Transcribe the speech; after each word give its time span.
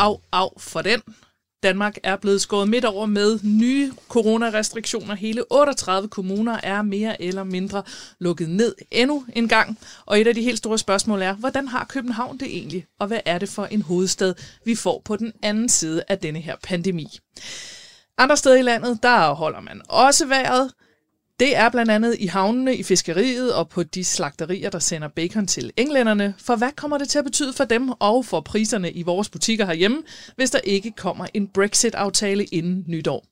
af, 0.00 0.16
af 0.32 0.48
for 0.58 0.82
den. 0.82 1.02
Danmark 1.62 1.96
er 2.02 2.16
blevet 2.16 2.40
skåret 2.40 2.68
midt 2.68 2.84
over 2.84 3.06
med 3.06 3.38
nye 3.42 3.92
coronarestriktioner. 4.08 5.14
Hele 5.14 5.44
38 5.50 6.08
kommuner 6.08 6.60
er 6.62 6.82
mere 6.82 7.22
eller 7.22 7.44
mindre 7.44 7.82
lukket 8.18 8.48
ned 8.50 8.74
endnu 8.90 9.24
en 9.32 9.48
gang. 9.48 9.78
Og 10.06 10.20
et 10.20 10.26
af 10.26 10.34
de 10.34 10.42
helt 10.42 10.58
store 10.58 10.78
spørgsmål 10.78 11.22
er, 11.22 11.32
hvordan 11.32 11.68
har 11.68 11.84
København 11.84 12.38
det 12.38 12.48
egentlig? 12.48 12.86
Og 13.00 13.06
hvad 13.06 13.20
er 13.24 13.38
det 13.38 13.48
for 13.48 13.64
en 13.64 13.82
hovedstad, 13.82 14.34
vi 14.64 14.74
får 14.74 15.02
på 15.04 15.16
den 15.16 15.32
anden 15.42 15.68
side 15.68 16.02
af 16.08 16.18
denne 16.18 16.40
her 16.40 16.56
pandemi? 16.62 17.18
Andre 18.18 18.36
steder 18.36 18.56
i 18.56 18.62
landet, 18.62 18.98
der 19.02 19.34
holder 19.34 19.60
man 19.60 19.82
også 19.88 20.26
vejret. 20.26 20.72
Det 21.40 21.56
er 21.56 21.68
blandt 21.68 21.90
andet 21.90 22.16
i 22.18 22.26
havnene, 22.26 22.76
i 22.76 22.82
fiskeriet 22.82 23.54
og 23.54 23.68
på 23.68 23.82
de 23.82 24.04
slagterier, 24.04 24.70
der 24.70 24.78
sender 24.78 25.08
bacon 25.08 25.46
til 25.46 25.72
englænderne. 25.76 26.34
For 26.38 26.56
hvad 26.56 26.68
kommer 26.76 26.98
det 26.98 27.08
til 27.08 27.18
at 27.18 27.24
betyde 27.24 27.52
for 27.52 27.64
dem 27.64 27.90
og 27.98 28.26
for 28.26 28.40
priserne 28.40 28.92
i 28.92 29.02
vores 29.02 29.28
butikker 29.28 29.66
herhjemme, 29.66 30.02
hvis 30.36 30.50
der 30.50 30.58
ikke 30.58 30.90
kommer 30.90 31.26
en 31.34 31.48
Brexit-aftale 31.48 32.44
inden 32.44 32.84
nytår? 32.88 33.24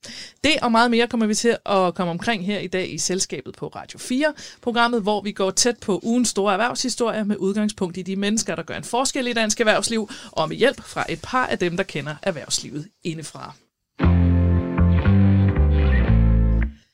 Det 0.44 0.52
og 0.62 0.72
meget 0.72 0.90
mere 0.90 1.06
kommer 1.06 1.26
vi 1.26 1.34
til 1.34 1.56
at 1.66 1.94
komme 1.94 2.10
omkring 2.10 2.46
her 2.46 2.58
i 2.58 2.66
dag 2.66 2.92
i 2.92 2.98
Selskabet 2.98 3.54
på 3.54 3.66
Radio 3.66 3.98
4, 3.98 4.32
programmet, 4.62 5.02
hvor 5.02 5.20
vi 5.20 5.32
går 5.32 5.50
tæt 5.50 5.78
på 5.78 6.00
ugens 6.02 6.28
store 6.28 6.52
erhvervshistorie 6.52 7.24
med 7.24 7.36
udgangspunkt 7.36 7.96
i 7.96 8.02
de 8.02 8.16
mennesker, 8.16 8.54
der 8.54 8.62
gør 8.62 8.74
en 8.74 8.84
forskel 8.84 9.26
i 9.26 9.32
dansk 9.32 9.60
erhvervsliv, 9.60 10.10
og 10.32 10.48
med 10.48 10.56
hjælp 10.56 10.82
fra 10.82 11.04
et 11.08 11.18
par 11.22 11.46
af 11.46 11.58
dem, 11.58 11.76
der 11.76 11.84
kender 11.84 12.14
erhvervslivet 12.22 12.88
indefra. 13.04 13.67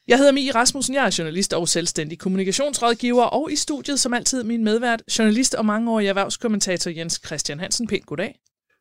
Jeg 0.09 0.19
hedder 0.19 0.33
Mie 0.33 0.55
Rasmussen, 0.55 0.95
jeg 0.95 1.07
er 1.07 1.15
journalist 1.19 1.53
og 1.53 1.69
selvstændig 1.69 2.19
kommunikationsrådgiver, 2.19 3.24
og 3.24 3.52
i 3.52 3.57
studiet 3.57 4.01
som 4.01 4.15
altid 4.15 4.43
min 4.43 4.65
medvært, 4.65 5.02
journalist 5.19 5.55
og 5.55 5.66
mangeårig 5.66 6.07
erhvervskommentator 6.09 6.91
Jens 6.91 7.21
Christian 7.27 7.61
Hansen. 7.61 7.87
Pænt 7.87 8.07
goddag. 8.07 8.38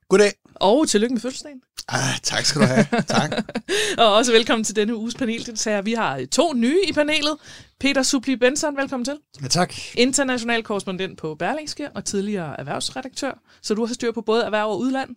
Goddag. 0.10 0.32
Og 0.56 0.88
tillykke 0.88 1.14
med 1.14 1.22
fødselsdagen. 1.22 1.62
Ah, 1.88 2.20
tak 2.24 2.46
skal 2.46 2.62
du 2.62 2.66
have. 2.68 2.86
tak. 3.08 3.32
og 3.98 4.14
også 4.14 4.32
velkommen 4.32 4.64
til 4.64 4.76
denne 4.76 4.96
uges 4.96 5.16
paneldeltager. 5.16 5.82
Vi 5.82 5.94
har 5.94 6.26
to 6.32 6.54
nye 6.54 6.80
i 6.88 6.94
panelet. 6.94 7.38
Peter 7.80 8.04
Supli 8.04 8.36
Benson, 8.36 8.78
velkommen 8.78 9.06
til. 9.06 9.18
Ja, 9.42 9.48
tak. 9.48 9.74
International 9.96 10.64
korrespondent 10.64 11.18
på 11.18 11.36
Berlingske 11.36 11.90
og 11.90 12.06
tidligere 12.06 12.60
erhvervsredaktør. 12.60 13.40
Så 13.62 13.74
du 13.74 13.86
har 13.86 13.94
styr 13.94 14.12
på 14.12 14.22
både 14.22 14.44
erhverv 14.44 14.70
og 14.70 14.80
udland. 14.80 15.16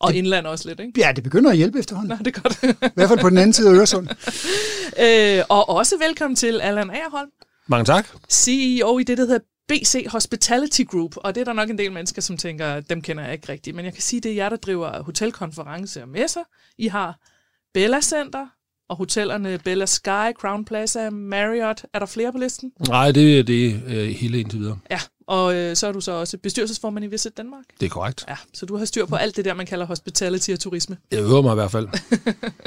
Og 0.00 0.14
indland 0.14 0.46
også 0.46 0.68
lidt, 0.68 0.80
ikke? 0.80 1.00
Ja, 1.00 1.12
det 1.12 1.24
begynder 1.24 1.50
at 1.50 1.56
hjælpe 1.56 1.78
efterhånden. 1.78 2.08
Nå, 2.08 2.24
det 2.24 2.36
er 2.36 2.40
godt. 2.40 2.62
I 2.82 2.90
hvert 2.94 3.08
fald 3.08 3.20
på 3.20 3.30
den 3.30 3.38
anden 3.38 3.52
side 3.52 3.70
af 3.70 3.74
Øresund. 3.74 4.08
øh, 5.04 5.44
og 5.48 5.68
også 5.68 5.98
velkommen 6.06 6.36
til 6.36 6.60
Allan 6.60 6.90
Agerholm. 6.90 7.30
Mange 7.66 7.84
tak. 7.84 8.08
CEO 8.30 8.98
i 8.98 9.02
det, 9.02 9.18
der 9.18 9.26
hedder 9.26 9.38
BC 9.68 10.06
Hospitality 10.08 10.82
Group, 10.90 11.16
og 11.16 11.34
det 11.34 11.40
er 11.40 11.44
der 11.44 11.52
nok 11.52 11.70
en 11.70 11.78
del 11.78 11.92
mennesker, 11.92 12.22
som 12.22 12.36
tænker, 12.36 12.80
dem 12.80 13.02
kender 13.02 13.24
jeg 13.24 13.32
ikke 13.32 13.48
rigtigt. 13.48 13.76
Men 13.76 13.84
jeg 13.84 13.92
kan 13.92 14.02
sige, 14.02 14.20
det 14.20 14.30
er 14.30 14.34
jer, 14.34 14.48
der 14.48 14.56
driver 14.56 15.02
hotelkonferencer 15.02 16.02
og 16.02 16.08
messer. 16.08 16.40
I 16.78 16.88
har 16.88 17.18
Bella 17.74 18.00
Center, 18.00 18.46
og 18.88 18.96
hotellerne 18.96 19.58
Bella 19.64 19.86
Sky, 19.86 20.32
Crown 20.40 20.64
Plaza, 20.64 21.10
Marriott. 21.10 21.84
Er 21.94 21.98
der 21.98 22.06
flere 22.06 22.32
på 22.32 22.38
listen? 22.38 22.72
Nej, 22.88 23.10
det 23.12 23.38
er 23.38 23.42
det 23.42 23.82
øh, 23.86 24.08
hele 24.08 24.40
indtil 24.40 24.58
videre. 24.58 24.78
Ja, 24.90 25.00
og 25.28 25.54
øh, 25.54 25.76
så 25.76 25.86
er 25.86 25.92
du 25.92 26.00
så 26.00 26.12
også 26.12 26.38
bestyrelsesformand 26.38 27.04
i 27.04 27.08
Visit 27.08 27.36
Danmark. 27.36 27.64
Det 27.80 27.86
er 27.86 27.90
korrekt. 27.90 28.24
Ja, 28.28 28.36
så 28.52 28.66
du 28.66 28.76
har 28.76 28.84
styr 28.84 29.06
på 29.06 29.16
alt 29.16 29.36
det 29.36 29.44
der, 29.44 29.54
man 29.54 29.66
kalder 29.66 29.86
hospitality 29.86 30.50
og 30.50 30.60
turisme. 30.60 30.96
Jeg 31.10 31.20
øver 31.20 31.42
mig 31.42 31.52
i 31.52 31.54
hvert 31.54 31.70
fald. 31.70 31.88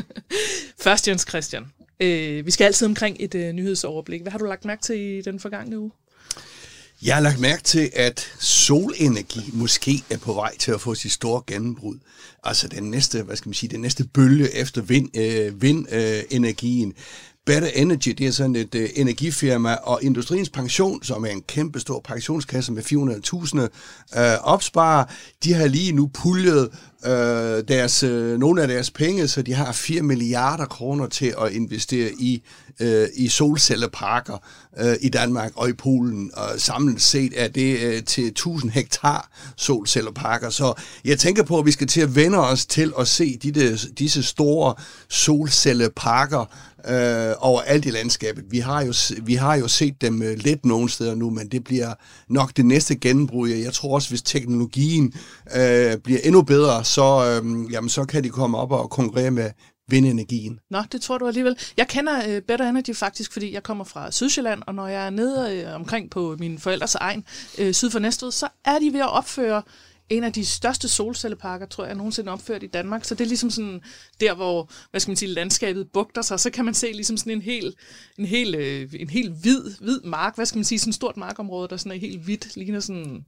Først 0.84 1.08
Jens 1.08 1.26
Christian. 1.30 1.66
Øh, 2.00 2.46
vi 2.46 2.52
skal 2.52 2.66
altid 2.66 2.88
omkring 2.88 3.18
et 3.20 3.36
øh, 3.36 3.52
nyhedsoverblik. 3.54 4.22
Hvad 4.22 4.32
har 4.32 4.40
du 4.40 4.46
lagt 4.46 4.66
mærke 4.66 4.82
til 4.82 5.00
i 5.00 5.22
den 5.22 5.40
forgangne 5.40 5.80
uge? 5.80 5.92
Jeg 7.04 7.16
har 7.16 7.22
lagt 7.22 7.40
mærke 7.40 7.64
til, 7.64 7.90
at 7.94 8.34
solenergi 8.40 9.42
måske 9.54 10.04
er 10.10 10.18
på 10.18 10.34
vej 10.34 10.58
til 10.58 10.72
at 10.72 10.82
få 10.82 10.96
sit 10.96 11.12
store 11.12 11.42
gennembrud. 11.48 11.98
Altså 12.44 12.68
den 12.68 12.84
næste, 12.84 13.24
hvad 13.24 13.36
skal 13.36 13.50
man 13.50 13.54
sige, 13.54 13.70
den 13.70 13.82
næste 13.82 14.04
bølge 14.04 14.56
efter 14.56 14.82
vind, 14.82 15.18
øh, 15.18 15.62
vindenergien. 15.62 16.94
Better 17.46 17.70
Energy, 17.76 18.10
det 18.10 18.28
er 18.28 18.32
sådan 18.32 18.56
et 18.56 18.76
øh, 18.76 18.90
energifirma, 18.96 19.74
og 19.74 20.04
Industriens 20.04 20.50
Pension, 20.50 21.04
som 21.04 21.26
er 21.26 21.30
en 21.30 21.42
kæmpe 21.42 21.80
stor 21.80 22.02
pensionskasse 22.04 22.72
med 22.72 22.84
400.000 24.14 24.20
øh, 24.20 24.38
opsparer, 24.44 25.06
de 25.44 25.54
har 25.54 25.68
lige 25.68 25.92
nu 25.92 26.10
puljet 26.14 26.70
øh, 27.06 27.64
deres, 27.68 28.04
øh, 28.04 28.40
nogle 28.40 28.62
af 28.62 28.68
deres 28.68 28.92
penge, 28.92 29.28
så 29.28 29.42
de 29.42 29.54
har 29.54 29.72
4 29.72 30.02
milliarder 30.02 30.66
kroner 30.66 31.08
til 31.08 31.34
at 31.42 31.52
investere 31.52 32.12
i, 32.20 32.44
øh, 32.80 33.08
i 33.16 33.28
solcelleparker 33.28 34.38
øh, 34.80 34.96
i 35.02 35.10
Danmark 35.10 35.52
og 35.56 35.70
i 35.70 35.74
Polen. 35.74 36.32
Og 36.34 36.50
samlet 36.58 37.02
set 37.02 37.34
er 37.36 37.48
det 37.48 37.80
øh, 37.80 38.04
til 38.04 38.28
1000 38.28 38.72
hektar 38.72 39.30
solcelleparker. 39.58 40.50
Så 40.50 40.74
jeg 41.06 41.20
tænker 41.20 41.44
på, 41.44 41.60
at 41.60 41.66
vi 41.66 41.72
skal 41.72 41.88
til 41.88 42.02
at 42.02 42.16
vende 42.16 42.38
os 42.38 42.66
til 42.66 42.94
at 43.00 43.08
se 43.08 43.38
de, 43.38 43.78
disse 43.98 44.24
store 44.24 44.76
solcelleparker 45.10 46.46
øh, 46.88 47.34
over 47.40 47.62
alt 47.62 47.86
i 47.86 47.90
landskabet. 47.90 48.44
Vi 48.50 48.60
har, 48.60 48.86
jo, 48.86 48.94
vi 49.24 49.36
har 49.36 49.56
jo 49.56 49.68
set 49.68 50.02
dem 50.02 50.22
øh, 50.22 50.38
lidt 50.38 50.66
nogle 50.66 50.90
steder 50.90 51.16
nu, 51.16 51.30
men 51.30 51.48
det 51.48 51.64
bliver 51.64 51.94
nok 52.28 52.58
det 52.58 52.66
næste 52.66 52.96
gennembrud. 52.96 53.50
Jeg 53.50 53.74
tror 53.74 53.96
også, 53.96 54.10
hvis 54.10 54.22
teknologien 54.22 55.14
øh, 55.56 55.98
bliver 55.98 56.20
endnu 56.24 56.42
bedre, 56.42 56.86
så, 56.92 57.42
øh, 57.44 57.74
jamen, 57.74 57.90
så 57.90 58.06
kan 58.06 58.24
de 58.24 58.30
komme 58.30 58.58
op 58.58 58.72
og 58.72 58.90
konkurrere 58.90 59.32
med 59.32 59.52
vindenergien. 59.88 60.60
Nå, 60.70 60.84
det 60.92 61.02
tror 61.02 61.18
du 61.18 61.28
alligevel. 61.28 61.58
Jeg 61.78 61.88
kender 61.88 62.22
øh, 62.28 62.42
Better 62.42 62.70
Energy 62.70 62.96
faktisk, 62.96 63.34
fordi 63.34 63.54
jeg 63.54 63.64
kommer 63.64 63.84
fra 63.84 64.12
Sydsjælland, 64.12 64.62
og 64.68 64.76
når 64.76 64.88
jeg 64.88 65.06
er 65.06 65.10
nede 65.10 65.62
øh, 65.62 65.76
omkring 65.76 66.10
på 66.10 66.36
min 66.40 66.60
forældres 66.60 66.96
egen 66.96 67.26
øh, 67.58 67.74
syd 67.74 67.90
for 67.90 68.00
Næstved, 68.00 68.32
så 68.32 68.48
er 68.66 68.80
de 68.80 68.94
ved 68.94 69.00
at 69.00 69.10
opføre 69.12 69.62
en 70.10 70.24
af 70.24 70.34
de 70.34 70.46
største 70.46 70.88
solcelleparker, 70.90 71.66
tror 71.66 71.86
jeg, 71.86 71.96
nogensinde 71.96 72.32
opført 72.32 72.64
i 72.64 72.68
Danmark. 72.68 73.06
Så 73.06 73.16
det 73.16 73.24
er 73.24 73.28
ligesom 73.28 73.50
sådan 73.50 73.82
der, 74.20 74.34
hvor 74.34 74.72
hvad 74.92 75.00
skal 75.00 75.10
man 75.12 75.18
sige, 75.18 75.30
landskabet 75.30 75.88
bugter 75.94 76.22
sig. 76.22 76.40
Så 76.40 76.50
kan 76.50 76.66
man 76.66 76.74
se 76.74 76.92
ligesom 76.92 77.18
sådan 77.18 77.34
en 77.34 77.42
helt 77.42 77.76
en 78.18 78.26
hel, 78.26 78.56
øh, 78.56 78.90
en 79.00 79.10
helt 79.10 79.32
hvid, 79.42 79.64
hvid 79.82 80.02
mark, 80.02 80.36
hvad 80.36 80.46
skal 80.46 80.58
man 80.58 80.66
sige, 80.66 80.80
sådan 80.80 80.90
et 80.90 80.96
stort 80.96 81.18
markområde, 81.18 81.68
der 81.68 81.78
sådan 81.78 81.92
er 81.92 81.96
helt 81.96 82.22
hvidt, 82.22 82.56
ligner 82.56 82.80
sådan 82.80 83.26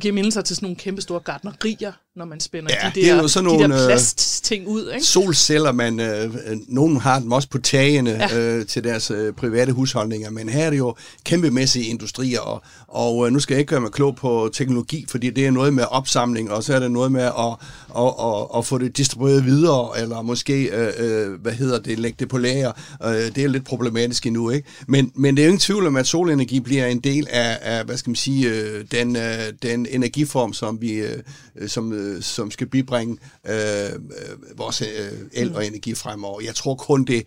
giver 0.00 0.14
mindelser 0.14 0.40
til 0.40 0.56
sådan 0.56 0.66
nogle 0.66 0.76
kæmpe 0.76 1.02
store 1.02 1.20
gardnerier, 1.20 1.92
når 2.16 2.24
man 2.24 2.40
spænder 2.40 2.70
ja, 2.82 2.88
de, 2.88 3.00
der, 3.00 3.06
det 3.06 3.10
er 3.10 3.22
jo 3.22 3.28
sådan 3.28 3.50
de 3.50 3.56
nogle, 3.56 3.74
der 3.74 3.82
øh, 3.82 3.88
plastting 3.88 4.68
ud. 4.68 4.90
Ikke? 4.94 5.06
Solceller, 5.06 5.72
man, 5.72 6.00
øh, 6.00 6.34
nogen 6.68 6.96
har 6.96 7.18
dem 7.18 7.32
også 7.32 7.48
på 7.48 7.58
tagene 7.58 8.10
ja. 8.10 8.38
øh, 8.38 8.66
til 8.66 8.84
deres 8.84 9.10
øh, 9.10 9.32
private 9.32 9.72
husholdninger, 9.72 10.30
men 10.30 10.48
her 10.48 10.66
er 10.66 10.70
det 10.70 10.78
jo 10.78 10.94
kæmpemæssige 11.24 11.84
industrier, 11.84 12.40
og, 12.40 12.62
og 12.88 13.26
øh, 13.26 13.32
nu 13.32 13.40
skal 13.40 13.54
jeg 13.54 13.60
ikke 13.60 13.70
gøre 13.70 13.80
mig 13.80 13.90
klog 13.90 14.16
på 14.16 14.50
teknologi, 14.52 15.06
fordi 15.08 15.30
det 15.30 15.46
er 15.46 15.50
noget 15.50 15.74
med 15.74 15.84
opsamling, 15.90 16.50
og 16.50 16.64
så 16.64 16.74
er 16.74 16.78
det 16.78 16.90
noget 16.90 17.12
med 17.12 17.22
at, 17.22 17.56
at, 17.98 18.14
at, 18.20 18.58
at 18.58 18.66
få 18.66 18.78
det 18.78 18.96
distribueret 18.96 19.44
videre, 19.44 20.00
eller 20.00 20.22
måske, 20.22 20.62
øh, 20.62 20.92
øh, 20.98 21.40
hvad 21.40 21.52
hedder 21.52 21.78
det, 21.78 21.98
lægge 21.98 22.16
det 22.18 22.28
på 22.28 22.38
lager. 22.38 22.72
Øh, 23.04 23.10
det 23.12 23.38
er 23.38 23.48
lidt 23.48 23.64
problematisk 23.64 24.26
endnu, 24.26 24.50
ikke? 24.50 24.68
Men, 24.86 25.12
men 25.14 25.36
det 25.36 25.42
er 25.42 25.46
jo 25.46 25.50
ingen 25.50 25.60
tvivl 25.60 25.86
om, 25.86 25.96
at 25.96 26.06
solenergi 26.06 26.60
bliver 26.60 26.86
en 26.86 27.00
del 27.00 27.26
af, 27.30 27.58
af 27.62 27.84
hvad 27.84 27.96
skal 27.96 28.10
man 28.10 28.16
sige, 28.16 28.48
øh, 28.50 28.84
den, 28.92 29.16
øh, 29.16 29.22
den 29.62 29.69
energiform, 29.70 30.52
som 30.52 30.80
vi, 30.80 30.92
øh, 30.92 31.22
som, 31.66 31.92
øh, 31.92 32.22
som 32.22 32.50
skal 32.50 32.66
bibringe 32.66 33.18
øh, 33.46 33.84
øh, 33.92 34.58
vores 34.58 34.82
øh, 34.82 34.88
el 35.32 35.54
og 35.54 35.66
energi 35.66 35.94
fremover. 35.94 36.40
Jeg 36.40 36.54
tror 36.54 36.74
kun, 36.74 37.04
det, 37.04 37.26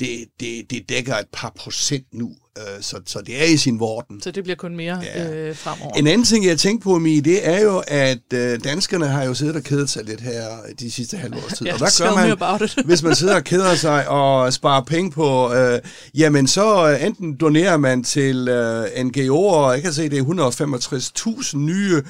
det, 0.00 0.24
det, 0.40 0.70
det 0.70 0.88
dækker 0.88 1.14
et 1.14 1.26
par 1.32 1.52
procent 1.56 2.06
nu, 2.12 2.30
øh, 2.58 2.82
så, 2.82 3.00
så 3.06 3.20
det 3.26 3.42
er 3.42 3.46
i 3.46 3.56
sin 3.56 3.80
vorden. 3.80 4.22
Så 4.22 4.30
det 4.30 4.44
bliver 4.44 4.56
kun 4.56 4.76
mere 4.76 5.00
ja. 5.02 5.32
øh, 5.32 5.56
fremover. 5.56 5.92
En 5.94 6.06
anden 6.06 6.24
ting, 6.24 6.46
jeg 6.46 6.58
tænkte 6.58 6.84
på, 6.84 6.98
Mi, 6.98 7.20
det 7.20 7.48
er 7.48 7.60
jo, 7.60 7.82
at 7.86 8.32
øh, 8.34 8.64
danskerne 8.64 9.06
har 9.06 9.24
jo 9.24 9.34
siddet 9.34 9.56
og 9.56 9.62
kedet 9.62 9.90
sig 9.90 10.04
lidt 10.04 10.20
her 10.20 10.48
de 10.80 10.90
sidste 10.90 11.16
halve 11.16 11.36
års 11.36 11.52
tid. 11.52 11.66
ja, 11.66 11.72
og 11.72 11.78
hvad 11.78 11.98
gør 11.98 12.14
man, 12.14 12.86
hvis 12.86 13.02
man 13.02 13.14
sidder 13.14 13.34
og 13.34 13.44
keder 13.44 13.74
sig 13.74 14.08
og 14.08 14.52
sparer 14.52 14.82
penge 14.82 15.10
på, 15.10 15.54
øh, 15.54 15.80
jamen 16.14 16.46
så 16.46 16.90
øh, 16.90 17.06
enten 17.06 17.36
donerer 17.36 17.76
man 17.76 18.04
til 18.04 18.48
øh, 18.48 18.84
NGO'er, 18.84 19.70
jeg 19.70 19.82
kan 19.82 19.92
se, 19.92 20.08
det 20.08 20.18
er 20.18 21.42
165.000 21.50 21.56
nye 21.56 22.02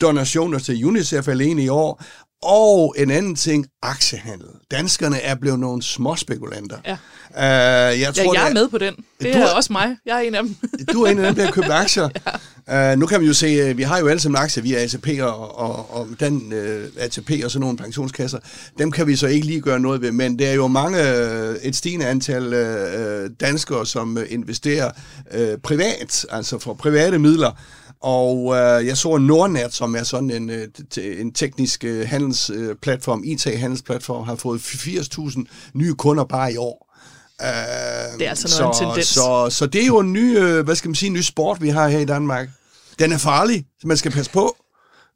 donationer 0.00 0.58
til 0.58 0.84
UNICEF 0.84 1.28
alene 1.28 1.64
i 1.64 1.68
år, 1.68 2.02
og 2.42 2.94
en 2.98 3.10
anden 3.10 3.36
ting, 3.36 3.66
aktiehandel. 3.82 4.46
Danskerne 4.70 5.20
er 5.20 5.34
blevet 5.34 5.58
nogle 5.60 5.82
småspekulanter. 5.82 6.78
Ja. 6.86 6.96
Uh, 7.36 7.40
jeg, 8.00 8.14
tror, 8.14 8.34
ja, 8.34 8.40
jeg 8.40 8.50
er 8.50 8.54
med 8.54 8.68
på 8.68 8.78
den. 8.78 8.94
Det 9.22 9.34
du, 9.34 9.38
er 9.38 9.46
også 9.46 9.72
mig. 9.72 9.96
Jeg 10.06 10.16
er 10.16 10.20
en 10.20 10.34
af 10.34 10.42
dem. 10.42 10.56
du 10.92 11.02
er 11.02 11.10
en 11.10 11.18
af 11.18 11.26
dem, 11.26 11.34
der 11.34 11.44
har 11.44 11.52
købt 11.52 11.70
aktier. 11.70 12.08
ja. 12.68 12.92
uh, 12.92 12.98
nu 12.98 13.06
kan 13.06 13.20
man 13.20 13.26
jo 13.26 13.34
se, 13.34 13.70
uh, 13.70 13.78
vi 13.78 13.82
har 13.82 13.98
jo 13.98 14.08
alle 14.08 14.20
sammen 14.20 14.42
aktier 14.42 14.62
via 14.62 14.82
ATP 14.82 15.08
og, 15.20 15.58
og, 15.58 15.94
og 15.96 16.08
den 16.20 16.52
uh, 16.52 17.02
ATP 17.02 17.30
og 17.44 17.50
sådan 17.50 17.60
nogle 17.60 17.76
pensionskasser. 17.76 18.38
Dem 18.78 18.92
kan 18.92 19.06
vi 19.06 19.16
så 19.16 19.26
ikke 19.26 19.46
lige 19.46 19.60
gøre 19.60 19.80
noget 19.80 20.02
ved, 20.02 20.12
men 20.12 20.38
der 20.38 20.48
er 20.48 20.54
jo 20.54 20.66
mange, 20.66 20.98
uh, 20.98 21.54
et 21.62 21.76
stigende 21.76 22.06
antal 22.06 22.46
uh, 22.46 23.30
danskere, 23.40 23.86
som 23.86 24.18
investerer 24.28 24.90
uh, 25.34 25.60
privat, 25.62 26.26
altså 26.30 26.58
for 26.58 26.74
private 26.74 27.18
midler, 27.18 27.50
og 28.02 28.54
øh, 28.54 28.86
jeg 28.86 28.96
så 28.96 29.18
Nordnet, 29.18 29.74
som 29.74 29.96
er 29.96 30.02
sådan 30.02 30.30
en, 30.30 30.50
øh, 30.50 30.68
en 30.96 31.32
teknisk 31.32 31.84
øh, 31.84 32.08
handelsplatform, 32.08 33.22
IT-handelsplatform, 33.24 34.24
har 34.24 34.36
fået 34.36 34.58
80.000 34.58 35.44
nye 35.74 35.94
kunder 35.94 36.24
bare 36.24 36.52
i 36.52 36.56
år. 36.56 36.91
Øh, 37.42 38.18
det 38.18 38.26
er 38.26 38.30
altså 38.30 38.60
noget 38.60 38.76
så, 38.76 38.84
en 38.84 38.88
tendens. 38.88 39.06
Så, 39.06 39.46
så 39.50 39.66
det 39.66 39.82
er 39.82 39.86
jo 39.86 39.98
en 39.98 40.12
ny, 40.12 40.38
øh, 40.38 40.64
hvad 40.64 40.74
skal 40.74 40.88
man 40.88 40.94
sige, 40.94 41.06
en 41.06 41.12
ny 41.12 41.20
sport, 41.20 41.62
vi 41.62 41.68
har 41.68 41.88
her 41.88 41.98
i 41.98 42.04
Danmark. 42.04 42.48
Den 42.98 43.12
er 43.12 43.18
farlig, 43.18 43.64
så 43.80 43.86
man 43.88 43.96
skal 43.96 44.10
passe 44.12 44.30
på. 44.30 44.56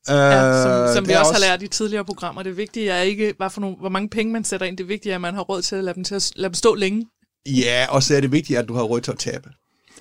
Ja, 0.09 0.63
som, 0.63 0.71
Øh, 0.71 0.95
som 0.95 1.09
vi 1.09 1.13
er 1.13 1.19
også 1.19 1.33
har 1.33 1.41
lært 1.41 1.63
i 1.63 1.69
tidligere 1.69 2.05
programmer. 2.05 2.43
Det 2.43 2.57
vigtige 2.57 2.91
er 2.91 3.03
ikke, 3.03 3.35
hvad 3.37 3.51
for 3.51 3.61
nogle, 3.61 3.77
hvor 3.77 3.89
mange 3.89 4.09
penge 4.09 4.33
man 4.33 4.45
sætter 4.45 4.67
ind. 4.67 4.77
Det 4.79 4.89
vigtige 4.89 5.13
er, 5.13 5.17
at 5.17 5.21
man 5.21 5.35
har 5.35 5.43
råd 5.43 5.63
til 5.63 5.77
at 5.77 5.85
lade 5.85 5.95
dem, 5.95 6.05
til 6.05 6.15
at, 6.15 6.33
lade 6.37 6.49
dem 6.49 6.55
stå 6.55 6.75
længe. 6.75 7.07
Ja, 7.47 7.87
og 7.89 8.03
så 8.03 8.17
er 8.17 8.21
det 8.21 8.33
vigtigt, 8.33 8.59
at 8.59 8.69
du 8.69 8.75
har 8.75 8.83
råd 8.83 9.01
til 9.01 9.11
at 9.11 9.19
tabe. 9.19 9.51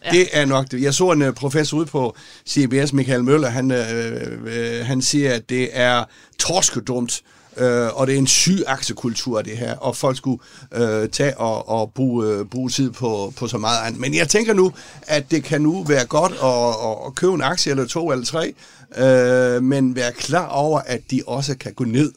Ja. 0.06 0.12
Det 0.12 0.28
er 0.32 0.46
nok 0.46 0.72
det. 0.72 0.82
Jeg 0.82 0.94
så 0.94 1.12
en 1.12 1.22
uh, 1.22 1.34
professor 1.34 1.78
ude 1.78 1.86
på 1.86 2.16
CBS, 2.50 2.94
Michael 2.94 3.24
Møller, 3.24 3.50
han, 3.50 3.72
øh, 3.72 4.32
øh, 4.46 4.86
han 4.86 5.02
siger, 5.02 5.34
at 5.34 5.50
det 5.50 5.70
er 5.74 6.04
torskedumt, 6.40 7.22
øh, 7.58 8.00
og 8.00 8.08
det 8.08 8.16
er 8.16 8.20
en 8.20 8.28
syg 8.28 8.64
aktiekultur, 8.68 9.42
det 9.42 9.58
her, 9.58 9.78
og 9.78 9.96
folk 9.96 10.18
skulle 10.18 10.42
øh, 10.74 11.10
tage 11.10 11.38
og, 11.38 11.70
og 11.70 11.92
bruge, 11.94 12.28
øh, 12.28 12.46
bruge 12.46 12.70
tid 12.70 12.92
på, 12.92 13.34
på 13.36 13.48
så 13.48 13.58
meget 13.58 13.88
andet. 13.88 14.02
Men 14.02 14.16
jeg 14.16 14.30
tænker 14.30 14.54
nu, 14.54 14.74
at 15.02 15.32
det 15.32 15.44
kan 15.44 15.62
nu 15.62 15.84
være 15.84 16.06
godt 16.06 16.32
at, 16.32 16.90
at, 16.90 17.08
at 17.08 17.16
købe 17.16 17.34
en 17.34 17.42
aktie 17.42 17.72
eller 17.72 17.86
to 17.86 18.12
eller 18.12 18.26
tre, 18.26 18.54
øh, 18.98 19.64
men 19.64 19.96
være 19.96 20.12
klar 20.12 20.48
over, 20.48 20.80
at 20.80 21.02
de 21.12 21.22
også 21.28 21.58
kan 21.58 21.74
gå 21.74 21.84
ned. 21.84 22.12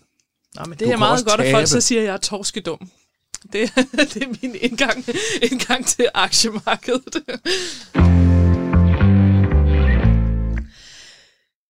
Nå, 0.55 0.64
men 0.64 0.79
det 0.79 0.81
Du 0.81 0.90
er 0.90 0.96
meget 0.96 1.26
godt, 1.26 1.40
at 1.40 1.52
folk 1.52 1.67
tabe. 1.67 1.67
så 1.67 1.81
siger, 1.81 2.00
at 2.00 2.06
jeg 2.06 2.12
er 2.12 2.17
torskedum. 2.17 2.88
Det, 3.52 3.70
det 4.14 4.23
er 4.23 4.29
min 4.43 4.56
indgang, 4.61 5.05
indgang 5.43 5.87
til 5.87 6.08
aktiemarkedet. 6.14 7.23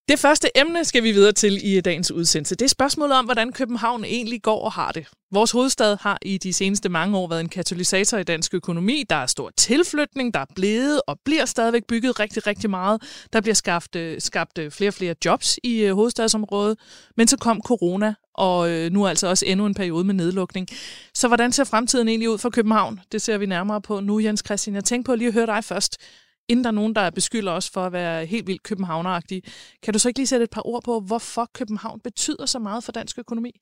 Det 0.08 0.18
første 0.18 0.48
emne 0.58 0.84
skal 0.84 1.02
vi 1.02 1.12
videre 1.12 1.32
til 1.32 1.74
i 1.76 1.80
dagens 1.80 2.10
udsendelse. 2.10 2.54
Det 2.54 2.64
er 2.64 2.68
spørgsmålet 2.68 3.16
om, 3.16 3.24
hvordan 3.24 3.52
København 3.52 4.04
egentlig 4.04 4.42
går 4.42 4.64
og 4.64 4.72
har 4.72 4.92
det. 4.92 5.06
Vores 5.32 5.50
hovedstad 5.50 5.96
har 6.00 6.18
i 6.22 6.38
de 6.38 6.52
seneste 6.52 6.88
mange 6.88 7.18
år 7.18 7.28
været 7.28 7.40
en 7.40 7.48
katalysator 7.48 8.18
i 8.18 8.22
dansk 8.22 8.54
økonomi. 8.54 9.04
Der 9.10 9.16
er 9.16 9.26
stor 9.26 9.50
tilflytning, 9.56 10.34
der 10.34 10.40
er 10.40 10.44
blevet 10.54 11.00
og 11.06 11.18
bliver 11.24 11.44
stadigvæk 11.44 11.84
bygget 11.84 12.20
rigtig, 12.20 12.46
rigtig 12.46 12.70
meget. 12.70 13.02
Der 13.32 13.40
bliver 13.40 13.54
skabt, 13.54 13.96
øh, 13.96 14.20
skabt 14.20 14.58
øh, 14.58 14.70
flere 14.70 14.90
og 14.90 14.94
flere 14.94 15.14
jobs 15.24 15.58
i 15.62 15.80
øh, 15.80 15.94
hovedstadsområdet. 15.94 16.78
Men 17.16 17.28
så 17.28 17.36
kom 17.36 17.60
corona, 17.64 18.14
og 18.34 18.70
nu 18.70 19.06
altså 19.06 19.26
også 19.26 19.44
endnu 19.46 19.66
en 19.66 19.74
periode 19.74 20.04
med 20.04 20.14
nedlukning. 20.14 20.68
Så 21.14 21.28
hvordan 21.28 21.52
ser 21.52 21.64
fremtiden 21.64 22.08
egentlig 22.08 22.30
ud 22.30 22.38
for 22.38 22.50
København? 22.50 23.00
Det 23.12 23.22
ser 23.22 23.38
vi 23.38 23.46
nærmere 23.46 23.80
på 23.80 24.00
nu, 24.00 24.20
Jens 24.20 24.42
Christian. 24.46 24.74
Jeg 24.74 24.84
tænkte 24.84 25.06
på 25.06 25.12
at 25.12 25.18
lige 25.18 25.28
at 25.28 25.34
høre 25.34 25.46
dig 25.46 25.64
først 25.64 25.98
inden 26.48 26.64
der 26.64 26.70
er 26.70 26.74
nogen, 26.74 26.94
der 26.94 27.10
beskylder 27.10 27.52
os 27.52 27.70
for 27.70 27.84
at 27.84 27.92
være 27.92 28.26
helt 28.26 28.46
vildt 28.46 28.62
københavneragtige. 28.62 29.42
Kan 29.82 29.92
du 29.92 29.98
så 29.98 30.08
ikke 30.08 30.18
lige 30.18 30.26
sætte 30.26 30.44
et 30.44 30.50
par 30.50 30.66
ord 30.66 30.84
på, 30.84 31.00
hvorfor 31.00 31.50
København 31.54 32.00
betyder 32.04 32.46
så 32.46 32.58
meget 32.58 32.84
for 32.84 32.92
dansk 32.92 33.18
økonomi? 33.18 33.60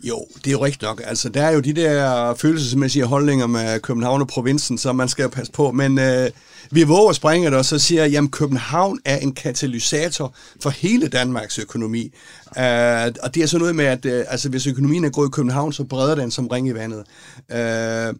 Jo, 0.00 0.26
det 0.34 0.46
er 0.46 0.50
jo 0.50 0.64
rigtigt 0.64 0.82
nok. 0.82 1.02
Altså, 1.04 1.28
der 1.28 1.42
er 1.42 1.50
jo 1.50 1.60
de 1.60 1.72
der 1.72 2.34
følelsesmæssige 2.34 3.04
holdninger 3.04 3.46
med 3.46 3.80
København 3.80 4.20
og 4.20 4.28
provinsen, 4.28 4.78
som 4.78 4.96
man 4.96 5.08
skal 5.08 5.28
passe 5.28 5.52
på. 5.52 5.70
Men 5.70 5.98
øh, 5.98 6.30
vi 6.70 6.82
våger 6.82 7.12
springe 7.12 7.50
det, 7.50 7.58
og 7.58 7.64
så 7.64 7.78
siger 7.78 8.04
jeg, 8.04 8.22
at 8.22 8.30
København 8.30 9.00
er 9.04 9.16
en 9.16 9.32
katalysator 9.34 10.34
for 10.62 10.70
hele 10.70 11.08
Danmarks 11.08 11.58
økonomi. 11.58 12.04
Øh, 12.58 13.12
og 13.22 13.34
det 13.34 13.42
er 13.42 13.46
sådan 13.46 13.60
noget 13.60 13.76
med, 13.76 13.84
at 13.84 14.04
øh, 14.04 14.24
altså, 14.28 14.48
hvis 14.48 14.66
økonomien 14.66 15.04
er 15.04 15.10
god 15.10 15.26
i 15.26 15.30
København, 15.30 15.72
så 15.72 15.84
breder 15.84 16.14
den 16.14 16.30
som 16.30 16.48
ring 16.48 16.68
i 16.68 16.74
vandet. 16.74 17.04
Øh, 17.52 18.14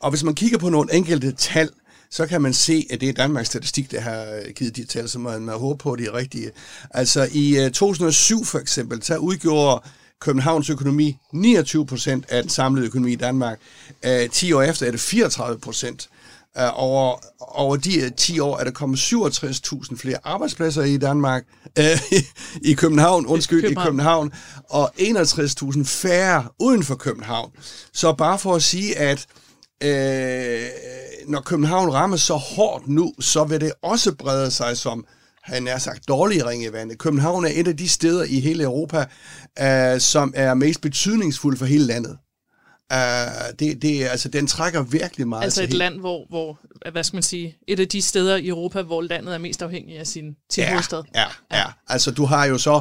og 0.00 0.10
hvis 0.10 0.24
man 0.24 0.34
kigger 0.34 0.58
på 0.58 0.68
nogle 0.68 0.94
enkelte 0.94 1.32
tal, 1.32 1.70
så 2.12 2.26
kan 2.26 2.42
man 2.42 2.54
se, 2.54 2.86
at 2.90 3.00
det 3.00 3.08
er 3.08 3.12
Danmarks 3.12 3.48
Statistik, 3.48 3.90
der 3.90 4.00
har 4.00 4.52
givet 4.52 4.76
de 4.76 4.84
tal, 4.84 5.08
så 5.08 5.18
man, 5.18 5.42
man 5.42 5.58
håber 5.58 5.76
på, 5.76 5.92
at 5.92 5.98
de 5.98 6.06
er 6.06 6.14
rigtige. 6.14 6.50
Altså 6.90 7.28
i 7.32 7.64
uh, 7.66 7.70
2007 7.70 8.44
for 8.44 8.58
eksempel, 8.58 9.02
så 9.02 9.16
udgjorde 9.16 9.82
Københavns 10.20 10.70
økonomi 10.70 11.18
29 11.32 11.86
procent 11.86 12.24
af 12.28 12.42
den 12.42 12.50
samlede 12.50 12.86
økonomi 12.86 13.12
i 13.12 13.16
Danmark. 13.16 13.58
Uh, 14.06 14.30
10 14.30 14.52
år 14.52 14.62
efter 14.62 14.86
er 14.86 14.90
det 14.90 15.00
34 15.00 15.60
procent. 15.60 16.08
Over, 16.74 17.16
over 17.40 17.76
de 17.76 18.04
uh, 18.04 18.12
10 18.16 18.38
år 18.40 18.58
er 18.58 18.64
der 18.64 18.70
kommet 18.70 18.98
67.000 18.98 19.96
flere 19.96 20.18
arbejdspladser 20.24 20.82
i 20.82 20.96
Danmark, 20.96 21.44
i 22.70 22.72
København, 22.72 23.26
undskyld, 23.26 23.62
København. 23.62 23.86
i 23.86 23.88
København, 23.88 24.32
og 24.70 24.92
61.000 24.98 25.84
færre 25.84 26.48
uden 26.58 26.82
for 26.82 26.94
København. 26.94 27.50
Så 27.92 28.12
bare 28.12 28.38
for 28.38 28.54
at 28.54 28.62
sige, 28.62 28.98
at 28.98 29.26
øh, 29.82 30.68
når 31.26 31.40
København 31.40 31.92
rammer 31.92 32.16
så 32.16 32.34
hårdt 32.34 32.88
nu, 32.88 33.14
så 33.20 33.44
vil 33.44 33.60
det 33.60 33.72
også 33.82 34.14
brede 34.14 34.50
sig 34.50 34.76
som 34.76 35.06
han 35.42 35.68
er 35.68 35.78
sagt 35.78 36.08
dårlige 36.08 36.46
ringe 36.46 36.66
i 36.66 36.72
vandet. 36.72 36.98
København 36.98 37.44
er 37.44 37.50
et 37.54 37.68
af 37.68 37.76
de 37.76 37.88
steder 37.88 38.24
i 38.24 38.40
hele 38.40 38.64
Europa, 38.64 39.04
øh, 39.60 40.00
som 40.00 40.32
er 40.36 40.54
mest 40.54 40.80
betydningsfuldt 40.80 41.58
for 41.58 41.66
hele 41.66 41.86
landet. 41.86 42.18
Uh, 42.92 42.98
det, 43.58 43.82
det, 43.82 44.04
altså, 44.04 44.28
den 44.28 44.46
trækker 44.46 44.82
virkelig 44.82 45.28
meget 45.28 45.44
Altså 45.44 45.62
et 45.62 45.68
hele- 45.68 45.78
land, 45.78 46.00
hvor, 46.00 46.26
hvor, 46.28 46.60
hvad 46.92 47.04
skal 47.04 47.16
man 47.16 47.22
sige, 47.22 47.56
et 47.68 47.80
af 47.80 47.88
de 47.88 48.02
steder 48.02 48.36
i 48.36 48.48
Europa, 48.48 48.82
hvor 48.82 49.02
landet 49.02 49.34
er 49.34 49.38
mest 49.38 49.62
afhængig 49.62 49.98
af 49.98 50.06
sin, 50.06 50.36
sin 50.50 50.64
ja, 50.64 50.70
hovedstad. 50.70 51.02
Ja, 51.14 51.24
ja. 51.52 51.64
Altså, 51.88 52.10
du 52.10 52.24
har 52.24 52.44
jo 52.44 52.58
så, 52.58 52.80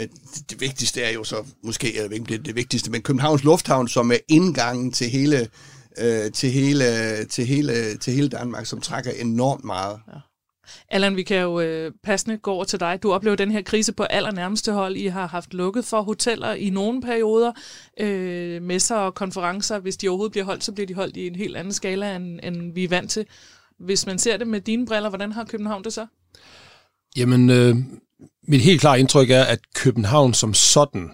øh, 0.00 0.08
det, 0.50 0.60
vigtigste 0.60 1.02
er 1.02 1.10
jo 1.10 1.24
så, 1.24 1.36
måske 1.64 1.98
er 1.98 2.08
det 2.08 2.12
ikke 2.12 2.24
det, 2.24 2.46
det 2.46 2.56
vigtigste, 2.56 2.90
men 2.90 3.02
Københavns 3.02 3.44
Lufthavn, 3.44 3.88
som 3.88 4.12
er 4.12 4.16
indgangen 4.28 4.92
til 4.92 5.10
hele, 5.10 5.48
øh, 5.98 6.32
til 6.32 6.50
hele, 6.50 6.84
til 7.24 7.46
hele, 7.46 7.96
til 7.96 8.12
hele 8.12 8.28
Danmark, 8.28 8.66
som 8.66 8.80
trækker 8.80 9.10
enormt 9.10 9.64
meget. 9.64 10.00
Ja. 10.08 10.18
Allan, 10.88 11.16
vi 11.16 11.22
kan 11.22 11.40
jo 11.40 11.60
øh, 11.60 11.92
passende 12.02 12.38
gå 12.38 12.52
over 12.52 12.64
til 12.64 12.80
dig. 12.80 13.02
Du 13.02 13.12
oplever 13.12 13.36
den 13.36 13.50
her 13.50 13.62
krise 13.62 13.92
på 13.92 14.02
allernærmeste 14.02 14.72
hold. 14.72 14.96
I 14.96 15.06
har 15.06 15.26
haft 15.26 15.54
lukket 15.54 15.84
for 15.84 16.02
hoteller 16.02 16.52
i 16.52 16.70
nogle 16.70 17.02
perioder. 17.02 17.52
Øh, 18.00 18.62
messer 18.62 18.96
og 18.96 19.14
konferencer, 19.14 19.78
hvis 19.78 19.96
de 19.96 20.08
overhovedet 20.08 20.32
bliver 20.32 20.44
holdt, 20.44 20.64
så 20.64 20.72
bliver 20.72 20.86
de 20.86 20.94
holdt 20.94 21.16
i 21.16 21.26
en 21.26 21.34
helt 21.34 21.56
anden 21.56 21.72
skala, 21.72 22.16
end, 22.16 22.40
end 22.42 22.74
vi 22.74 22.84
er 22.84 22.88
vant 22.88 23.10
til. 23.10 23.26
Hvis 23.78 24.06
man 24.06 24.18
ser 24.18 24.36
det 24.36 24.46
med 24.46 24.60
dine 24.60 24.86
briller, 24.86 25.08
hvordan 25.08 25.32
har 25.32 25.44
København 25.44 25.84
det 25.84 25.92
så? 25.92 26.06
Jamen, 27.16 27.50
øh, 27.50 27.76
mit 28.42 28.60
helt 28.60 28.80
klare 28.80 29.00
indtryk 29.00 29.30
er, 29.30 29.44
at 29.44 29.58
København 29.74 30.34
som 30.34 30.54
sådan, 30.54 31.10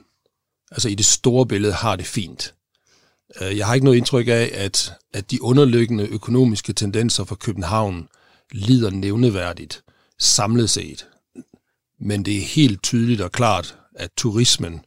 altså 0.71 0.89
i 0.89 0.95
det 0.95 1.07
store 1.07 1.47
billede, 1.47 1.73
har 1.73 1.97
det 1.97 2.07
fint. 2.07 2.55
Øh, 3.41 3.59
Jeg 3.59 3.67
har 3.67 3.75
ikke 3.75 3.85
noget 3.85 3.97
indtryk 3.99 4.29
af, 4.29 4.51
at, 4.55 4.93
at 5.15 5.31
de 5.31 5.43
underliggende 5.43 6.05
økonomiske 6.05 6.73
tendenser 6.73 7.25
for 7.25 7.35
København 7.35 8.09
lider 8.53 8.91
nævneværdigt 8.91 9.83
samlet 10.19 10.71
set. 10.71 11.07
Men 12.01 12.25
det 12.25 12.37
er 12.37 12.43
helt 12.43 12.83
tydeligt 12.83 13.21
og 13.21 13.33
klart, 13.33 13.77
at 13.95 14.11
turismen 14.17 14.81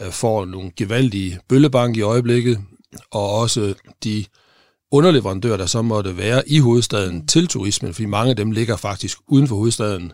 øh, 0.00 0.10
får 0.12 0.44
nogle 0.44 0.70
gevaldige 0.76 1.38
bøllebank 1.48 1.96
i 1.96 2.00
øjeblikket, 2.00 2.60
og 3.10 3.30
også 3.30 3.74
de 4.04 4.24
underleverandører, 4.90 5.56
der 5.56 5.66
så 5.66 5.82
måtte 5.82 6.16
være 6.16 6.48
i 6.48 6.58
hovedstaden 6.58 7.26
til 7.26 7.46
turismen, 7.46 7.94
fordi 7.94 8.06
mange 8.06 8.30
af 8.30 8.36
dem 8.36 8.50
ligger 8.50 8.76
faktisk 8.76 9.18
uden 9.28 9.48
for 9.48 9.56
hovedstaden. 9.56 10.12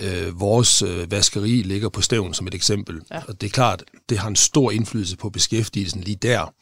Øh, 0.00 0.40
vores 0.40 0.82
øh, 0.82 1.10
vaskeri 1.10 1.62
ligger 1.62 1.88
på 1.88 2.00
stævn 2.00 2.34
som 2.34 2.46
et 2.46 2.54
eksempel, 2.54 3.00
ja. 3.10 3.22
og 3.28 3.40
det 3.40 3.46
er 3.46 3.50
klart, 3.50 3.84
det 4.08 4.18
har 4.18 4.28
en 4.28 4.36
stor 4.36 4.70
indflydelse 4.70 5.16
på 5.16 5.30
beskæftigelsen 5.30 6.00
lige 6.00 6.16
der. 6.16 6.52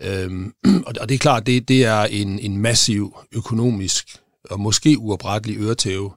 Øhm, 0.00 0.54
og 0.86 1.08
det 1.08 1.14
er 1.14 1.18
klart, 1.18 1.46
det, 1.46 1.68
det 1.68 1.84
er 1.84 2.02
en, 2.02 2.38
en 2.38 2.56
massiv 2.56 3.16
økonomisk 3.32 4.18
og 4.50 4.60
måske 4.60 4.98
uoprettelig 4.98 5.60
øretæve, 5.60 6.12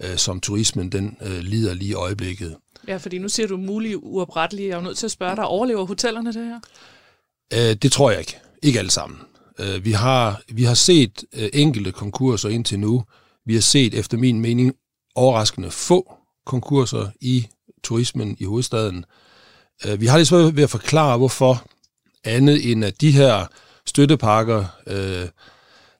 øh, 0.00 0.16
som 0.16 0.40
turismen 0.40 0.92
den 0.92 1.16
øh, 1.22 1.38
lider 1.38 1.74
lige 1.74 1.90
i 1.90 1.94
øjeblikket. 1.94 2.56
Ja, 2.88 2.96
fordi 2.96 3.18
nu 3.18 3.28
siger 3.28 3.46
du 3.46 3.56
muligt 3.56 3.98
uoprettelige. 4.02 4.68
Jeg 4.68 4.72
er 4.74 4.78
jo 4.78 4.84
nødt 4.84 4.98
til 4.98 5.06
at 5.06 5.10
spørge 5.10 5.36
dig, 5.36 5.44
overlever 5.44 5.86
hotellerne 5.86 6.32
det 6.32 6.44
her? 6.44 6.60
Øh, 7.54 7.76
det 7.76 7.92
tror 7.92 8.10
jeg 8.10 8.20
ikke. 8.20 8.38
Ikke 8.62 8.78
alle 8.78 8.90
sammen. 8.90 9.18
Øh, 9.58 9.84
vi, 9.84 9.92
har, 9.92 10.42
vi 10.48 10.64
har 10.64 10.74
set 10.74 11.24
øh, 11.32 11.48
enkelte 11.52 11.92
konkurser 11.92 12.48
indtil 12.48 12.80
nu. 12.80 13.04
Vi 13.46 13.54
har 13.54 13.60
set, 13.60 13.94
efter 13.94 14.18
min 14.18 14.40
mening, 14.40 14.74
overraskende 15.14 15.70
få 15.70 16.12
konkurser 16.46 17.10
i 17.20 17.46
turismen 17.82 18.36
i 18.38 18.44
hovedstaden. 18.44 19.04
Øh, 19.86 20.00
vi 20.00 20.06
har 20.06 20.16
lidt 20.16 20.28
svært 20.28 20.56
ved 20.56 20.62
at 20.62 20.70
forklare, 20.70 21.18
hvorfor 21.18 21.64
andet 22.24 22.70
end 22.70 22.84
at 22.84 23.00
de 23.00 23.10
her 23.10 23.46
støttepakker, 23.86 24.64
øh, 24.86 25.28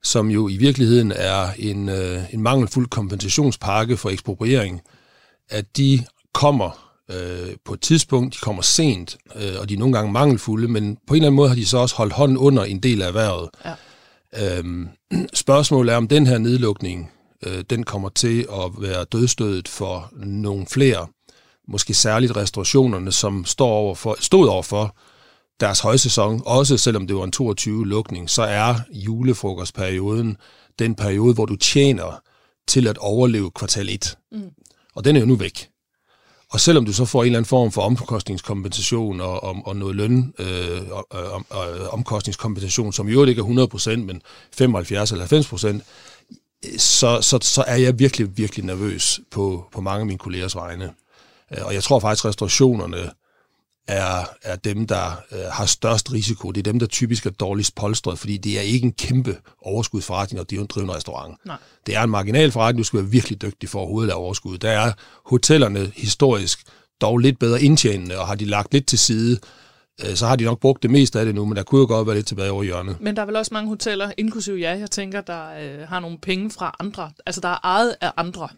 som 0.03 0.31
jo 0.31 0.49
i 0.49 0.57
virkeligheden 0.57 1.13
er 1.17 1.49
en, 1.59 1.89
øh, 1.89 2.35
en 2.35 2.43
mangelfuld 2.43 2.89
kompensationspakke 2.89 3.97
for 3.97 4.11
ekspropriering, 4.11 4.81
at 5.51 5.77
de 5.77 6.05
kommer 6.35 6.95
øh, 7.11 7.57
på 7.65 7.75
et 7.75 7.81
tidspunkt, 7.81 8.35
de 8.35 8.39
kommer 8.39 8.63
sent, 8.63 9.19
øh, 9.37 9.53
og 9.61 9.69
de 9.69 9.75
er 9.75 9.79
nogle 9.79 9.95
gange 9.95 10.13
mangelfulde, 10.13 10.69
men 10.69 10.97
på 11.07 11.15
en 11.15 11.17
eller 11.17 11.27
anden 11.27 11.37
måde 11.37 11.49
har 11.49 11.57
de 11.57 11.67
så 11.67 11.79
også 11.79 11.97
holdt 11.97 12.13
hånden 12.13 12.39
under 12.39 12.65
en 12.65 12.81
del 12.81 13.03
af 13.03 13.09
erhvervet. 13.09 13.51
Ja. 13.65 13.75
Øhm, 14.59 14.89
spørgsmålet 15.35 15.93
er, 15.93 15.97
om 15.97 16.09
den 16.09 16.27
her 16.27 16.39
nedlukning, 16.39 17.13
øh, 17.47 17.65
den 17.71 17.83
kommer 17.83 18.09
til 18.09 18.47
at 18.53 18.71
være 18.79 19.05
dødstødet 19.05 19.69
for 19.69 20.11
nogle 20.17 20.67
flere, 20.67 21.07
måske 21.69 21.95
særligt 21.95 22.37
restaurationerne, 22.37 23.13
som 23.13 23.45
står 23.45 23.71
over 23.71 23.95
for, 23.95 24.17
stod 24.21 24.49
over 24.49 24.63
for 24.63 24.97
deres 25.61 25.81
højsæson, 25.81 26.43
også 26.47 26.77
selvom 26.77 27.07
det 27.07 27.17
var 27.17 27.25
en 27.25 27.33
22-lukning, 27.37 28.31
så 28.31 28.43
er 28.43 28.75
julefrokostperioden 28.91 30.37
den 30.79 30.95
periode, 30.95 31.35
hvor 31.35 31.47
du 31.47 31.57
tjener 31.57 32.21
til 32.69 32.87
at 32.87 32.99
overleve 32.99 33.50
kvartal 33.50 33.88
1. 33.88 34.17
Mm. 34.33 34.50
Og 34.95 35.05
den 35.05 35.17
er 35.17 35.21
jo 35.21 35.27
nu 35.27 35.35
væk. 35.35 35.69
Og 36.50 36.61
selvom 36.61 36.85
du 36.85 36.93
så 36.93 37.05
får 37.05 37.23
en 37.23 37.27
eller 37.27 37.38
anden 37.38 37.49
form 37.49 37.73
for 37.73 37.83
omkostningskompensation 37.83 39.21
og, 39.21 39.45
og, 39.45 39.57
og 39.65 39.77
noget 39.77 39.97
løn 39.97 40.35
øh, 40.38 40.81
og, 40.91 41.07
og, 41.11 41.45
og 41.50 41.88
omkostningskompensation, 41.91 42.93
som 42.93 43.09
i 43.09 43.12
øvrigt 43.12 43.29
ikke 43.29 43.41
er 43.41 43.97
100%, 43.97 43.97
men 43.97 44.23
75 44.53 45.12
eller 45.12 45.27
90%, 45.27 46.79
så, 46.79 47.19
så, 47.23 47.38
så 47.43 47.65
er 47.67 47.77
jeg 47.77 47.99
virkelig, 47.99 48.37
virkelig 48.37 48.65
nervøs 48.65 49.21
på, 49.31 49.69
på 49.73 49.81
mange 49.81 50.00
af 50.00 50.07
mine 50.07 50.19
kollegers 50.19 50.57
vegne. 50.57 50.93
Øh, 51.57 51.67
og 51.67 51.75
jeg 51.75 51.83
tror 51.83 52.00
faktisk, 52.00 52.25
at 52.25 52.29
restaurationerne 52.29 53.11
er, 53.88 54.25
er 54.42 54.57
dem, 54.57 54.87
der 54.87 55.23
øh, 55.33 55.38
har 55.52 55.66
størst 55.66 56.12
risiko. 56.12 56.50
Det 56.50 56.61
er 56.61 56.73
dem, 56.73 56.78
der 56.78 56.87
typisk 56.87 57.26
er 57.26 57.30
dårligst 57.30 57.75
polstret, 57.75 58.18
fordi 58.18 58.37
det 58.37 58.59
er 58.59 58.62
ikke 58.62 58.85
en 58.85 58.92
kæmpe 58.92 59.37
overskudsforretning 59.62 60.40
at 60.40 60.50
drive 60.50 60.85
en 60.85 60.95
restaurant. 60.95 61.37
Nej. 61.47 61.57
Det 61.87 61.97
er 61.97 62.02
en 62.02 62.11
marginal 62.11 62.50
forretning, 62.50 62.78
du 62.78 62.85
skal 62.85 63.00
være 63.00 63.11
virkelig 63.11 63.42
dygtig 63.42 63.68
for 63.68 63.78
overhovedet 63.78 64.11
at 64.11 64.16
overskud. 64.16 64.59
Der 64.59 64.71
er 64.71 64.92
hotellerne 65.26 65.92
historisk 65.97 66.64
dog 67.00 67.18
lidt 67.18 67.38
bedre 67.38 67.62
indtjenende, 67.62 68.18
og 68.18 68.26
har 68.26 68.35
de 68.35 68.45
lagt 68.45 68.73
lidt 68.73 68.87
til 68.87 68.99
side, 68.99 69.38
så 70.14 70.26
har 70.26 70.37
de 70.37 70.45
nok 70.45 70.61
brugt 70.61 70.83
det 70.83 70.90
meste 70.90 71.19
af 71.19 71.25
det 71.26 71.35
nu, 71.35 71.45
men 71.45 71.57
der 71.57 71.62
kunne 71.62 71.81
jo 71.81 71.87
godt 71.87 72.07
være 72.07 72.17
lidt 72.17 72.26
tilbage 72.26 72.50
over 72.50 72.62
hjørnet. 72.62 72.97
Men 73.00 73.17
der 73.17 73.23
er 73.23 73.26
vel 73.26 73.37
også 73.37 73.55
mange 73.55 73.69
hoteller, 73.69 74.11
inklusive 74.17 74.61
jer, 74.61 74.75
jeg 74.75 74.90
tænker, 74.90 75.21
der 75.21 75.43
øh, 75.43 75.88
har 75.88 76.00
nogle 76.00 76.19
penge 76.19 76.50
fra 76.50 76.76
andre. 76.81 77.11
Altså, 77.26 77.40
der 77.40 77.49
er 77.49 77.59
ejet 77.64 77.95
af 78.00 78.12
andre. 78.17 78.49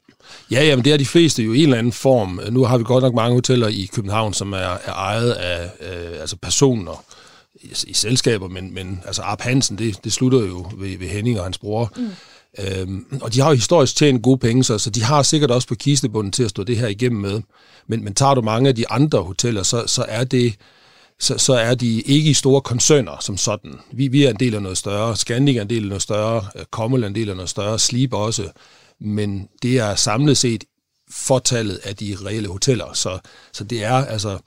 Ja, 0.51 0.65
ja, 0.65 0.77
men 0.77 0.85
det 0.85 0.93
er 0.93 0.97
de 0.97 1.07
fleste 1.07 1.43
jo 1.43 1.53
i 1.53 1.59
en 1.59 1.63
eller 1.63 1.79
anden 1.79 1.93
form. 1.93 2.41
Nu 2.51 2.65
har 2.65 2.79
vi 2.79 2.85
godt 2.85 3.05
nok 3.05 3.15
mange 3.15 3.35
hoteller 3.35 3.69
i 3.69 3.89
København, 3.95 4.33
som 4.33 4.53
er, 4.53 4.57
er 4.57 4.93
ejet 4.93 5.31
af 5.31 5.65
øh, 5.65 6.21
altså 6.21 6.37
personer 6.37 7.05
i, 7.55 7.69
i 7.87 7.95
selskaber, 7.95 8.49
men, 8.49 8.75
men 8.75 9.03
altså 9.07 9.23
Arp 9.23 9.41
Hansen, 9.41 9.79
det, 9.79 10.05
det 10.05 10.13
slutter 10.13 10.39
jo 10.39 10.67
ved, 10.77 10.99
ved 10.99 11.09
Henning 11.09 11.39
og 11.39 11.45
hans 11.45 11.59
bror. 11.59 11.93
Mm. 11.97 12.11
Øhm, 12.59 13.07
og 13.23 13.35
de 13.35 13.41
har 13.41 13.49
jo 13.49 13.55
historisk 13.55 13.97
tjent 13.97 14.23
gode 14.23 14.39
penge, 14.39 14.65
så, 14.65 14.79
så 14.79 14.91
de 14.91 15.03
har 15.03 15.23
sikkert 15.23 15.51
også 15.51 15.69
på 15.69 15.75
kistebunden 15.75 16.33
til 16.33 16.43
at 16.43 16.51
stå 16.51 16.65
det 16.65 16.77
her 16.77 16.89
igennem 16.89 17.21
med. 17.21 17.41
Men, 17.87 18.05
men 18.05 18.15
tager 18.15 18.35
du 18.35 18.41
mange 18.41 18.69
af 18.69 18.75
de 18.75 18.89
andre 18.91 19.19
hoteller, 19.19 19.63
så, 19.63 19.87
så 19.87 20.05
er 20.09 20.25
det 20.25 20.55
så, 21.21 21.39
så 21.39 21.53
er 21.53 21.75
de 21.75 22.01
ikke 22.01 22.31
i 22.31 22.35
store 22.35 22.61
koncerner 22.61 23.17
som 23.21 23.37
sådan. 23.37 23.79
Vi, 23.93 24.09
vi 24.09 24.25
er 24.25 24.31
en 24.31 24.37
del 24.37 24.55
af 24.55 24.63
noget 24.63 24.79
større, 24.79 25.17
Scandic 25.17 25.57
er 25.57 25.63
en 25.63 25.71
del 25.71 25.83
af 25.83 25.89
noget 25.89 26.03
større, 26.03 26.47
øh, 26.57 26.65
Kommel 26.71 27.03
er 27.03 27.07
en 27.07 27.15
del 27.15 27.31
af 27.31 27.37
noget 27.37 27.51
større, 27.51 27.79
Sleep 27.79 28.13
også, 28.13 28.51
men 29.01 29.49
det 29.63 29.79
er 29.79 29.95
samlet 29.95 30.39
set 30.39 30.65
fortallet 31.11 31.77
af 31.77 31.97
de 31.97 32.17
reelle 32.25 32.49
hoteller. 32.49 32.93
Så, 32.93 33.19
så 33.53 33.65
det 33.65 33.85
er 33.85 33.95
altså 33.95 34.39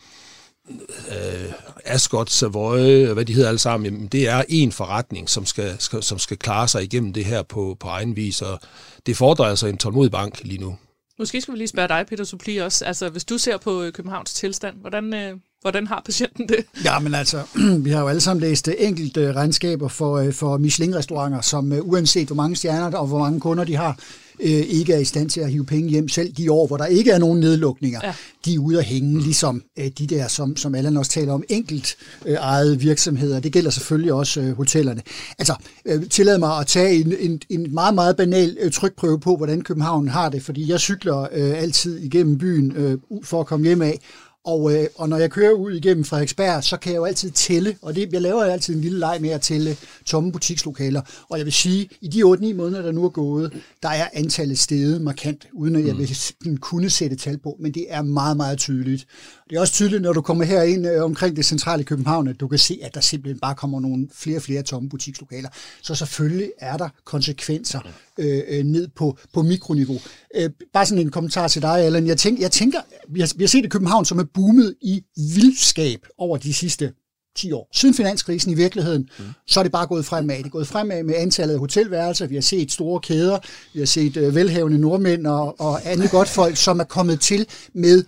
øh, 1.10 1.52
Ascot, 1.86 2.30
Savoy, 2.30 3.06
hvad 3.14 3.26
de 3.26 3.34
hedder 3.34 3.48
alle 3.48 3.60
sammen, 3.60 3.86
jamen, 3.86 4.08
det 4.08 4.28
er 4.28 4.44
en 4.50 4.72
forretning, 4.72 5.30
som 5.30 5.46
skal, 5.46 5.76
skal, 5.80 6.04
som 6.04 6.20
skal 6.20 6.38
klare 6.38 6.68
sig 6.68 6.84
igennem 6.84 7.14
det 7.14 7.26
her 7.26 7.44
på, 7.44 7.78
på 7.80 7.88
egen 7.88 8.16
vis, 8.16 8.42
og 8.42 8.60
det 9.06 9.18
fordrer 9.18 9.46
altså 9.46 9.68
en 9.68 9.78
tålmodig 9.78 10.12
bank 10.12 10.44
lige 10.44 10.62
nu. 10.62 10.78
Måske 11.20 11.42
skal 11.42 11.54
vi 11.54 11.58
lige 11.58 11.68
spørge 11.68 11.88
dig, 11.88 12.06
Peter 12.10 12.24
Supli, 12.24 12.58
også. 12.58 12.86
Altså, 12.86 13.10
hvis 13.10 13.26
du 13.26 13.38
ser 13.38 13.58
på 13.58 13.84
øh, 13.84 13.94
Københavns 13.94 14.34
tilstand, 14.34 14.78
hvordan, 14.78 15.14
øh, 15.14 15.38
hvordan 15.64 15.88
har 15.88 16.02
patienten 16.06 16.48
det? 16.48 16.66
Ja, 16.86 17.00
men 17.00 17.14
altså, 17.14 17.42
vi 17.86 17.90
har 17.90 18.02
jo 18.02 18.08
alle 18.08 18.22
sammen 18.22 18.42
læst 18.42 18.68
øh, 18.68 18.74
enkelte 18.78 19.32
regnskaber 19.32 19.88
for, 19.88 20.18
øh, 20.18 20.34
for 20.34 20.58
Michelin-restauranter, 20.58 21.42
som 21.42 21.72
øh, 21.72 21.80
uanset 21.88 22.28
hvor 22.28 22.36
mange 22.36 22.56
stjerner 22.56 22.98
og 22.98 23.08
hvor 23.08 23.20
mange 23.20 23.40
kunder 23.40 23.64
de 23.64 23.76
har, 23.76 23.98
øh, 24.40 24.50
ikke 24.50 24.94
er 24.94 24.98
i 24.98 25.06
stand 25.06 25.30
til 25.30 25.42
at 25.42 25.52
hive 25.52 25.66
penge 25.66 25.90
hjem 25.90 26.10
selv 26.10 26.32
de 26.32 26.52
år, 26.52 26.68
hvor 26.68 26.78
der 26.78 26.86
ikke 26.86 27.12
er 27.12 27.18
nogen 27.18 27.40
nedlukninger. 27.40 28.00
Ja. 28.04 28.14
De 28.46 28.54
er 28.54 28.60
ude 28.60 28.80
at 28.80 28.86
hænge, 28.86 29.22
ligesom 29.22 29.64
øh, 29.80 29.88
de 29.98 30.08
der, 30.08 30.28
som, 30.28 30.58
som 30.58 30.76
Allan 30.76 30.98
også 30.98 31.12
taler 31.12 31.34
om, 31.34 31.44
enkelt 31.50 31.96
øh, 32.26 32.34
ejede 32.34 32.80
virksomheder. 32.80 33.40
Det 33.40 33.52
gælder 33.52 33.70
selvfølgelig 33.72 34.14
også 34.14 34.42
øh, 34.42 34.58
hotellerne. 34.58 35.02
Altså, 35.40 35.56
øh, 35.86 36.10
tillad 36.10 36.38
mig 36.38 36.58
at 36.60 36.68
tage 36.68 36.96
en, 36.96 37.14
en, 37.20 37.42
en 37.50 37.74
meget, 37.74 37.96
meget 37.96 38.18
banal 38.18 38.58
øh, 38.60 38.72
trykprøve 38.72 39.20
på, 39.20 39.36
hvordan 39.36 39.62
København 39.62 40.08
har 40.08 40.30
det, 40.30 40.44
fordi 40.44 40.72
jeg 40.72 40.80
cykler 40.80 41.22
øh, 41.22 41.62
altid 41.62 42.00
igennem 42.00 42.38
byen 42.38 42.72
øh, 42.72 42.98
for 43.24 43.40
at 43.40 43.48
komme 43.48 43.66
hjem 43.66 43.82
af, 43.82 44.00
og, 44.46 44.74
øh, 44.74 44.88
og 44.96 45.10
når 45.10 45.18
jeg 45.18 45.32
kører 45.32 45.52
ud 45.52 45.72
igennem 45.72 46.04
Frederiksberg, 46.04 46.64
så 46.64 46.78
kan 46.78 46.92
jeg 46.92 46.98
jo 46.98 47.06
altid 47.06 47.32
tælle, 47.32 47.78
og 47.82 47.96
det, 47.96 48.14
jeg 48.14 48.22
laver 48.22 48.44
altid 48.44 48.76
en 48.76 48.82
lille 48.82 49.00
leg 49.00 49.18
med 49.22 49.30
at 49.30 49.42
tælle 49.42 49.78
tomme 50.06 50.32
butikslokaler. 50.32 51.02
Og 51.30 51.38
jeg 51.38 51.46
vil 51.46 51.54
sige, 51.54 51.90
i 52.02 52.08
de 52.08 52.24
8-9 52.24 52.54
måneder, 52.54 52.82
der 52.82 52.92
nu 52.92 53.06
er 53.06 53.10
gået, 53.10 53.54
der 53.84 53.90
er 53.90 54.08
antallet 54.14 54.60
steget 54.60 55.02
markant, 55.02 55.48
uden 55.54 55.76
at 55.76 55.86
jeg 55.86 55.98
vil 55.98 56.10
kunne 56.62 56.90
sætte 56.90 57.16
tal 57.16 57.38
på, 57.38 57.58
men 57.60 57.72
det 57.72 57.86
er 57.90 58.02
meget, 58.02 58.38
meget 58.38 58.58
tydeligt. 58.58 59.08
Det 59.54 59.58
er 59.58 59.62
også 59.62 59.74
tydeligt, 59.74 60.02
når 60.02 60.14
du 60.14 60.22
kommer 60.22 60.44
herind 60.44 60.88
øh, 60.88 61.04
omkring 61.04 61.36
det 61.36 61.46
centrale 61.46 61.84
København, 61.84 62.28
at 62.28 62.40
du 62.40 62.48
kan 62.48 62.60
se, 62.60 62.80
at 62.84 62.94
der 62.94 63.02
simpelthen 63.02 63.40
bare 63.40 63.56
kommer 63.56 63.80
nogle 63.80 64.08
flere 64.14 64.38
og 64.38 64.42
flere 64.42 64.64
tomme 64.64 64.90
butikslokaler. 64.90 65.50
Så 65.82 65.96
selvfølgelig 65.96 66.52
er 66.60 66.78
der 66.78 66.90
konsekvenser 67.06 67.80
øh, 68.18 68.42
øh, 68.48 68.64
ned 68.64 68.88
på, 68.88 69.18
på 69.34 69.42
mikroniveau. 69.42 70.00
Øh, 70.36 70.50
bare 70.74 70.86
sådan 70.86 71.02
en 71.02 71.12
kommentar 71.12 71.48
til 71.48 71.62
dig, 71.62 71.80
Allan. 71.80 72.08
Jeg, 72.08 72.18
tænk, 72.18 72.40
jeg 72.40 72.52
tænker, 72.52 72.80
vi 73.10 73.20
har, 73.20 73.32
vi 73.36 73.44
har 73.44 73.48
set 73.48 73.66
et 73.66 73.72
København, 73.72 74.06
som 74.06 74.20
er 74.20 74.24
boomet 74.34 74.76
i 74.82 75.04
vildskab 75.36 76.06
over 76.18 76.38
de 76.38 76.54
sidste 76.54 76.94
10 77.36 77.52
år. 77.52 77.70
Siden 77.74 77.96
finanskrisen 77.96 78.52
i 78.52 78.56
virkeligheden, 78.56 79.10
mm. 79.20 79.26
så 79.48 79.60
er 79.60 79.64
det 79.64 79.72
bare 79.72 79.88
gået 79.88 80.06
fremad. 80.06 80.38
Det 80.38 80.46
er 80.46 80.50
gået 80.50 80.68
fremad 80.68 81.04
med 81.04 81.16
antallet 81.18 81.54
af 81.54 81.60
hotelværelser. 81.60 82.28
Vi 82.28 82.36
har 82.36 82.42
set 82.42 82.72
store 82.72 83.00
kæder. 83.00 83.40
Vi 83.74 83.80
har 83.80 83.86
set 83.86 84.18
øh, 84.18 84.36
velhavende 84.36 84.78
nordmænd 84.78 85.28
og, 85.28 85.60
og 85.60 85.92
andet 85.92 86.12
godt 86.12 86.30
folk, 86.30 86.58
som 86.58 86.80
er 86.80 86.84
kommet 86.84 87.22
til 87.22 87.46
med 87.74 88.04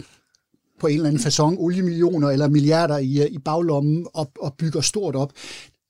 på 0.79 0.87
en 0.87 0.95
eller 0.95 1.09
anden 1.09 1.21
façon 1.21 1.57
oliemillioner 1.57 2.29
eller 2.29 2.47
milliarder 2.47 2.97
i, 2.97 3.21
øh, 3.21 3.27
i 3.31 3.37
baglommen 3.37 4.07
og, 4.13 4.31
og 4.39 4.53
bygger 4.59 4.81
stort 4.81 5.15
op. 5.15 5.31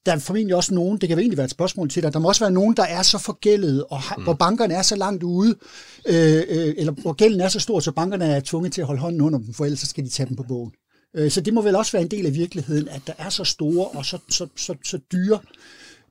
Der 0.06 0.12
er 0.12 0.20
formentlig 0.20 0.56
også 0.56 0.74
nogen, 0.74 0.98
det 0.98 1.10
kan 1.10 1.20
egentlig 1.20 1.38
være 1.38 1.46
et 1.46 1.51
spørgsmål 1.51 1.89
til 1.89 2.04
dig, 2.04 2.13
der 2.13 2.20
må 2.20 2.27
også 2.27 2.44
være 2.44 2.51
nogen, 2.51 2.75
der 2.77 2.84
er 2.84 3.01
så 3.01 3.18
forgældet, 3.18 3.84
og 3.89 4.00
har, 4.00 4.15
mm. 4.15 4.24
hvor 4.24 4.34
bankerne 4.34 4.74
er 4.74 4.82
så 4.82 4.96
langt 4.96 5.24
ude, 5.24 5.56
øh, 6.06 6.44
øh, 6.50 6.74
eller 6.77 6.92
hvor 6.92 7.13
gælden 7.13 7.42
er 7.42 7.48
så 7.48 7.60
stor, 7.60 7.80
så 7.80 7.92
bankerne 7.92 8.25
er 8.25 8.39
tvunget 8.39 8.74
til 8.74 8.82
at 8.82 8.88
holde 8.88 9.01
hånden 9.01 9.22
under 9.22 9.39
dem, 9.39 9.54
for 9.54 9.65
ellers 9.65 9.80
så 9.80 9.88
skal 9.88 10.04
de 10.04 10.10
tage 10.10 10.27
dem 10.30 10.36
på 10.36 10.44
bogen. 10.44 10.72
Øh, 11.15 11.32
så 11.32 11.42
det 11.42 11.54
må 11.54 11.62
vel 11.62 11.75
også 11.75 11.92
være 11.92 12.01
en 12.01 12.12
del 12.12 12.25
af 12.25 12.34
virkeligheden, 12.34 12.88
at 12.88 13.01
der 13.08 13.13
er 13.18 13.30
så 13.30 13.44
store 13.44 13.88
og 13.88 14.06
så, 14.06 14.18
så, 14.30 14.48
så, 14.56 14.75
så 14.84 15.00
dyre, 15.12 15.39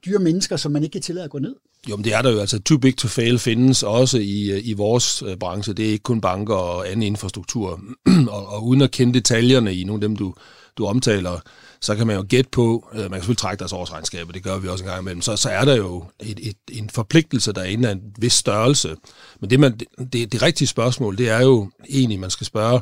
dyre 0.07 0.19
mennesker, 0.19 0.57
som 0.57 0.73
man 0.73 0.83
ikke 0.83 0.93
kan 0.93 1.03
tillade 1.03 1.25
at 1.25 1.31
gå 1.31 1.39
ned. 1.39 1.55
Jo, 1.91 1.97
men 1.97 2.05
det 2.05 2.15
er 2.15 2.23
der 2.23 2.31
jo. 2.31 2.39
Altså, 2.39 2.59
too 2.59 2.79
big 2.79 2.97
to 2.97 3.09
fail 3.09 3.39
findes 3.39 3.83
også 3.83 4.19
i, 4.19 4.51
øh, 4.51 4.61
i 4.65 4.73
vores 4.73 5.23
øh, 5.23 5.37
branche. 5.37 5.73
Det 5.73 5.87
er 5.87 5.91
ikke 5.91 6.03
kun 6.03 6.21
banker 6.21 6.55
og 6.55 6.91
anden 6.91 7.03
infrastruktur. 7.03 7.81
og, 8.29 8.49
og 8.49 8.67
uden 8.67 8.83
at 8.83 8.91
kende 8.91 9.15
detaljerne 9.15 9.75
i 9.75 9.85
nogle 9.85 9.97
af 10.05 10.09
dem, 10.09 10.17
du, 10.17 10.35
du 10.79 10.87
omtaler, 10.87 11.41
så 11.81 11.95
kan 11.95 12.07
man 12.07 12.17
jo 12.17 12.25
gætte 12.29 12.51
på, 12.51 12.89
øh, 12.93 13.01
man 13.01 13.11
kan 13.11 13.15
selvfølgelig 13.15 13.39
trække 13.39 13.59
deres 13.59 13.73
årsregnskab, 13.73 14.29
og 14.29 14.35
det 14.35 14.43
gør 14.43 14.59
vi 14.59 14.69
også 14.69 14.85
en 14.85 14.91
gang 14.91 15.03
imellem, 15.03 15.23
så, 15.23 15.37
så 15.37 15.51
er 15.51 15.65
der 15.65 15.77
jo 15.77 16.05
et, 16.21 16.41
et, 16.43 16.57
en 16.79 16.91
forpligtelse 16.91 17.53
derinde 17.53 17.89
af 17.89 17.93
en 17.93 18.01
vis 18.19 18.33
størrelse. 18.33 18.97
Men 19.41 19.51
det, 19.51 19.61
man, 19.61 19.81
det, 20.13 20.33
det 20.33 20.43
rigtige 20.43 20.69
spørgsmål, 20.69 21.19
det 21.19 21.29
er 21.29 21.43
jo 21.43 21.71
egentlig, 21.89 22.21
man 22.21 22.31
skal 22.31 22.47
spørge, 22.47 22.81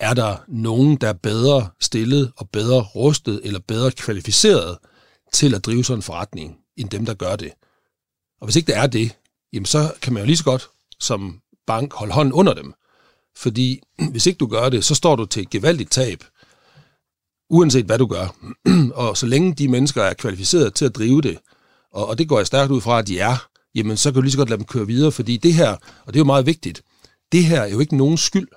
er 0.00 0.14
der 0.14 0.36
nogen, 0.48 0.96
der 0.96 1.08
er 1.08 1.12
bedre 1.12 1.68
stillet 1.80 2.32
og 2.36 2.48
bedre 2.52 2.82
rustet 2.82 3.40
eller 3.44 3.60
bedre 3.68 3.90
kvalificeret 3.90 4.76
til 5.36 5.54
at 5.54 5.64
drive 5.64 5.84
sådan 5.84 5.98
en 5.98 6.02
forretning, 6.02 6.56
end 6.76 6.90
dem, 6.90 7.06
der 7.06 7.14
gør 7.14 7.36
det? 7.36 7.52
Og 8.40 8.46
hvis 8.46 8.56
ikke 8.56 8.66
det 8.66 8.76
er 8.76 8.86
det, 8.86 9.16
jamen 9.52 9.66
så 9.66 9.92
kan 10.02 10.12
man 10.12 10.22
jo 10.22 10.26
lige 10.26 10.36
så 10.36 10.44
godt 10.44 10.68
som 11.00 11.40
bank 11.66 11.92
holde 11.94 12.12
hånden 12.12 12.32
under 12.32 12.54
dem. 12.54 12.74
Fordi 13.36 13.80
hvis 14.12 14.26
ikke 14.26 14.38
du 14.38 14.46
gør 14.46 14.68
det, 14.68 14.84
så 14.84 14.94
står 14.94 15.16
du 15.16 15.26
til 15.26 15.42
et 15.42 15.50
gevaldigt 15.50 15.90
tab, 15.90 16.24
uanset 17.50 17.84
hvad 17.86 17.98
du 17.98 18.06
gør. 18.06 18.36
og 19.02 19.16
så 19.16 19.26
længe 19.26 19.54
de 19.54 19.68
mennesker 19.68 20.02
er 20.02 20.14
kvalificeret 20.14 20.74
til 20.74 20.84
at 20.84 20.96
drive 20.96 21.22
det, 21.22 21.38
og, 21.92 22.06
og 22.06 22.18
det 22.18 22.28
går 22.28 22.38
jeg 22.38 22.46
stærkt 22.46 22.70
ud 22.72 22.80
fra, 22.80 22.98
at 22.98 23.06
de 23.06 23.18
er, 23.18 23.48
jamen 23.74 23.96
så 23.96 24.10
kan 24.10 24.14
du 24.14 24.20
lige 24.20 24.32
så 24.32 24.38
godt 24.38 24.48
lade 24.48 24.58
dem 24.58 24.66
køre 24.66 24.86
videre, 24.86 25.12
fordi 25.12 25.36
det 25.36 25.54
her, 25.54 25.70
og 26.04 26.06
det 26.06 26.16
er 26.16 26.20
jo 26.20 26.24
meget 26.24 26.46
vigtigt, 26.46 26.82
det 27.32 27.44
her 27.44 27.60
er 27.60 27.68
jo 27.68 27.80
ikke 27.80 27.96
nogen 27.96 28.16
skyld. 28.16 28.48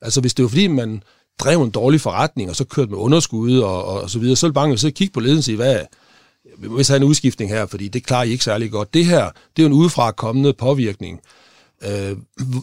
Altså 0.00 0.20
hvis 0.20 0.34
det 0.34 0.42
var 0.42 0.48
fordi, 0.48 0.66
man 0.66 1.02
drev 1.38 1.62
en 1.62 1.70
dårlig 1.70 2.00
forretning, 2.00 2.50
og 2.50 2.56
så 2.56 2.64
kørte 2.64 2.90
med 2.90 2.98
underskud 2.98 3.58
og, 3.58 3.84
og, 3.84 4.00
og 4.00 4.10
så 4.10 4.18
videre, 4.18 4.36
så 4.36 4.46
vil 4.46 4.52
banken 4.52 4.78
så 4.78 4.90
kigge 4.90 5.12
på 5.12 5.20
ledelsen 5.20 5.38
og 5.38 5.44
sige, 5.44 5.56
hvad, 5.56 5.80
vi 6.58 6.68
må 6.68 6.80
have 6.88 6.96
en 6.96 7.04
udskiftning 7.04 7.50
her, 7.50 7.66
fordi 7.66 7.88
det 7.88 8.06
klarer 8.06 8.24
I 8.24 8.30
ikke 8.30 8.44
særlig 8.44 8.70
godt. 8.70 8.94
Det 8.94 9.04
her, 9.04 9.24
det 9.56 9.62
er 9.62 9.62
jo 9.62 9.66
en 9.66 9.72
udefra 9.72 10.10
kommende 10.10 10.52
påvirkning, 10.52 11.20
øh, 11.84 12.16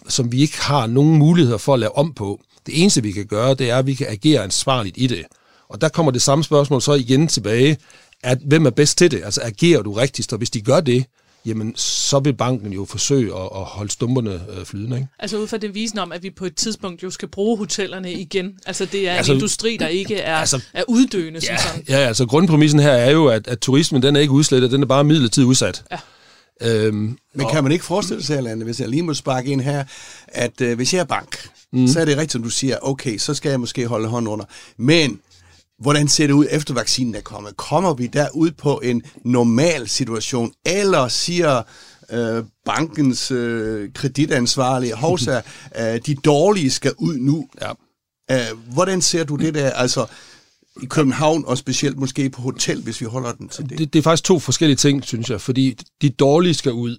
som 0.07 0.31
vi 0.31 0.41
ikke 0.41 0.61
har 0.61 0.87
nogen 0.87 1.17
muligheder 1.17 1.57
for 1.57 1.73
at 1.73 1.79
lave 1.79 1.97
om 1.97 2.13
på. 2.13 2.39
Det 2.65 2.81
eneste, 2.81 3.03
vi 3.03 3.11
kan 3.11 3.25
gøre, 3.25 3.53
det 3.53 3.69
er, 3.69 3.77
at 3.77 3.87
vi 3.87 3.93
kan 3.93 4.07
agere 4.09 4.43
ansvarligt 4.43 4.95
i 4.97 5.07
det. 5.07 5.25
Og 5.69 5.81
der 5.81 5.89
kommer 5.89 6.11
det 6.11 6.21
samme 6.21 6.43
spørgsmål 6.43 6.81
så 6.81 6.93
igen 6.93 7.27
tilbage, 7.27 7.77
at 8.23 8.37
hvem 8.45 8.65
er 8.65 8.69
bedst 8.69 8.97
til 8.97 9.11
det? 9.11 9.21
Altså 9.23 9.41
agerer 9.43 9.81
du 9.81 9.93
rigtigst? 9.93 10.33
Og 10.33 10.37
hvis 10.37 10.49
de 10.49 10.61
gør 10.61 10.79
det, 10.79 11.05
jamen 11.45 11.75
så 11.75 12.19
vil 12.19 12.33
banken 12.33 12.73
jo 12.73 12.85
forsøge 12.85 13.35
at, 13.35 13.49
at 13.55 13.63
holde 13.63 13.91
stumperne 13.91 14.41
øh, 14.57 14.65
flydende. 14.65 14.97
Ikke? 14.97 15.07
Altså 15.19 15.37
ud 15.37 15.47
fra 15.47 15.57
det 15.57 15.75
visen 15.75 15.99
om, 15.99 16.11
at 16.11 16.23
vi 16.23 16.29
på 16.29 16.45
et 16.45 16.55
tidspunkt 16.55 17.03
jo 17.03 17.09
skal 17.09 17.27
bruge 17.27 17.57
hotellerne 17.57 18.13
igen. 18.13 18.59
Altså 18.65 18.85
det 18.85 19.09
er 19.09 19.13
altså, 19.13 19.31
en 19.31 19.37
industri, 19.37 19.77
der 19.77 19.87
ikke 19.87 20.15
er, 20.15 20.35
altså, 20.35 20.61
er 20.73 20.83
uddøende. 20.87 21.39
Ja, 21.43 21.57
som 21.57 21.67
sådan. 21.67 21.85
ja, 21.89 21.97
altså 21.97 22.25
grundpræmissen 22.25 22.79
her 22.79 22.91
er 22.91 23.11
jo, 23.11 23.27
at, 23.27 23.47
at 23.47 23.59
turismen 23.59 24.01
den 24.03 24.15
er 24.15 24.19
ikke 24.19 24.33
udslettet, 24.33 24.71
den 24.71 24.81
er 24.81 24.87
bare 24.87 25.03
midlertidigt 25.03 25.47
udsat. 25.47 25.83
Ja. 25.91 25.97
Øhm, 26.63 27.17
Men 27.35 27.47
kan 27.51 27.63
man 27.63 27.71
ikke 27.71 27.85
forestille 27.85 28.23
sig, 28.23 28.43
Lande, 28.43 28.65
hvis 28.65 28.79
jeg 28.79 28.87
lige 28.87 29.03
må 29.03 29.13
sparke 29.13 29.51
ind 29.51 29.61
her, 29.61 29.83
at 30.27 30.61
øh, 30.61 30.75
hvis 30.75 30.93
jeg 30.93 30.99
er 30.99 31.05
bank, 31.05 31.49
mm. 31.73 31.87
så 31.87 31.99
er 31.99 32.05
det 32.05 32.17
rigtigt, 32.17 32.31
som 32.31 32.43
du 32.43 32.49
siger, 32.49 32.77
okay, 32.81 33.17
så 33.17 33.33
skal 33.33 33.49
jeg 33.49 33.59
måske 33.59 33.87
holde 33.87 34.07
hånden 34.07 34.31
under. 34.31 34.45
Men 34.77 35.19
hvordan 35.81 36.07
ser 36.07 36.27
det 36.27 36.33
ud 36.33 36.45
efter 36.49 36.73
vaccinen 36.73 37.15
er 37.15 37.21
kommet? 37.21 37.57
Kommer 37.57 37.93
vi 37.93 38.07
derud 38.07 38.51
på 38.51 38.81
en 38.83 39.03
normal 39.25 39.89
situation, 39.89 40.53
eller 40.65 41.07
siger 41.07 41.61
øh, 42.11 42.43
bankens 42.65 43.31
øh, 43.31 43.93
kreditansvarlige, 43.93 44.93
hovsa, 44.93 45.41
øh, 45.79 45.99
de 46.05 46.15
dårlige 46.15 46.71
skal 46.71 46.93
ud 46.97 47.17
nu? 47.17 47.47
Ja. 47.61 47.71
Øh, 48.31 48.57
hvordan 48.73 49.01
ser 49.01 49.23
du 49.23 49.35
det 49.35 49.53
der? 49.53 49.71
Altså, 49.71 50.05
i 50.81 50.85
København, 50.85 51.43
og 51.47 51.57
specielt 51.57 51.97
måske 51.97 52.29
på 52.29 52.41
hotel, 52.41 52.81
hvis 52.81 53.01
vi 53.01 53.05
holder 53.05 53.31
den 53.31 53.49
til 53.49 53.69
det. 53.69 53.77
det. 53.77 53.93
Det 53.93 53.99
er 53.99 54.03
faktisk 54.03 54.23
to 54.23 54.39
forskellige 54.39 54.77
ting, 54.77 55.03
synes 55.03 55.29
jeg, 55.29 55.41
fordi 55.41 55.77
de 56.01 56.09
dårlige 56.09 56.53
skal 56.53 56.71
ud. 56.71 56.97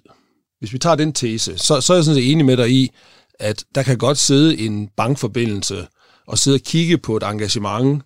Hvis 0.59 0.73
vi 0.73 0.77
tager 0.77 0.95
den 0.95 1.13
tese, 1.13 1.57
så, 1.57 1.81
så 1.81 1.93
er 1.93 1.97
jeg 1.97 2.03
sådan 2.03 2.15
set 2.15 2.31
enig 2.31 2.45
med 2.45 2.57
dig 2.57 2.71
i, 2.71 2.91
at 3.39 3.63
der 3.75 3.83
kan 3.83 3.97
godt 3.97 4.17
sidde 4.17 4.57
en 4.57 4.89
bankforbindelse 4.97 5.87
og 6.27 6.37
sidde 6.37 6.55
og 6.55 6.61
kigge 6.61 6.97
på 6.97 7.17
et 7.17 7.23
engagement, 7.23 8.03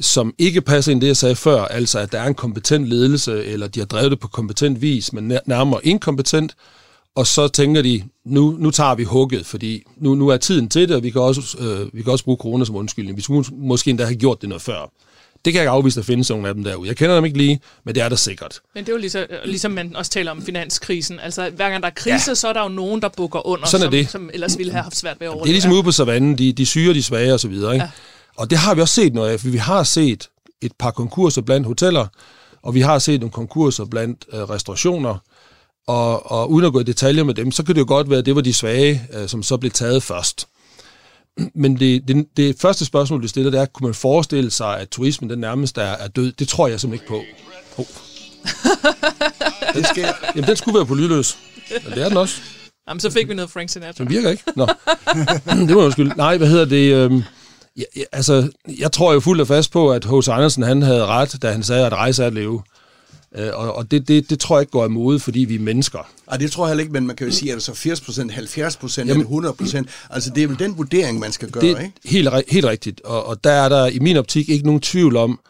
som 0.00 0.34
ikke 0.38 0.60
passer 0.60 0.92
ind 0.92 1.00
det, 1.00 1.06
jeg 1.06 1.16
sagde 1.16 1.36
før, 1.36 1.64
altså 1.64 1.98
at 1.98 2.12
der 2.12 2.20
er 2.20 2.26
en 2.26 2.34
kompetent 2.34 2.86
ledelse, 2.86 3.44
eller 3.44 3.68
de 3.68 3.80
har 3.80 3.86
drevet 3.86 4.10
det 4.10 4.20
på 4.20 4.28
kompetent 4.28 4.82
vis, 4.82 5.12
men 5.12 5.32
nærmere 5.46 5.86
inkompetent, 5.86 6.54
og 7.14 7.26
så 7.26 7.48
tænker 7.48 7.82
de, 7.82 8.02
nu, 8.24 8.56
nu 8.58 8.70
tager 8.70 8.94
vi 8.94 9.04
hugget, 9.04 9.46
fordi 9.46 9.82
nu, 9.96 10.14
nu 10.14 10.28
er 10.28 10.36
tiden 10.36 10.68
til 10.68 10.88
det, 10.88 10.96
og 10.96 11.02
vi 11.02 11.10
kan 11.10 11.20
også, 11.20 11.56
øh, 11.60 11.94
vi 11.94 12.02
kan 12.02 12.12
også 12.12 12.24
bruge 12.24 12.38
corona 12.40 12.64
som 12.64 12.76
undskyldning. 12.76 13.16
Vi 13.16 13.22
skulle 13.22 13.44
måske 13.52 13.90
endda 13.90 14.04
have 14.04 14.16
gjort 14.16 14.40
det 14.40 14.48
noget 14.48 14.62
før. 14.62 14.90
Det 15.44 15.52
kan 15.52 15.54
jeg 15.54 15.62
ikke 15.62 15.70
afvise, 15.70 16.00
at 16.00 16.06
der 16.06 16.12
findes 16.12 16.30
nogle 16.30 16.48
af 16.48 16.54
dem 16.54 16.64
derude. 16.64 16.88
Jeg 16.88 16.96
kender 16.96 17.14
dem 17.14 17.24
ikke 17.24 17.38
lige, 17.38 17.60
men 17.84 17.94
det 17.94 18.02
er 18.02 18.08
der 18.08 18.16
sikkert. 18.16 18.60
Men 18.74 18.84
det 18.84 18.88
er 18.88 18.92
jo 18.92 18.98
ligesom, 18.98 19.24
ligesom 19.44 19.72
man 19.72 19.96
også 19.96 20.10
taler 20.10 20.30
om 20.30 20.42
finanskrisen. 20.42 21.20
Altså, 21.20 21.50
hver 21.50 21.70
gang 21.70 21.82
der 21.82 21.88
er 21.88 21.94
krise, 21.96 22.30
ja. 22.30 22.34
så 22.34 22.48
er 22.48 22.52
der 22.52 22.62
jo 22.62 22.68
nogen, 22.68 23.02
der 23.02 23.08
bukker 23.08 23.46
under, 23.46 23.66
Sådan 23.66 23.82
er 23.82 23.86
som, 23.86 23.92
det. 23.92 24.10
som 24.10 24.30
ellers 24.34 24.58
ville 24.58 24.72
have 24.72 24.82
haft 24.82 24.96
svært 24.96 25.20
ved 25.20 25.26
at 25.26 25.30
overleve. 25.30 25.44
Det 25.44 25.50
er 25.50 25.54
ligesom 25.54 25.72
ude 25.72 25.82
på 25.82 25.92
savannen, 25.92 26.38
de, 26.38 26.52
de 26.52 26.66
syge, 26.66 26.94
de 26.94 27.02
svage 27.02 27.34
og 27.34 27.40
så 27.40 27.48
videre. 27.48 27.74
Ikke? 27.74 27.84
Ja. 27.84 27.90
Og 28.38 28.50
det 28.50 28.58
har 28.58 28.74
vi 28.74 28.80
også 28.80 28.94
set 28.94 29.14
noget 29.14 29.30
af, 29.30 29.40
for 29.40 29.48
vi 29.48 29.58
har 29.58 29.82
set 29.82 30.28
et 30.62 30.72
par 30.78 30.90
konkurser 30.90 31.42
blandt 31.42 31.66
hoteller, 31.66 32.06
og 32.62 32.74
vi 32.74 32.80
har 32.80 32.98
set 32.98 33.20
nogle 33.20 33.32
konkurser 33.32 33.84
blandt 33.84 34.26
øh, 34.32 34.40
restaurationer, 34.40 35.18
og, 35.86 36.32
og 36.32 36.50
uden 36.50 36.66
at 36.66 36.72
gå 36.72 36.80
i 36.80 36.84
detaljer 36.84 37.24
med 37.24 37.34
dem, 37.34 37.52
så 37.52 37.62
kan 37.62 37.74
det 37.74 37.80
jo 37.80 37.86
godt 37.88 38.10
være, 38.10 38.18
at 38.18 38.26
det 38.26 38.34
var 38.34 38.40
de 38.40 38.54
svage, 38.54 39.02
øh, 39.12 39.28
som 39.28 39.42
så 39.42 39.56
blev 39.56 39.70
taget 39.70 40.02
først. 40.02 40.48
Men 41.54 41.80
det, 41.80 42.08
det, 42.08 42.26
det 42.36 42.56
første 42.60 42.84
spørgsmål, 42.84 43.22
du 43.22 43.28
stiller, 43.28 43.50
det 43.50 43.60
er, 43.60 43.66
kunne 43.66 43.86
man 43.86 43.94
forestille 43.94 44.50
sig, 44.50 44.80
at 44.80 44.88
turismen 44.88 45.30
den 45.30 45.38
nærmest 45.38 45.78
er, 45.78 45.82
er 45.82 46.08
død? 46.08 46.32
Det 46.32 46.48
tror 46.48 46.68
jeg 46.68 46.80
simpelthen 46.80 47.16
ikke 47.16 47.26
på. 47.76 47.82
Oh. 47.82 47.86
den, 49.74 49.84
skal, 49.84 50.14
jamen, 50.34 50.48
den 50.48 50.56
skulle 50.56 50.74
være 50.74 50.86
på 50.86 50.94
lydløs. 50.94 51.38
Men 51.84 51.92
det 51.92 52.02
er 52.02 52.08
den 52.08 52.16
også. 52.16 52.40
Jamen, 52.88 53.00
så 53.00 53.10
fik 53.10 53.28
vi 53.28 53.34
noget 53.34 53.50
Frank 53.50 53.68
Sinatra. 53.68 54.04
Den 54.04 54.12
virker 54.12 54.30
ikke. 54.30 54.42
Nå. 54.56 54.66
det 55.68 55.70
må 55.70 55.82
jeg 55.82 55.92
skylde. 55.92 56.14
Nej, 56.16 56.36
hvad 56.36 56.48
hedder 56.48 56.64
det? 56.64 56.94
Øhm, 56.94 57.22
ja, 57.76 57.82
ja, 57.96 58.02
altså, 58.12 58.50
jeg 58.78 58.92
tror 58.92 59.12
jo 59.12 59.20
fuldt 59.20 59.40
og 59.40 59.48
fast 59.48 59.72
på, 59.72 59.90
at 59.92 60.04
H.C. 60.04 60.28
Andersen 60.28 60.62
han 60.62 60.82
havde 60.82 61.06
ret, 61.06 61.42
da 61.42 61.52
han 61.52 61.62
sagde, 61.62 61.86
at 61.86 61.92
rejse 61.92 62.22
er 62.22 62.26
at 62.26 62.34
leve. 62.34 62.62
Øh, 63.34 63.50
og, 63.54 63.76
og 63.76 63.90
det, 63.90 64.08
det, 64.08 64.30
det 64.30 64.40
tror 64.40 64.56
jeg 64.56 64.62
ikke 64.62 64.70
går 64.70 64.86
imod, 64.86 65.18
fordi 65.18 65.40
vi 65.40 65.54
er 65.54 65.60
mennesker. 65.60 65.98
Ej, 66.30 66.36
det 66.36 66.52
tror 66.52 66.64
jeg 66.64 66.70
heller 66.70 66.82
ikke, 66.82 66.92
men 66.92 67.06
man 67.06 67.16
kan 67.16 67.26
jo 67.26 67.32
sige, 67.32 67.52
at 67.52 67.54
det 67.54 67.62
så 67.62 67.74
80 67.74 68.00
procent, 68.00 68.32
70 68.32 68.76
procent 68.76 69.10
eller 69.10 69.22
100 69.22 69.54
procent? 69.54 69.88
Altså, 70.10 70.30
det 70.30 70.42
er 70.42 70.48
vel 70.48 70.58
den 70.58 70.78
vurdering, 70.78 71.18
man 71.18 71.32
skal 71.32 71.50
gøre, 71.50 71.62
det 71.62 71.70
er 71.70 71.80
ikke? 71.80 71.92
Helt, 72.04 72.28
helt 72.48 72.66
rigtigt. 72.66 73.00
Og, 73.00 73.26
og 73.26 73.44
der 73.44 73.50
er 73.50 73.68
der 73.68 73.86
i 73.86 73.98
min 73.98 74.16
optik 74.16 74.48
ikke 74.48 74.66
nogen 74.66 74.80
tvivl 74.80 75.16
om, 75.16 75.40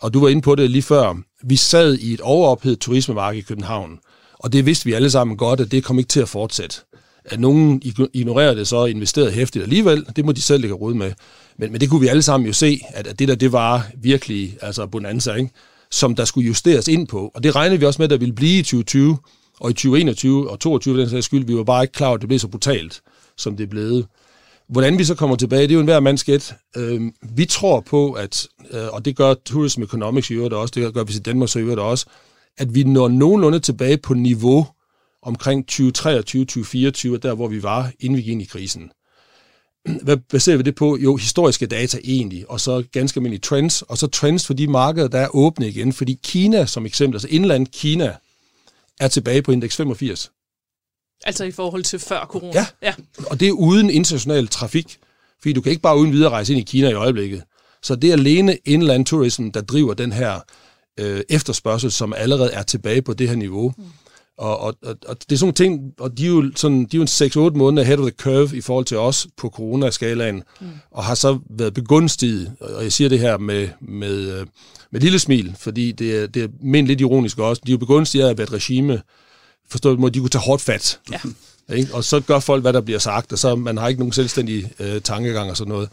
og 0.00 0.14
du 0.14 0.20
var 0.20 0.28
inde 0.28 0.42
på 0.42 0.54
det 0.54 0.70
lige 0.70 0.82
før, 0.82 1.16
vi 1.42 1.56
sad 1.56 1.94
i 1.94 2.14
et 2.14 2.20
overophedet 2.20 2.78
turismemarked 2.78 3.38
i 3.38 3.44
København, 3.44 3.98
og 4.38 4.52
det 4.52 4.66
vidste 4.66 4.84
vi 4.84 4.92
alle 4.92 5.10
sammen 5.10 5.36
godt, 5.36 5.60
at 5.60 5.70
det 5.70 5.84
kom 5.84 5.98
ikke 5.98 6.08
til 6.08 6.20
at 6.20 6.28
fortsætte. 6.28 6.76
At 7.24 7.40
nogen 7.40 7.82
ignorerer 8.14 8.54
det 8.54 8.68
så 8.68 8.76
og 8.76 8.90
investerede 8.90 9.30
hæftigt 9.30 9.62
alligevel, 9.62 10.06
det 10.16 10.24
må 10.24 10.32
de 10.32 10.42
selv 10.42 10.60
lægge 10.60 10.74
råd 10.74 10.94
med. 10.94 11.12
Men, 11.58 11.72
men 11.72 11.80
det 11.80 11.90
kunne 11.90 12.00
vi 12.00 12.08
alle 12.08 12.22
sammen 12.22 12.46
jo 12.46 12.52
se, 12.52 12.80
at, 12.88 13.06
at 13.06 13.18
det 13.18 13.28
der, 13.28 13.34
det 13.34 13.52
var 13.52 13.86
virkelig 13.94 14.58
altså 14.62 14.86
bonanza, 14.86 15.34
ikke? 15.34 15.50
som 15.90 16.14
der 16.14 16.24
skulle 16.24 16.46
justeres 16.46 16.88
ind 16.88 17.06
på. 17.06 17.30
Og 17.34 17.42
det 17.42 17.56
regnede 17.56 17.80
vi 17.80 17.86
også 17.86 18.02
med, 18.02 18.04
at 18.04 18.10
der 18.10 18.16
ville 18.16 18.34
blive 18.34 18.58
i 18.58 18.62
2020, 18.62 19.18
og 19.60 19.70
i 19.70 19.72
2021 19.72 20.50
og 20.50 20.60
2022 20.60 21.00
den 21.00 21.10
sags 21.10 21.26
skyld. 21.26 21.46
Vi 21.46 21.56
var 21.56 21.64
bare 21.64 21.82
ikke 21.84 21.92
klar 21.92 22.06
over, 22.06 22.14
at 22.14 22.20
det 22.20 22.28
blev 22.28 22.38
så 22.38 22.48
brutalt, 22.48 23.02
som 23.36 23.56
det 23.56 23.70
blev. 23.70 24.04
Hvordan 24.68 24.98
vi 24.98 25.04
så 25.04 25.14
kommer 25.14 25.36
tilbage, 25.36 25.62
det 25.62 25.70
er 25.70 25.74
jo 25.74 25.80
en 25.80 25.86
hver 25.86 26.00
mands 26.00 26.24
gæt. 26.24 26.54
Øh, 26.76 27.00
vi 27.34 27.44
tror 27.44 27.80
på, 27.80 28.12
at, 28.12 28.48
øh, 28.70 28.88
og 28.92 29.04
det 29.04 29.16
gør 29.16 29.34
Tourism 29.34 29.82
Economics 29.82 30.30
i 30.30 30.34
øvrigt 30.34 30.54
også, 30.54 30.72
det 30.74 30.94
gør 30.94 31.04
vi 31.04 31.12
i 31.14 31.18
Danmark 31.18 31.48
så 31.48 31.58
i 31.58 31.62
øvrigt 31.62 31.80
også, 31.80 32.06
at 32.58 32.74
vi 32.74 32.84
når 32.84 33.08
nogenlunde 33.08 33.60
tilbage 33.60 33.96
på 33.96 34.14
niveau 34.14 34.66
omkring 35.22 35.64
2023-2024, 35.72 35.76
der 37.16 37.34
hvor 37.34 37.48
vi 37.48 37.62
var, 37.62 37.92
inden 38.00 38.16
vi 38.16 38.22
gik 38.22 38.32
ind 38.32 38.42
i 38.42 38.44
krisen. 38.44 38.90
Hvad 40.04 40.16
baserer 40.16 40.56
vi 40.56 40.62
det 40.62 40.74
på? 40.74 40.96
Jo, 40.96 41.16
historiske 41.16 41.66
data 41.66 41.98
egentlig, 42.04 42.50
og 42.50 42.60
så 42.60 42.84
ganske 42.92 43.18
almindelige 43.18 43.40
trends, 43.40 43.82
og 43.82 43.98
så 43.98 44.06
trends 44.06 44.46
for 44.46 44.54
de 44.54 44.66
markeder, 44.66 45.08
der 45.08 45.18
er 45.18 45.36
åbne 45.36 45.68
igen, 45.68 45.92
fordi 45.92 46.18
Kina 46.22 46.66
som 46.66 46.86
eksempel, 46.86 47.16
altså 47.16 47.28
indland 47.30 47.66
Kina, 47.66 48.16
er 49.00 49.08
tilbage 49.08 49.42
på 49.42 49.52
indeks 49.52 49.76
85. 49.76 50.30
Altså 51.24 51.44
i 51.44 51.50
forhold 51.50 51.82
til 51.82 51.98
før 51.98 52.26
corona? 52.26 52.52
Ja, 52.54 52.66
ja. 52.82 52.94
og 53.26 53.40
det 53.40 53.48
er 53.48 53.52
uden 53.52 53.90
international 53.90 54.48
trafik, 54.48 54.98
fordi 55.40 55.52
du 55.52 55.60
kan 55.60 55.70
ikke 55.70 55.82
bare 55.82 55.98
uden 55.98 56.12
videre 56.12 56.30
rejse 56.30 56.52
ind 56.52 56.60
i 56.60 56.64
Kina 56.64 56.88
i 56.88 56.94
øjeblikket. 56.94 57.42
Så 57.82 57.96
det 57.96 58.08
er 58.10 58.14
alene 58.14 58.58
inland 58.64 59.06
tourism, 59.06 59.48
der 59.48 59.60
driver 59.60 59.94
den 59.94 60.12
her 60.12 60.40
øh, 61.00 61.22
efterspørgsel, 61.28 61.92
som 61.92 62.12
allerede 62.16 62.52
er 62.52 62.62
tilbage 62.62 63.02
på 63.02 63.12
det 63.12 63.28
her 63.28 63.36
niveau. 63.36 63.74
Mm. 63.78 63.84
Og, 64.38 64.60
og, 64.60 64.74
og, 64.82 64.96
og 65.08 65.16
det 65.20 65.32
er 65.32 65.36
sådan 65.36 65.44
nogle 65.46 65.78
ting, 65.78 65.92
og 65.98 66.18
de 66.18 66.24
er 66.24 66.28
jo, 66.28 66.50
sådan, 66.56 66.84
de 66.84 66.96
er 66.96 67.00
jo 67.00 67.50
6-8 67.50 67.56
måneder 67.56 67.82
ahead 67.82 67.98
of 67.98 68.04
the 68.04 68.16
curve 68.16 68.56
i 68.56 68.60
forhold 68.60 68.84
til 68.84 68.98
os 68.98 69.26
på 69.36 69.48
coronaskalaen, 69.48 70.42
mm. 70.60 70.66
og 70.90 71.04
har 71.04 71.14
så 71.14 71.38
været 71.50 71.74
begunstiget, 71.74 72.52
og 72.60 72.82
jeg 72.82 72.92
siger 72.92 73.08
det 73.08 73.18
her 73.18 73.38
med, 73.38 73.68
med, 73.80 74.40
øh, 74.40 74.46
med 74.90 75.00
lille 75.00 75.18
smil, 75.18 75.54
fordi 75.58 75.92
det 75.92 76.22
er, 76.22 76.26
det 76.26 76.42
er 76.42 76.48
men 76.60 76.86
lidt 76.86 77.00
ironisk 77.00 77.38
også, 77.38 77.62
de 77.66 77.70
er 77.70 77.74
jo 77.74 77.78
begunstiget 77.78 78.26
af 78.26 78.30
at 78.30 78.38
være 78.38 78.44
et 78.44 78.52
regime, 78.52 79.02
forstået 79.70 79.98
måde, 79.98 80.14
de 80.14 80.18
kunne 80.18 80.30
tage 80.30 80.42
hårdt 80.42 80.62
fat. 80.62 81.00
Ja. 81.12 81.20
Ikke? 81.74 81.94
Og 81.94 82.04
så 82.04 82.20
gør 82.20 82.40
folk, 82.40 82.62
hvad 82.62 82.72
der 82.72 82.80
bliver 82.80 82.98
sagt, 82.98 83.32
og 83.32 83.38
så 83.38 83.54
man 83.54 83.76
har 83.76 83.88
ikke 83.88 84.00
nogen 84.00 84.12
selvstændig 84.12 84.72
øh, 84.78 85.00
tankegang 85.00 85.50
og 85.50 85.56
sådan 85.56 85.72
noget 85.72 85.88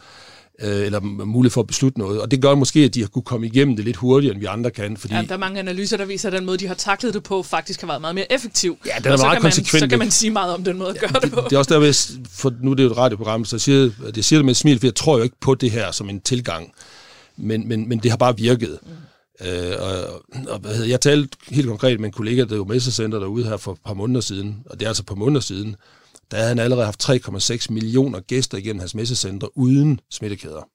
øh, 0.62 0.86
eller 0.86 1.00
mulighed 1.00 1.52
for 1.52 1.60
at 1.60 1.66
beslutte 1.66 1.98
noget. 1.98 2.20
Og 2.20 2.30
det 2.30 2.42
gør 2.42 2.54
måske, 2.54 2.80
at 2.80 2.94
de 2.94 3.00
har 3.00 3.08
kunne 3.08 3.22
komme 3.22 3.46
igennem 3.46 3.76
det 3.76 3.84
lidt 3.84 3.96
hurtigere, 3.96 4.34
end 4.34 4.40
vi 4.40 4.46
andre 4.46 4.70
kan. 4.70 4.96
Fordi... 4.96 5.14
Ja, 5.14 5.22
der 5.22 5.34
er 5.34 5.38
mange 5.38 5.58
analyser, 5.58 5.96
der 5.96 6.04
viser, 6.04 6.28
at 6.28 6.32
den 6.32 6.46
måde, 6.46 6.58
de 6.58 6.66
har 6.66 6.74
taklet 6.74 7.14
det 7.14 7.22
på, 7.22 7.42
faktisk 7.42 7.80
har 7.80 7.86
været 7.86 8.00
meget 8.00 8.14
mere 8.14 8.32
effektiv. 8.32 8.78
Ja, 8.86 8.90
den 9.04 9.12
er 9.12 9.16
meget 9.16 9.40
konsekvent. 9.40 9.72
Man, 9.72 9.80
så 9.80 9.88
kan 9.88 9.98
man 9.98 10.10
sige 10.10 10.30
meget 10.30 10.54
om 10.54 10.64
den 10.64 10.78
måde 10.78 10.90
at 10.90 11.00
gøre 11.00 11.20
det 11.22 11.32
på. 11.32 11.40
Det 11.50 11.52
er 11.52 11.58
også 11.58 11.74
der, 11.74 12.26
for 12.30 12.52
nu 12.62 12.70
er 12.70 12.74
det 12.74 12.82
jo 12.82 12.90
et 12.90 12.96
radioprogram, 12.96 13.44
så 13.44 13.56
jeg 13.56 13.60
siger, 13.60 13.90
jeg 14.16 14.24
siger 14.24 14.38
det 14.38 14.44
med 14.44 14.50
et 14.50 14.56
smil, 14.56 14.78
for 14.78 14.86
jeg 14.86 14.94
tror 14.94 15.16
jo 15.16 15.22
ikke 15.22 15.36
på 15.40 15.54
det 15.54 15.70
her 15.70 15.92
som 15.92 16.08
en 16.10 16.20
tilgang. 16.20 16.72
Men, 17.36 17.68
men, 17.68 17.88
men 17.88 17.98
det 17.98 18.10
har 18.10 18.18
bare 18.18 18.36
virket. 18.36 18.78
Mm. 18.82 18.90
Øh, 19.48 19.72
og, 19.80 20.22
og 20.48 20.58
hvad 20.58 20.74
hedder, 20.74 20.88
jeg 20.88 21.00
talte 21.00 21.36
helt 21.48 21.66
konkret 21.66 22.00
med 22.00 22.08
en 22.08 22.12
kollega, 22.12 22.44
der 22.44 22.56
var 22.56 22.64
messecenter 22.64 23.18
derude 23.18 23.44
her 23.44 23.56
for 23.56 23.72
et 23.72 23.78
par 23.86 23.94
måneder 23.94 24.20
siden, 24.20 24.56
og 24.66 24.80
det 24.80 24.86
er 24.86 24.90
altså 24.90 25.02
et 25.02 25.06
par 25.06 25.14
måneder 25.14 25.40
siden, 25.40 25.76
der 26.30 26.36
havde 26.36 26.48
han 26.48 26.58
allerede 26.58 26.84
haft 26.84 27.10
3,6 27.10 27.66
millioner 27.70 28.20
gæster 28.20 28.58
igennem 28.58 28.80
hans 28.80 28.94
messecenter 28.94 29.48
uden 29.54 30.00
smittekæder. 30.10 30.68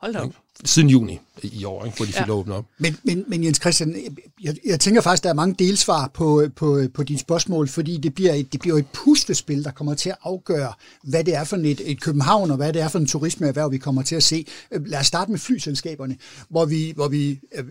Hold 0.00 0.12
da 0.12 0.18
op. 0.18 0.34
Siden 0.64 0.88
juni 0.88 1.18
i 1.42 1.64
år, 1.64 1.84
ikke, 1.84 1.96
hvor 1.96 2.06
de 2.06 2.12
fik 2.12 2.26
ja. 2.26 2.32
åbnet 2.32 2.56
op. 2.56 2.64
Men, 2.78 2.96
men, 3.02 3.24
men 3.28 3.44
Jens 3.44 3.60
Christian, 3.60 3.96
jeg, 4.42 4.56
jeg 4.66 4.80
tænker 4.80 5.00
faktisk, 5.00 5.22
der 5.22 5.30
er 5.30 5.34
mange 5.34 5.54
delsvar 5.58 6.10
på, 6.14 6.48
på, 6.56 6.82
på 6.94 7.02
dine 7.02 7.18
spørgsmål, 7.18 7.68
fordi 7.68 7.96
det 7.96 8.14
bliver, 8.14 8.34
et, 8.34 8.52
det 8.52 8.60
bliver 8.60 8.78
et 8.78 8.86
puslespil, 8.92 9.64
der 9.64 9.70
kommer 9.70 9.94
til 9.94 10.10
at 10.10 10.16
afgøre, 10.22 10.72
hvad 11.02 11.24
det 11.24 11.34
er 11.34 11.44
for 11.44 11.56
et, 11.56 11.80
et 11.84 12.00
København, 12.00 12.50
og 12.50 12.56
hvad 12.56 12.72
det 12.72 12.82
er 12.82 12.88
for 12.88 12.98
en 12.98 13.06
turismeerhverv, 13.06 13.72
vi 13.72 13.78
kommer 13.78 14.02
til 14.02 14.16
at 14.16 14.22
se. 14.22 14.46
Lad 14.70 15.00
os 15.00 15.06
starte 15.06 15.30
med 15.30 15.38
flyselskaberne, 15.38 16.16
hvor 16.48 16.64
vi, 16.64 16.92
hvor 16.96 17.08
vi 17.08 17.40
øh, 17.54 17.64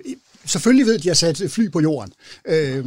selvfølgelig 0.45 0.85
ved, 0.85 0.95
at 0.95 1.03
de 1.03 1.07
har 1.07 1.15
sat 1.15 1.43
fly 1.47 1.71
på 1.71 1.79
jorden. 1.79 2.13
Øh, 2.47 2.85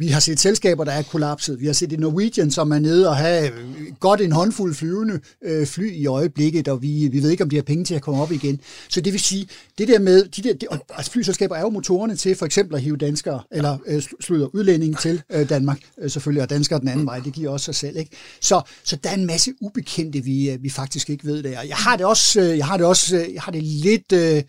vi 0.00 0.08
har 0.08 0.20
set 0.20 0.40
selskaber, 0.40 0.84
der 0.84 0.92
er 0.92 1.02
kollapset. 1.02 1.60
Vi 1.60 1.66
har 1.66 1.72
set 1.72 1.92
i 1.92 1.96
Norwegian, 1.96 2.50
som 2.50 2.70
er 2.70 2.78
nede 2.78 3.08
og 3.08 3.16
have 3.16 3.46
øh, 3.46 3.52
godt 4.00 4.20
en 4.20 4.32
håndfuld 4.32 4.74
flyvende 4.74 5.20
øh, 5.44 5.66
fly 5.66 5.92
i 5.92 6.06
øjeblikket, 6.06 6.68
og 6.68 6.82
vi, 6.82 7.08
vi 7.12 7.22
ved 7.22 7.30
ikke, 7.30 7.44
om 7.44 7.50
de 7.50 7.56
har 7.56 7.62
penge 7.62 7.84
til 7.84 7.94
at 7.94 8.02
komme 8.02 8.22
op 8.22 8.32
igen. 8.32 8.60
Så 8.88 9.00
det 9.00 9.12
vil 9.12 9.20
sige, 9.20 9.48
det 9.78 9.88
der 9.88 9.98
med, 9.98 10.24
de 10.24 10.42
der, 10.42 10.54
de, 10.54 10.66
altså 10.90 11.12
flyselskaber 11.12 11.56
er 11.56 11.60
jo 11.60 11.68
motorerne 11.68 12.16
til 12.16 12.36
for 12.36 12.46
eksempel 12.46 12.74
at 12.76 12.82
hive 12.82 12.96
danskere, 12.96 13.42
eller 13.52 13.78
øh, 13.86 14.02
slutter 14.20 14.46
udlændinge 14.54 14.96
til 15.02 15.22
øh, 15.32 15.48
Danmark, 15.48 15.78
øh, 15.98 16.10
selvfølgelig, 16.10 16.42
og 16.42 16.50
danskere 16.50 16.80
den 16.80 16.88
anden 16.88 17.06
vej, 17.06 17.18
det 17.18 17.32
giver 17.32 17.50
også 17.50 17.64
sig 17.64 17.74
selv. 17.74 17.96
Ikke? 17.96 18.10
Så, 18.40 18.62
så 18.84 18.96
der 18.96 19.10
er 19.10 19.14
en 19.14 19.26
masse 19.26 19.52
ubekendte, 19.60 20.24
vi, 20.24 20.50
øh, 20.50 20.62
vi 20.62 20.70
faktisk 20.70 21.10
ikke 21.10 21.26
ved 21.26 21.42
der. 21.42 21.62
Jeg 21.62 21.76
har 21.76 21.96
det 21.96 22.06
også, 22.06 22.40
øh, 22.40 22.58
jeg 22.58 22.66
har 22.66 22.76
det 22.76 22.86
også, 22.86 23.16
øh, 23.16 23.34
jeg 23.34 23.42
har 23.42 23.52
det 23.52 23.62
lidt... 23.62 24.12
Øh, 24.12 24.42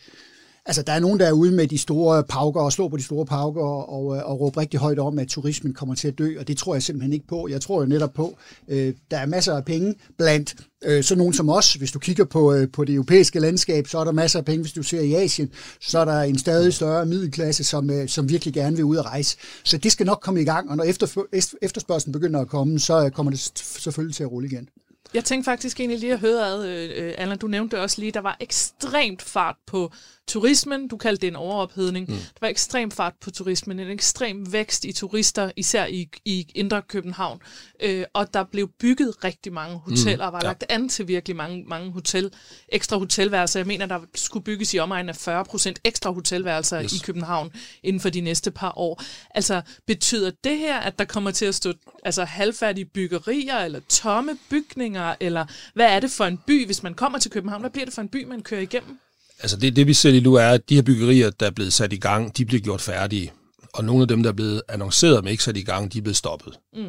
Altså, 0.65 0.82
der 0.82 0.93
er 0.93 1.00
nogen, 1.00 1.19
der 1.19 1.28
er 1.28 1.32
ude 1.32 1.52
med 1.52 1.67
de 1.67 1.78
store 1.78 2.24
pauker 2.24 2.62
og 2.62 2.71
slår 2.71 2.89
på 2.89 2.97
de 2.97 3.04
store 3.04 3.26
pauker 3.26 3.62
og, 3.62 3.89
og, 3.89 4.17
øh, 4.17 4.24
og 4.26 4.39
råber 4.39 4.62
rigtig 4.62 4.80
højt 4.80 5.00
om, 5.00 5.19
at 5.19 5.28
turismen 5.28 5.74
kommer 5.74 5.95
til 5.95 6.08
at 6.08 6.17
dø, 6.17 6.39
og 6.39 6.47
det 6.47 6.58
tror 6.58 6.76
jeg 6.76 6.84
simpelthen 6.84 7.13
ikke 7.13 7.28
på. 7.28 7.47
Jeg 7.47 7.62
tror 7.62 7.82
jo 7.82 7.88
netop 7.88 8.13
på, 8.13 8.38
øh, 8.67 8.93
der 9.12 9.17
er 9.17 9.26
masser 9.26 9.56
af 9.56 9.65
penge 9.65 9.95
blandt 10.17 10.56
øh, 10.84 11.04
sådan 11.04 11.17
nogen 11.17 11.34
som 11.34 11.50
os. 11.50 11.74
Hvis 11.74 11.91
du 11.91 12.00
kigger 12.00 12.26
på, 12.26 12.54
øh, 12.54 12.67
på 12.74 12.86
det 12.86 12.95
europæiske 12.95 13.39
landskab, 13.39 13.88
så 13.88 13.97
er 13.97 14.04
der 14.04 14.12
masser 14.12 14.39
af 14.39 14.45
penge. 14.45 14.62
Hvis 14.62 14.74
du 14.74 14.84
ser 14.84 15.02
i 15.02 15.13
Asien, 15.13 15.52
så 15.82 16.00
er 16.00 16.06
der 16.06 16.21
en 16.21 16.39
stadig 16.39 16.74
større 16.74 17.06
middelklasse, 17.06 17.63
som, 17.63 17.89
øh, 17.89 18.08
som 18.08 18.30
virkelig 18.30 18.54
gerne 18.54 18.76
vil 18.76 18.86
ud 18.86 18.95
og 18.95 19.06
rejse. 19.06 19.38
Så 19.63 19.78
det 19.78 19.91
skal 19.91 20.06
nok 20.06 20.19
komme 20.21 20.41
i 20.41 20.45
gang, 20.45 20.69
og 20.69 20.78
når 20.78 20.84
efter, 20.84 21.24
efterspørgselen 21.62 22.13
begynder 22.13 22.39
at 22.39 22.47
komme, 22.47 22.80
så 22.80 23.06
øh, 23.06 23.12
kommer 23.12 23.32
det 23.32 23.39
selvfølgelig 23.56 24.15
til 24.15 24.24
at 24.24 24.32
rulle 24.32 24.50
igen. 24.50 24.69
Jeg 25.13 25.26
tænkte 25.26 25.45
faktisk 25.45 25.80
egentlig 25.80 26.00
lige 26.00 26.13
at 26.13 26.19
høre 26.19 26.47
ad, 26.47 26.67
øh, 26.67 27.08
øh 27.08 27.13
Allan, 27.17 27.38
du 27.38 27.47
nævnte 27.47 27.82
også 27.82 28.02
lige, 28.02 28.12
der 28.12 28.21
var 28.21 28.38
ekstremt 28.39 29.21
fart 29.21 29.56
på 29.67 29.91
turismen, 30.32 30.88
du 30.88 30.98
kaldte 30.98 31.22
det 31.22 31.28
en 31.28 31.36
overophedning. 31.36 32.10
Mm. 32.10 32.15
Der 32.15 32.38
var 32.41 32.48
ekstrem 32.48 32.91
fart 32.91 33.13
på 33.22 33.32
turismen, 33.32 33.80
en 33.80 33.89
ekstrem 33.89 34.54
vækst 34.54 34.86
i 34.86 34.91
turister, 34.91 35.52
især 35.56 35.86
i, 35.86 36.10
i 36.26 36.52
indre 36.56 36.82
København. 36.82 37.39
Øh, 37.80 38.06
og 38.13 38.34
der 38.34 38.44
blev 38.44 38.67
bygget 38.80 39.24
rigtig 39.24 39.54
mange 39.54 39.78
hoteller, 39.78 40.26
og 40.26 40.34
var 40.34 40.39
ja. 40.44 40.48
lagt 40.48 40.63
an 40.70 40.89
til 40.89 41.08
virkelig 41.08 41.36
mange, 41.36 41.63
mange 41.67 41.91
hotel, 41.91 42.32
ekstra 42.70 42.98
hotelværelser. 42.98 43.60
Jeg 43.60 43.67
mener, 43.67 43.86
der 43.86 44.00
skulle 44.15 44.44
bygges 44.44 44.74
i 44.74 44.80
omegn 44.80 45.10
af 45.10 45.15
40 45.15 45.46
procent 45.46 45.80
ekstra 45.84 46.12
hotelværelser 46.12 46.84
yes. 46.84 46.94
i 46.94 47.00
København 47.04 47.52
inden 47.84 48.00
for 48.00 48.10
de 48.10 48.22
næste 48.22 48.52
par 48.52 48.74
år. 48.76 49.02
Altså, 49.36 49.62
betyder 49.88 50.32
det 50.44 50.58
her, 50.58 50.78
at 50.78 51.00
der 51.00 51.06
kommer 51.06 51.32
til 51.32 51.46
at 51.46 51.56
stå 51.56 51.74
altså, 52.04 52.24
halvfærdige 52.24 52.86
byggerier, 52.86 53.58
eller 53.58 53.80
tomme 53.89 54.38
bygninger, 54.50 55.15
eller 55.20 55.46
hvad 55.74 55.86
er 55.86 56.00
det 56.00 56.12
for 56.12 56.26
en 56.26 56.38
by, 56.38 56.65
hvis 56.65 56.84
man 56.84 56.94
kommer 56.94 57.20
til 57.20 57.32
København? 57.32 57.62
Hvad 57.62 57.72
bliver 57.72 57.86
det 57.86 57.94
for 57.94 58.02
en 58.02 58.10
by, 58.10 58.24
man 58.24 58.41
kører 58.41 58.62
igennem? 58.62 59.00
Altså 59.41 59.58
det, 59.58 59.75
det 59.75 59.88
vi 59.88 59.93
ser 59.93 60.12
lige 60.12 60.23
nu 60.23 60.34
er, 60.34 60.47
at 60.47 60.69
de 60.69 60.75
her 60.75 60.82
byggerier, 60.82 61.30
der 61.30 61.45
er 61.45 61.51
blevet 61.51 61.73
sat 61.73 61.93
i 61.93 61.97
gang, 61.97 62.38
de 62.38 62.45
bliver 62.45 62.62
gjort 62.62 62.82
færdige. 62.82 63.32
Og 63.73 63.86
nogle 63.86 64.01
af 64.01 64.08
dem, 64.08 64.23
der 64.23 64.30
er 64.30 64.34
blevet 64.34 64.62
annonceret, 64.69 65.23
men 65.23 65.32
ikke 65.32 65.43
sat 65.43 65.58
i 65.58 65.62
gang, 65.62 65.93
de 65.93 65.97
er 65.97 66.01
blevet 66.01 66.17
stoppet. 66.17 66.60
Mm. 66.73 66.86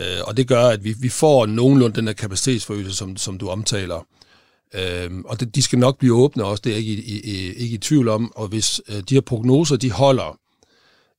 Øh, 0.00 0.18
og 0.24 0.36
det 0.36 0.48
gør, 0.48 0.64
at 0.66 0.84
vi, 0.84 0.94
vi 1.00 1.08
får 1.08 1.46
nogenlunde 1.46 1.96
den 1.96 2.06
der 2.06 2.12
kapacitetsforøgelse, 2.12 2.96
som, 2.96 3.16
som 3.16 3.38
du 3.38 3.48
omtaler. 3.48 4.06
Øh, 4.74 5.10
og 5.24 5.40
det, 5.40 5.54
de 5.54 5.62
skal 5.62 5.78
nok 5.78 5.98
blive 5.98 6.14
åbne 6.14 6.44
også, 6.44 6.60
det 6.64 6.70
er 6.70 6.76
jeg 6.76 6.86
ikke 6.86 7.02
i, 7.02 7.20
i, 7.20 7.52
ikke 7.52 7.74
i 7.74 7.78
tvivl 7.78 8.08
om. 8.08 8.32
Og 8.36 8.48
hvis 8.48 8.80
øh, 8.88 9.02
de 9.08 9.14
her 9.14 9.20
prognoser, 9.20 9.76
de 9.76 9.90
holder, 9.90 10.38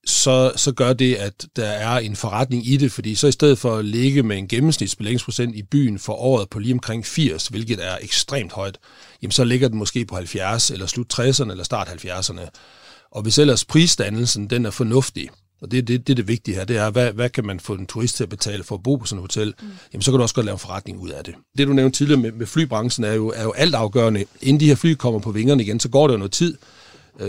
så, 0.08 0.52
så 0.56 0.72
gør 0.72 0.92
det, 0.92 1.14
at 1.14 1.46
der 1.56 1.66
er 1.66 1.98
en 1.98 2.16
forretning 2.16 2.66
i 2.66 2.76
det, 2.76 2.92
fordi 2.92 3.14
så 3.14 3.26
i 3.26 3.32
stedet 3.32 3.58
for 3.58 3.76
at 3.76 3.84
ligge 3.84 4.22
med 4.22 4.38
en 4.38 4.48
gennemsnitsbelægningsprocent 4.48 5.56
i 5.56 5.62
byen 5.62 5.98
for 5.98 6.12
året 6.12 6.48
på 6.50 6.58
lige 6.58 6.74
omkring 6.74 7.06
80, 7.06 7.48
hvilket 7.48 7.86
er 7.86 7.96
ekstremt 8.00 8.52
højt, 8.52 8.78
jamen 9.22 9.32
så 9.32 9.44
ligger 9.44 9.68
den 9.68 9.78
måske 9.78 10.04
på 10.04 10.14
70, 10.14 10.70
eller 10.70 10.86
slut 10.86 11.18
60'erne, 11.18 11.50
eller 11.50 11.64
start 11.64 11.88
70'erne. 11.88 12.40
Og 13.10 13.22
hvis 13.22 13.38
ellers 13.38 13.64
prisdannelsen, 13.64 14.50
den 14.50 14.66
er 14.66 14.70
fornuftig, 14.70 15.28
og 15.60 15.70
det, 15.70 15.88
det, 15.88 16.06
det 16.06 16.12
er 16.12 16.16
det 16.16 16.28
vigtige 16.28 16.54
her, 16.54 16.64
det 16.64 16.76
er, 16.76 16.90
hvad, 16.90 17.12
hvad 17.12 17.28
kan 17.28 17.46
man 17.46 17.60
få 17.60 17.74
en 17.74 17.86
turist 17.86 18.16
til 18.16 18.22
at 18.22 18.30
betale 18.30 18.64
for 18.64 18.74
at 18.74 18.82
bo 18.82 18.96
på 18.96 19.06
sådan 19.06 19.18
et 19.18 19.22
hotel, 19.22 19.54
mm. 19.62 19.68
jamen 19.92 20.02
så 20.02 20.10
kan 20.10 20.18
du 20.18 20.22
også 20.22 20.34
godt 20.34 20.46
lave 20.46 20.54
en 20.54 20.58
forretning 20.58 21.00
ud 21.00 21.10
af 21.10 21.24
det. 21.24 21.34
Det 21.58 21.68
du 21.68 21.72
nævnte 21.72 21.98
tidligere 21.98 22.20
med, 22.20 22.32
med 22.32 22.46
flybranchen 22.46 23.04
er 23.04 23.12
jo, 23.12 23.32
er 23.36 23.42
jo 23.42 23.52
alt 23.52 23.74
afgørende. 23.74 24.24
Inden 24.40 24.60
de 24.60 24.66
her 24.66 24.74
fly 24.74 24.94
kommer 24.94 25.20
på 25.20 25.30
vingerne 25.30 25.62
igen, 25.62 25.80
så 25.80 25.88
går 25.88 26.06
der 26.06 26.14
jo 26.14 26.18
noget 26.18 26.32
tid, 26.32 26.56
øh, 27.18 27.28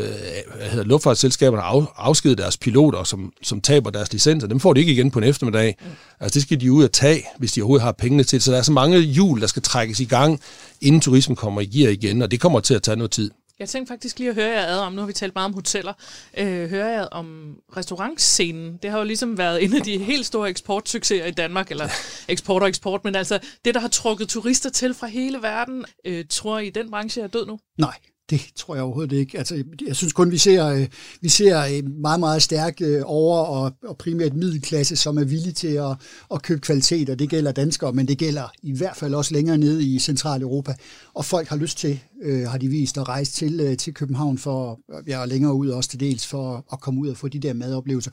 hvad 0.56 0.69
hedder, 0.69 0.84
luftfartsselskaberne 0.84 1.63
af, 1.63 1.84
afskede 1.95 2.36
deres 2.36 2.58
piloter, 2.58 3.04
som, 3.04 3.34
som 3.41 3.62
taber 3.62 3.89
deres 3.89 4.12
licenser. 4.12 4.47
Dem 4.47 4.60
får 4.60 4.73
de 4.73 4.80
ikke 4.80 4.91
igen 4.91 5.12
på 5.12 5.19
en 5.19 5.25
eftermiddag. 5.25 5.75
Mm. 5.82 5.88
Altså 6.19 6.34
det 6.34 6.41
skal 6.41 6.62
de 6.62 6.71
ud 6.71 6.84
at 6.84 6.91
tage, 6.91 7.23
hvis 7.38 7.52
de 7.52 7.62
overhovedet 7.62 7.84
har 7.84 7.91
pengene 7.91 8.23
til. 8.23 8.41
Så 8.41 8.52
der 8.52 8.58
er 8.58 8.62
så 8.62 8.71
mange 8.71 8.99
hjul, 8.99 9.41
der 9.41 9.47
skal 9.47 9.62
trækkes 9.62 9.99
i 9.99 10.06
gang, 10.06 10.41
inden 10.82 11.02
turismen 11.02 11.36
kommer 11.36 11.62
i 11.62 11.65
gear 11.65 11.91
igen, 11.91 12.21
og 12.21 12.32
det 12.32 12.39
kommer 12.39 12.60
til 12.60 12.73
at 12.73 12.84
tage 12.84 12.97
noget 12.97 13.12
tid. 13.12 13.32
Jeg 13.60 13.69
tænkte 13.69 13.91
faktisk 13.91 14.19
lige 14.19 14.30
at 14.30 14.36
høre 14.36 14.52
jer 14.52 14.65
ad 14.65 14.80
om, 14.80 14.93
nu 14.93 15.02
har 15.02 15.08
vi 15.08 15.13
talt 15.13 15.36
meget 15.36 15.45
om 15.45 15.54
hoteller, 15.54 15.93
øh, 16.38 16.69
høre 16.69 16.88
jer 16.88 17.06
om 17.06 17.56
restaurantscenen. 17.78 18.78
Det 18.84 18.91
har 18.91 18.97
jo 18.97 19.04
ligesom 19.04 19.38
været 19.38 19.63
en 19.63 19.73
af 19.73 19.82
de 19.82 19.97
helt 20.12 20.25
store 20.25 20.49
eksportsucceser 20.49 21.25
i 21.25 21.32
Danmark, 21.32 21.71
eller 21.71 21.89
eksport 22.28 22.62
og 22.62 22.67
eksport, 22.67 23.04
men 23.04 23.15
altså 23.15 23.39
det, 23.65 23.73
der 23.73 23.80
har 23.80 23.88
trukket 23.88 24.30
turister 24.30 24.69
til 24.69 24.93
fra 24.93 25.08
hele 25.08 25.38
verden. 25.41 25.86
Øh, 26.06 26.25
tror 26.30 26.60
I, 26.60 26.69
den 26.69 26.91
branche 26.91 27.21
er 27.21 27.28
død 27.28 27.45
nu? 27.45 27.60
Nej, 27.78 27.95
det 28.30 28.42
tror 28.56 28.76
jeg 28.76 28.84
overhovedet 28.84 29.18
ikke. 29.18 29.38
Altså, 29.38 29.63
jeg 29.88 29.96
synes 29.96 30.13
kun, 30.13 30.32
vi 30.32 30.38
ser, 30.38 30.65
øh, 30.65 30.88
vi 31.22 31.30
ser 31.30 31.65
øh, 31.65 31.89
meget, 32.02 32.20
meget 32.20 32.42
stærk 32.42 32.82
øh, 32.82 33.02
over- 33.06 33.46
og, 33.46 33.74
og 33.88 33.98
primært 33.98 34.34
middelklasse, 34.34 34.96
som 34.96 35.18
er 35.18 35.24
villige 35.24 35.54
til 35.54 35.68
at, 35.68 35.96
at 36.34 36.42
købe 36.42 36.62
kvalitet, 36.62 37.10
og 37.10 37.20
det 37.20 37.30
gælder 37.30 37.52
danskere, 37.52 37.94
men 37.94 38.08
det 38.08 38.18
gælder 38.18 38.52
i 38.63 38.78
hvert 38.78 38.96
fald 38.96 39.13
også 39.13 39.34
længere 39.34 39.58
nede 39.58 39.84
i 39.84 40.00
Centraleuropa. 40.00 40.76
Og 41.13 41.26
folk 41.26 41.48
har 41.48 41.56
lyst 41.56 41.78
til, 41.78 42.00
øh, 42.24 42.48
har 42.48 42.58
de 42.58 42.68
vist, 42.68 42.98
at 42.98 43.10
rejse 43.10 43.32
til, 43.32 43.60
øh, 43.60 43.78
til 43.78 43.94
København 43.94 44.38
for, 44.38 44.80
ja, 45.08 45.22
og 45.22 45.28
længere 45.28 45.54
ud 45.54 45.70
også 45.70 45.89
til 45.89 46.00
dels, 46.00 46.28
for 46.28 46.65
at 46.74 46.82
komme 46.82 47.02
ud 47.02 47.08
og 47.08 47.18
få 47.18 47.28
de 47.28 47.39
der 47.39 47.54
madoplevelser. 47.54 48.12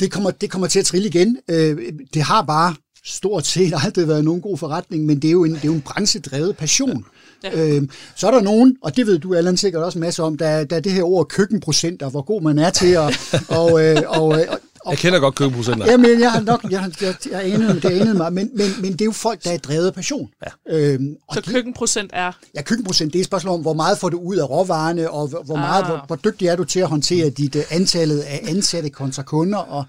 Det 0.00 0.12
kommer, 0.12 0.30
det 0.30 0.50
kommer 0.50 0.68
til 0.68 0.78
at 0.78 0.86
trille 0.86 1.08
igen. 1.08 1.38
Øh, 1.48 1.92
det 2.14 2.22
har 2.22 2.42
bare 2.42 2.74
stort 3.04 3.46
set 3.46 3.72
aldrig 3.84 4.08
været 4.08 4.24
nogen 4.24 4.40
god 4.40 4.58
forretning, 4.58 5.06
men 5.06 5.22
det 5.22 5.28
er 5.28 5.32
jo 5.32 5.44
en, 5.44 5.52
det 5.54 5.64
er 5.64 5.68
jo 5.68 5.74
en 5.74 5.82
branchedrevet 5.82 6.56
passion. 6.56 6.90
Ja. 6.90 7.21
Øhm, 7.54 7.90
så 8.16 8.26
er 8.26 8.30
der 8.30 8.40
nogen, 8.40 8.76
og 8.82 8.96
det 8.96 9.06
ved 9.06 9.18
du 9.18 9.34
Allan 9.34 9.56
sikkert 9.56 9.82
også 9.82 9.98
en 9.98 10.00
masse 10.00 10.22
om, 10.22 10.36
der, 10.36 10.64
der 10.64 10.76
er 10.76 10.80
det 10.80 10.92
her 10.92 11.02
ord 11.02 11.28
køkkenprocenter, 11.28 12.10
hvor 12.10 12.22
god 12.22 12.42
man 12.42 12.58
er 12.58 12.70
til 12.70 12.92
at... 12.92 13.18
og, 13.58 13.84
øh, 13.84 13.96
og, 14.06 14.40
øh, 14.40 14.46
og, 14.48 14.58
Jeg 14.90 14.98
kender 14.98 15.18
godt 15.18 15.34
købeprocenter. 15.34 15.86
Jamen, 15.90 16.20
jeg 16.20 16.32
har 16.32 16.40
nok, 16.40 16.64
jeg, 16.70 16.80
har- 16.80 16.90
jeg, 17.00 17.14
jeg 17.30 17.52
anede, 17.54 17.74
det 17.80 17.84
anede 17.84 18.14
mig, 18.14 18.32
men, 18.32 18.50
men, 18.56 18.66
men 18.80 18.92
det 18.92 19.00
er 19.00 19.04
jo 19.04 19.12
folk, 19.12 19.44
der 19.44 19.50
er 19.50 19.58
drevet 19.58 19.86
af 19.86 19.94
passion. 19.94 20.28
Ja. 20.70 20.76
Øhm, 20.76 21.14
og 21.28 21.34
Så 21.34 21.40
de- 21.40 21.50
køkkenprocent 21.50 22.10
er... 22.14 22.32
Ja, 22.56 22.62
køkkenprocent, 22.62 23.12
det 23.12 23.18
er 23.18 23.22
et 23.22 23.26
spørgsmål 23.26 23.54
om, 23.54 23.60
hvor 23.60 23.72
meget 23.72 23.98
får 23.98 24.08
du 24.08 24.18
ud 24.18 24.36
af 24.36 24.50
råvarerne, 24.50 25.10
og 25.10 25.28
hvor, 25.44 25.56
meget, 25.56 25.82
Ah. 25.82 25.88
hvor, 25.88 26.04
hvor 26.06 26.16
dygtig 26.16 26.48
er 26.48 26.56
du 26.56 26.64
til 26.64 26.80
at 26.80 26.88
håndtere 26.88 27.30
dit 27.30 27.56
uh, 27.56 27.62
antallet 27.70 28.20
af 28.20 28.44
ansatte 28.48 28.90
kontra 28.90 29.22
kunder, 29.22 29.58
og 29.58 29.84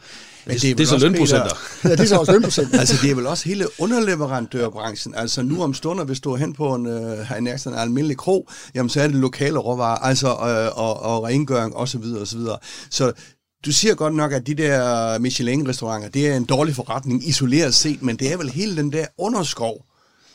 Men 0.45 0.55
Det, 0.57 0.71
er 0.71 0.75
det 0.75 0.83
er 0.83 0.87
så 0.87 0.97
lønprocenter. 0.97 1.43
Peter, 1.81 1.89
ja, 1.89 1.95
det 1.95 1.99
er 1.99 2.05
så 2.07 2.15
også 2.17 2.31
lønprocent. 2.31 2.73
Altså, 2.79 2.95
det 3.01 3.11
er 3.11 3.15
vel 3.15 3.27
også 3.27 3.45
hele 3.49 3.65
underleverandørbranchen. 3.79 5.15
Altså, 5.15 5.41
nu 5.41 5.63
om 5.63 5.73
stunder, 5.73 6.03
hvis 6.03 6.19
du 6.19 6.31
er 6.33 6.37
hen 6.37 6.53
på 6.53 6.75
en, 6.75 6.85
øh, 6.87 7.17
her 7.19 7.35
i 7.35 7.41
nærheden, 7.41 7.73
en 7.73 7.79
almindelig 7.79 8.17
krog, 8.17 8.47
jamen, 8.75 8.89
så 8.89 9.01
er 9.01 9.07
det 9.07 9.15
lokale 9.15 9.57
råvarer, 9.59 9.97
altså, 9.97 10.27
øh, 10.27 10.77
og, 10.83 10.99
og 11.01 11.23
rengøring, 11.23 11.75
og 11.75 11.87
så 11.87 11.97
videre, 11.97 12.21
og 12.21 12.27
så 12.27 12.37
videre. 12.37 12.57
Så 12.89 13.11
du 13.65 13.71
siger 13.71 13.95
godt 13.95 14.15
nok, 14.15 14.31
at 14.31 14.47
de 14.47 14.53
der 14.55 15.19
Michelin-restauranter, 15.19 16.09
det 16.09 16.27
er 16.27 16.37
en 16.37 16.45
dårlig 16.45 16.75
forretning, 16.75 17.27
isoleret 17.27 17.73
set, 17.73 18.01
men 18.01 18.15
det 18.15 18.31
er 18.31 18.37
vel 18.37 18.49
hele 18.49 18.77
den 18.77 18.91
der 18.91 19.05
underskov 19.17 19.85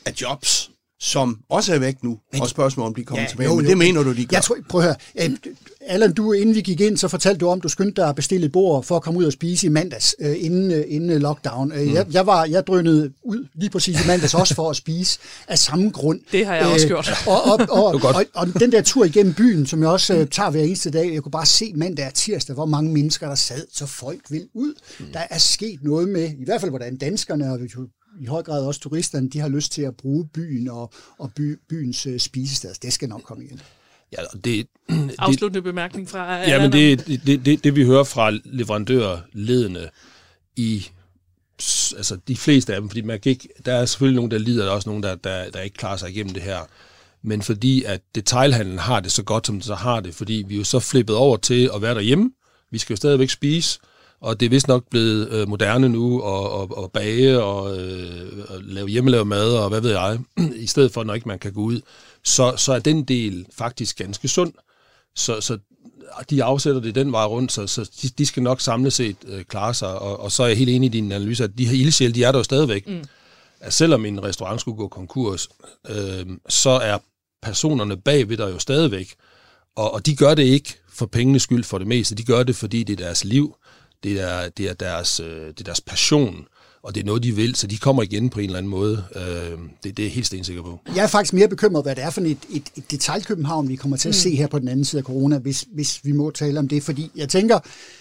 af 0.05 0.13
jobs, 0.21 0.68
som 1.01 1.39
også 1.49 1.73
er 1.73 1.79
væk 1.79 2.03
nu, 2.03 2.19
og 2.39 2.49
spørgsmål 2.49 2.87
om 2.87 2.95
de 2.95 3.03
kommer 3.03 3.21
ja, 3.21 3.27
tilbage. 3.29 3.49
Jo, 3.49 3.55
men 3.55 3.65
det 3.65 3.77
mener 3.77 4.03
du, 4.03 4.13
de 4.13 4.25
gør. 4.25 4.37
Jeg 4.37 4.43
tror, 4.43 4.57
prøv 4.69 4.81
at 4.81 4.85
høre. 4.85 4.95
Øh, 5.21 5.37
Allan, 5.87 6.13
du, 6.13 6.33
inden 6.33 6.55
vi 6.55 6.61
gik 6.61 6.81
ind, 6.81 6.97
så 6.97 7.07
fortalte 7.07 7.39
du 7.39 7.47
om, 7.47 7.61
du 7.61 7.69
skyndte 7.69 8.01
dig 8.01 8.09
at 8.09 8.15
bestille 8.15 8.45
et 8.45 8.51
bord 8.51 8.83
for 8.83 8.95
at 8.95 9.01
komme 9.01 9.19
ud 9.19 9.25
og 9.25 9.33
spise 9.33 9.67
i 9.67 9.69
mandags, 9.69 10.15
øh, 10.19 10.35
inden, 10.39 10.71
øh, 10.71 10.83
inden 10.87 11.09
øh, 11.09 11.21
lockdown. 11.21 11.67
Mm. 11.67 11.93
Jeg, 11.93 12.05
jeg, 12.11 12.25
var, 12.25 12.45
jeg 12.45 12.67
drønede 12.67 13.11
ud 13.23 13.47
lige 13.55 13.69
præcis 13.69 14.03
i 14.03 14.07
mandags 14.07 14.33
også 14.33 14.55
for 14.55 14.69
at 14.69 14.75
spise 14.75 15.19
af 15.47 15.57
samme 15.59 15.89
grund. 15.89 16.19
Det 16.31 16.45
har 16.45 16.55
jeg 16.55 16.67
også 16.67 16.87
gjort. 16.87 17.11
Og, 17.27 17.43
og, 17.43 17.59
og, 17.69 17.85
og, 17.85 18.01
godt. 18.01 18.27
og, 18.33 18.47
den 18.59 18.71
der 18.71 18.81
tur 18.81 19.05
igennem 19.05 19.33
byen, 19.33 19.65
som 19.65 19.81
jeg 19.81 19.89
også 19.89 20.15
øh, 20.15 20.27
tager 20.27 20.49
hver 20.49 20.61
eneste 20.61 20.91
dag, 20.91 21.13
jeg 21.13 21.23
kunne 21.23 21.31
bare 21.31 21.45
se 21.45 21.73
mandag 21.75 22.07
og 22.07 22.13
tirsdag, 22.13 22.53
hvor 22.53 22.65
mange 22.65 22.91
mennesker 22.91 23.27
der 23.27 23.35
sad, 23.35 23.65
så 23.73 23.85
folk 23.85 24.21
vil 24.29 24.47
ud. 24.53 24.73
Mm. 24.99 25.05
Der 25.13 25.21
er 25.29 25.37
sket 25.37 25.79
noget 25.83 26.09
med, 26.09 26.29
i 26.39 26.45
hvert 26.45 26.61
fald 26.61 26.71
hvordan 26.71 26.97
danskerne, 26.97 27.51
og 27.51 27.59
jo 27.75 27.87
i 28.19 28.25
høj 28.25 28.43
grad 28.43 28.65
også 28.65 28.79
turisterne, 28.79 29.29
de 29.29 29.39
har 29.39 29.49
lyst 29.49 29.71
til 29.71 29.81
at 29.81 29.95
bruge 29.95 30.27
byen 30.27 30.67
og, 30.67 30.93
og 31.19 31.31
by, 31.35 31.59
byens 31.69 32.05
øh, 32.05 32.19
spisested. 32.19 32.73
Det 32.81 32.93
skal 32.93 33.09
nok 33.09 33.21
komme 33.21 33.43
igen. 33.43 33.61
Ja, 34.11 34.17
og 34.33 34.43
det, 34.43 34.67
det, 34.89 35.15
Afsluttende 35.19 35.61
bemærkning 35.61 36.09
fra 36.09 36.35
Ja, 36.35 36.61
men 36.61 36.71
det, 36.71 37.07
det, 37.25 37.45
det, 37.45 37.63
det, 37.63 37.75
vi 37.75 37.83
hører 37.83 38.03
fra 38.03 38.31
leverandørledende 38.43 39.89
i 40.55 40.85
altså 41.97 42.17
de 42.27 42.37
fleste 42.37 42.75
af 42.75 42.81
dem, 42.81 42.89
fordi 42.89 43.01
man 43.01 43.19
kan 43.19 43.29
ikke, 43.29 43.49
der 43.65 43.73
er 43.73 43.85
selvfølgelig 43.85 44.15
nogen, 44.15 44.31
der 44.31 44.37
lider, 44.37 44.63
der 44.63 44.71
er 44.71 44.75
også 44.75 44.89
nogen, 44.89 45.03
der, 45.03 45.15
der, 45.15 45.49
der 45.49 45.61
ikke 45.61 45.77
klarer 45.77 45.97
sig 45.97 46.09
igennem 46.09 46.33
det 46.33 46.43
her. 46.43 46.59
Men 47.21 47.41
fordi 47.41 47.83
at 47.83 48.01
detailhandlen 48.15 48.79
har 48.79 48.99
det 48.99 49.11
så 49.11 49.23
godt, 49.23 49.47
som 49.47 49.55
det 49.55 49.65
så 49.65 49.75
har 49.75 49.99
det, 49.99 50.15
fordi 50.15 50.45
vi 50.47 50.53
er 50.53 50.57
jo 50.57 50.63
så 50.63 50.79
flippet 50.79 51.15
over 51.15 51.37
til 51.37 51.69
at 51.75 51.81
være 51.81 51.95
derhjemme. 51.95 52.31
Vi 52.71 52.77
skal 52.77 52.93
jo 52.93 52.97
stadigvæk 52.97 53.29
spise, 53.29 53.79
og 54.21 54.39
det 54.39 54.45
er 54.45 54.49
vist 54.49 54.67
nok 54.67 54.89
blevet 54.89 55.29
øh, 55.29 55.49
moderne 55.49 55.89
nu 55.89 56.21
at, 56.21 56.61
at, 56.61 56.83
at 56.83 56.91
bage 56.91 57.43
og 57.43 57.77
øh, 57.77 58.45
at 58.49 58.63
lave 58.63 58.87
hjemmelavet 58.87 59.27
mad 59.27 59.53
og 59.53 59.69
hvad 59.69 59.81
ved 59.81 59.91
jeg, 59.91 60.19
i 60.55 60.67
stedet 60.67 60.91
for, 60.91 61.03
når 61.03 61.13
ikke 61.13 61.27
man 61.27 61.39
kan 61.39 61.53
gå 61.53 61.61
ud. 61.61 61.81
Så, 62.23 62.53
så 62.57 62.73
er 62.73 62.79
den 62.79 63.03
del 63.03 63.45
faktisk 63.57 63.97
ganske 63.97 64.27
sund. 64.27 64.53
Så, 65.15 65.41
så 65.41 65.57
de 66.29 66.43
afsætter 66.43 66.81
det 66.81 66.95
den 66.95 67.11
vej 67.11 67.25
rundt, 67.25 67.51
så, 67.51 67.67
så 67.67 67.89
de, 68.01 68.09
de 68.09 68.25
skal 68.25 68.43
nok 68.43 68.61
samlet 68.61 68.93
set 68.93 69.15
øh, 69.27 69.43
klare 69.43 69.73
sig. 69.73 69.99
Og, 69.99 70.19
og 70.19 70.31
så 70.31 70.43
er 70.43 70.47
jeg 70.47 70.57
helt 70.57 70.69
enig 70.69 70.87
i 70.87 70.89
din 70.89 71.11
analyse, 71.11 71.43
at 71.43 71.57
de 71.57 71.65
her 71.65 71.73
ildsjæle, 71.73 72.13
de 72.13 72.23
er 72.23 72.31
der 72.31 72.39
jo 72.39 72.43
stadigvæk. 72.43 72.87
Mm. 72.87 73.03
At 73.59 73.73
selvom 73.73 74.05
en 74.05 74.23
restaurant 74.23 74.61
skulle 74.61 74.77
gå 74.77 74.87
konkurs, 74.87 75.49
øh, 75.89 76.25
så 76.49 76.69
er 76.69 76.97
personerne 77.41 77.97
bagved 77.97 78.37
der 78.37 78.49
jo 78.49 78.59
stadigvæk. 78.59 79.15
Og, 79.75 79.93
og 79.93 80.05
de 80.05 80.15
gør 80.15 80.35
det 80.35 80.43
ikke 80.43 80.75
for 80.89 81.05
pengenes 81.05 81.43
skyld 81.43 81.63
for 81.63 81.77
det 81.77 81.87
meste. 81.87 82.15
De 82.15 82.23
gør 82.23 82.43
det, 82.43 82.55
fordi 82.55 82.83
det 82.83 82.99
er 82.99 83.05
deres 83.05 83.23
liv, 83.23 83.55
det 84.03 84.21
er, 84.21 84.49
det 84.49 84.69
er, 84.69 84.73
deres, 84.73 85.19
øh, 85.19 85.47
det 85.47 85.59
er 85.59 85.63
deres 85.63 85.81
passion, 85.81 86.45
og 86.83 86.95
det 86.95 87.01
er 87.01 87.05
noget, 87.05 87.23
de 87.23 87.35
vil, 87.35 87.55
så 87.55 87.67
de 87.67 87.77
kommer 87.77 88.03
igen 88.03 88.29
på 88.29 88.39
en 88.39 88.45
eller 88.45 88.57
anden 88.57 88.69
måde. 88.69 89.03
Øh, 89.15 89.23
det, 89.83 89.97
det 89.97 89.99
er 89.99 90.03
jeg 90.03 90.11
helt 90.11 90.27
stensikker 90.27 90.63
på. 90.63 90.79
Jeg 90.95 91.03
er 91.03 91.07
faktisk 91.07 91.33
mere 91.33 91.47
bekymret, 91.47 91.83
hvad 91.83 91.95
det 91.95 92.03
er 92.03 92.09
for 92.09 92.21
et, 92.21 92.37
et, 92.49 92.63
et 92.77 92.91
detaljkøbenhavn, 92.91 93.69
vi 93.69 93.75
kommer 93.75 93.97
til 93.97 94.09
at 94.09 94.15
se 94.15 94.35
her 94.35 94.47
på 94.47 94.59
den 94.59 94.67
anden 94.67 94.85
side 94.85 94.99
af 94.99 95.03
corona, 95.03 95.37
hvis, 95.37 95.65
hvis 95.73 95.99
vi 96.03 96.11
må 96.11 96.31
tale 96.31 96.59
om 96.59 96.67
det. 96.67 96.83
Fordi 96.83 97.11
jeg 97.15 97.29
tænker, 97.29 97.59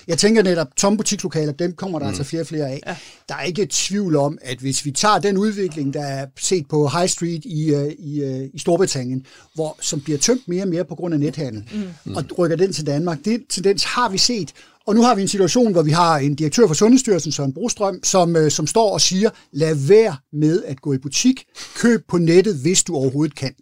jeg 0.08 0.18
tænker 0.18 0.42
netop, 0.42 0.66
tomme 0.76 0.96
butikslokaler, 0.96 1.52
dem 1.52 1.72
kommer 1.72 1.98
der 1.98 2.06
mm. 2.06 2.08
altså 2.08 2.24
flere 2.24 2.42
og 2.42 2.46
flere 2.46 2.68
af. 2.68 2.80
Ja. 2.86 2.96
Der 3.28 3.34
er 3.34 3.42
ikke 3.42 3.62
et 3.62 3.70
tvivl 3.70 4.16
om, 4.16 4.38
at 4.42 4.58
hvis 4.58 4.84
vi 4.84 4.90
tager 4.90 5.18
den 5.18 5.36
udvikling, 5.36 5.94
der 5.94 6.02
er 6.02 6.26
set 6.40 6.68
på 6.68 6.88
High 6.88 7.08
Street 7.08 7.44
i, 7.44 7.74
øh, 7.74 7.92
i, 7.98 8.20
øh, 8.22 8.48
i 8.54 8.58
Storbritannien, 8.58 9.26
hvor, 9.54 9.76
som 9.80 10.00
bliver 10.00 10.18
tømt 10.18 10.48
mere 10.48 10.62
og 10.62 10.68
mere 10.68 10.84
på 10.84 10.94
grund 10.94 11.14
af 11.14 11.20
nethandel, 11.20 11.64
mm. 12.04 12.16
og 12.16 12.24
rykker 12.38 12.56
den 12.56 12.72
til 12.72 12.86
Danmark, 12.86 13.18
det 13.24 13.42
tendens 13.48 13.84
har 13.84 14.08
vi 14.08 14.18
set, 14.18 14.52
og 14.88 14.94
nu 14.94 15.02
har 15.02 15.14
vi 15.14 15.22
en 15.22 15.28
situation, 15.28 15.72
hvor 15.72 15.82
vi 15.82 15.90
har 15.90 16.18
en 16.18 16.34
direktør 16.34 16.66
for 16.66 16.74
Sundhedsstyrelsen, 16.74 17.32
Søren 17.32 17.52
Brostrøm, 17.52 18.00
som, 18.04 18.36
øh, 18.36 18.50
som 18.50 18.66
står 18.66 18.92
og 18.92 19.00
siger, 19.00 19.30
lad 19.52 19.74
være 19.88 20.16
med 20.32 20.62
at 20.64 20.80
gå 20.80 20.92
i 20.92 20.98
butik, 20.98 21.44
køb 21.76 22.00
på 22.08 22.18
nettet, 22.18 22.56
hvis 22.62 22.82
du 22.82 22.96
overhovedet 22.96 23.36
kan. 23.36 23.54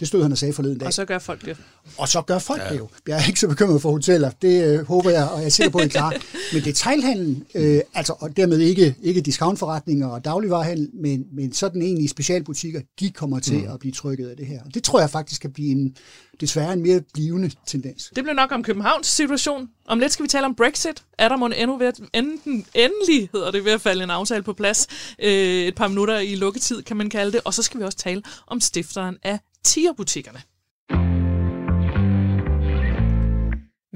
Det 0.00 0.08
stod 0.08 0.22
han 0.22 0.32
og 0.32 0.38
sagde 0.38 0.54
forleden 0.54 0.78
dag. 0.78 0.86
Og 0.86 0.92
så 0.92 1.04
gør 1.04 1.18
folk 1.18 1.44
det. 1.44 1.56
Og 1.98 2.08
så 2.08 2.22
gør 2.22 2.38
folk 2.38 2.62
ja. 2.62 2.68
det 2.68 2.78
jo. 2.78 2.88
Jeg 3.08 3.22
er 3.22 3.26
ikke 3.26 3.40
så 3.40 3.48
bekymret 3.48 3.82
for 3.82 3.90
hoteller. 3.90 4.30
Det 4.42 4.64
øh, 4.64 4.86
håber 4.86 5.10
jeg, 5.10 5.28
og 5.28 5.38
jeg 5.38 5.46
er 5.46 5.50
sikker 5.50 5.70
på, 5.70 5.78
at 5.78 5.84
I 5.84 5.86
er 5.88 5.90
klar. 5.90 6.14
Men 6.52 6.64
detailhandlen, 6.64 7.44
øh, 7.54 7.80
altså, 7.94 8.14
og 8.18 8.36
dermed 8.36 8.58
ikke, 8.58 8.94
ikke 9.02 9.20
discountforretninger 9.20 10.06
og 10.06 10.24
dagligvarerhandel, 10.24 10.90
men, 10.94 11.24
men 11.32 11.52
sådan 11.52 11.82
egentlig 11.82 12.10
specialbutikker, 12.10 12.80
de 13.00 13.10
kommer 13.10 13.40
til 13.40 13.58
mm. 13.58 13.72
at 13.72 13.78
blive 13.80 13.92
trykket 13.92 14.28
af 14.28 14.36
det 14.36 14.46
her. 14.46 14.62
Det 14.74 14.84
tror 14.84 15.00
jeg 15.00 15.10
faktisk 15.10 15.40
kan 15.40 15.52
blive 15.52 15.70
en, 15.70 15.96
desværre 16.40 16.72
en 16.72 16.82
mere 16.82 17.00
blivende 17.14 17.50
tendens. 17.66 18.12
Det 18.16 18.24
bliver 18.24 18.34
nok 18.34 18.52
om 18.52 18.62
Københavns 18.62 19.06
situation. 19.06 19.68
Om 19.86 19.98
lidt 19.98 20.12
skal 20.12 20.22
vi 20.22 20.28
tale 20.28 20.46
om 20.46 20.54
Brexit. 20.54 21.02
Er 21.18 21.28
der 21.28 21.36
må 21.36 21.46
endnu 21.46 21.78
ved 21.78 21.86
at, 21.86 22.00
enten, 22.14 22.66
endelig 22.74 23.28
hedder 23.32 23.50
det 23.50 23.64
ved 23.64 23.72
at 23.72 23.80
falde 23.80 24.04
en 24.04 24.10
aftale 24.10 24.42
på 24.42 24.52
plads. 24.52 24.86
Øh, 25.18 25.66
et 25.66 25.74
par 25.74 25.88
minutter 25.88 26.18
i 26.18 26.34
lukketid, 26.34 26.82
kan 26.82 26.96
man 26.96 27.10
kalde 27.10 27.32
det. 27.32 27.40
Og 27.44 27.54
så 27.54 27.62
skal 27.62 27.80
vi 27.80 27.84
også 27.84 27.98
tale 27.98 28.22
om 28.46 28.60
stifteren 28.60 29.16
af 29.22 29.38
tierbutikkerne. 29.64 30.42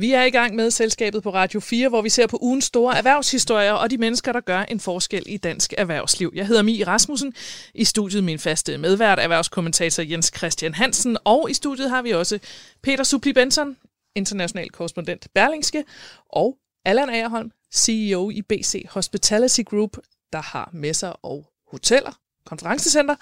Vi 0.00 0.12
er 0.12 0.22
i 0.22 0.30
gang 0.30 0.54
med 0.54 0.70
selskabet 0.70 1.22
på 1.22 1.30
Radio 1.30 1.60
4, 1.60 1.88
hvor 1.88 2.02
vi 2.02 2.08
ser 2.08 2.26
på 2.26 2.38
ugens 2.40 2.64
store 2.64 2.98
erhvervshistorier 2.98 3.72
og 3.72 3.90
de 3.90 3.98
mennesker, 3.98 4.32
der 4.32 4.40
gør 4.40 4.60
en 4.60 4.80
forskel 4.80 5.22
i 5.26 5.36
dansk 5.36 5.74
erhvervsliv. 5.78 6.32
Jeg 6.34 6.46
hedder 6.46 6.62
Mie 6.62 6.86
Rasmussen. 6.86 7.34
I 7.74 7.84
studiet 7.84 8.24
min 8.24 8.38
faste 8.38 8.78
medvært, 8.78 9.18
erhvervskommentator 9.18 10.02
Jens 10.02 10.32
Christian 10.36 10.74
Hansen. 10.74 11.16
Og 11.24 11.50
i 11.50 11.54
studiet 11.54 11.90
har 11.90 12.02
vi 12.02 12.10
også 12.10 12.38
Peter 12.82 13.04
Supli 13.04 13.32
Benson, 13.32 13.76
international 14.16 14.70
korrespondent 14.70 15.28
Berlingske, 15.34 15.84
og 16.28 16.56
Allan 16.84 17.10
Agerholm, 17.10 17.50
CEO 17.74 18.30
i 18.30 18.42
BC 18.42 18.86
Hospitality 18.90 19.60
Group, 19.60 19.96
der 20.32 20.42
har 20.42 20.70
messer 20.72 21.08
og 21.08 21.46
hoteller, 21.70 22.18
konferencecenter, 22.48 23.14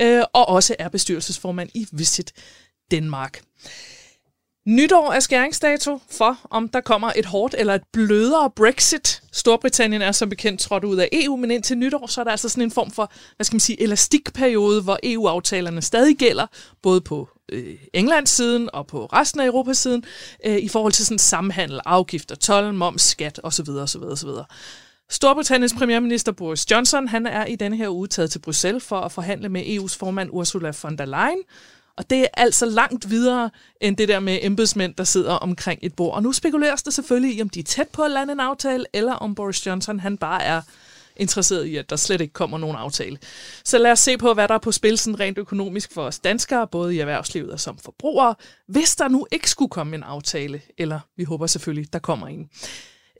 øh, 0.00 0.22
og 0.32 0.48
også 0.48 0.76
er 0.78 0.88
bestyrelsesformand 0.88 1.70
i 1.74 1.86
Visit 1.92 2.32
Danmark. 2.90 3.42
Nytår 4.66 5.12
er 5.12 5.20
skæringsdato 5.20 6.00
for, 6.10 6.38
om 6.50 6.68
der 6.68 6.80
kommer 6.80 7.12
et 7.16 7.26
hårdt 7.26 7.54
eller 7.58 7.74
et 7.74 7.82
blødere 7.92 8.50
Brexit. 8.50 9.22
Storbritannien 9.32 10.02
er 10.02 10.12
som 10.12 10.28
bekendt 10.28 10.60
trådt 10.60 10.84
ud 10.84 10.96
af 10.96 11.08
EU, 11.12 11.36
men 11.36 11.50
indtil 11.50 11.78
nytår, 11.78 12.06
så 12.06 12.20
er 12.20 12.24
der 12.24 12.30
altså 12.30 12.48
sådan 12.48 12.62
en 12.62 12.70
form 12.70 12.90
for, 12.90 13.12
hvad 13.36 13.44
skal 13.44 13.54
man 13.54 13.60
sige, 13.60 13.82
elastikperiode, 13.82 14.82
hvor 14.82 14.98
EU-aftalerne 15.02 15.82
stadig 15.82 16.16
gælder, 16.16 16.46
både 16.82 17.00
på 17.00 17.28
øh, 17.52 17.74
Englands 17.94 18.30
siden 18.30 18.70
og 18.72 18.86
på 18.86 19.06
resten 19.06 19.40
af 19.40 19.46
Europas 19.46 19.78
siden, 19.78 20.04
øh, 20.46 20.58
i 20.58 20.68
forhold 20.68 20.92
til 20.92 21.06
sådan 21.06 21.18
samhandel, 21.18 21.80
afgifter, 21.84 22.34
tolv, 22.34 22.74
moms, 22.74 23.02
skat 23.02 23.40
osv. 23.42 23.68
osv., 23.68 24.02
osv. 24.02 24.28
Storbritanniens 25.12 25.74
premierminister 25.74 26.32
Boris 26.32 26.70
Johnson 26.70 27.08
han 27.08 27.26
er 27.26 27.46
i 27.46 27.56
denne 27.56 27.76
her 27.76 27.88
uge 27.88 28.08
taget 28.08 28.30
til 28.30 28.38
Bruxelles 28.38 28.84
for 28.84 29.00
at 29.00 29.12
forhandle 29.12 29.48
med 29.48 29.62
EU's 29.62 29.98
formand 29.98 30.30
Ursula 30.32 30.72
von 30.82 30.98
der 30.98 31.04
Leyen, 31.04 31.42
og 31.96 32.10
det 32.10 32.20
er 32.20 32.26
altså 32.34 32.66
langt 32.66 33.10
videre 33.10 33.50
end 33.80 33.96
det 33.96 34.08
der 34.08 34.20
med 34.20 34.38
embedsmænd, 34.42 34.94
der 34.94 35.04
sidder 35.04 35.32
omkring 35.32 35.80
et 35.82 35.94
bord. 35.94 36.14
Og 36.14 36.22
nu 36.22 36.32
spekuleres 36.32 36.82
der 36.82 36.90
selvfølgelig 36.90 37.36
i, 37.38 37.42
om 37.42 37.48
de 37.48 37.60
er 37.60 37.64
tæt 37.64 37.88
på 37.88 38.02
at 38.02 38.10
lande 38.10 38.32
en 38.32 38.40
aftale, 38.40 38.84
eller 38.92 39.12
om 39.12 39.34
Boris 39.34 39.66
Johnson 39.66 40.00
han 40.00 40.16
bare 40.16 40.42
er 40.42 40.60
interesseret 41.16 41.64
i, 41.64 41.76
at 41.76 41.90
der 41.90 41.96
slet 41.96 42.20
ikke 42.20 42.32
kommer 42.32 42.58
nogen 42.58 42.76
aftale. 42.76 43.18
Så 43.64 43.78
lad 43.78 43.92
os 43.92 44.00
se 44.00 44.18
på, 44.18 44.34
hvad 44.34 44.48
der 44.48 44.54
er 44.54 44.58
på 44.58 44.72
spil 44.72 44.98
sådan 44.98 45.20
rent 45.20 45.38
økonomisk 45.38 45.92
for 45.92 46.02
os 46.02 46.18
danskere, 46.18 46.66
både 46.66 46.94
i 46.94 46.98
erhvervslivet 46.98 47.50
og 47.50 47.60
som 47.60 47.78
forbrugere, 47.78 48.34
hvis 48.68 48.96
der 48.96 49.08
nu 49.08 49.26
ikke 49.32 49.50
skulle 49.50 49.70
komme 49.70 49.96
en 49.96 50.02
aftale, 50.02 50.60
eller 50.78 51.00
vi 51.16 51.24
håber 51.24 51.46
selvfølgelig, 51.46 51.92
der 51.92 51.98
kommer 51.98 52.26
en. 52.26 52.48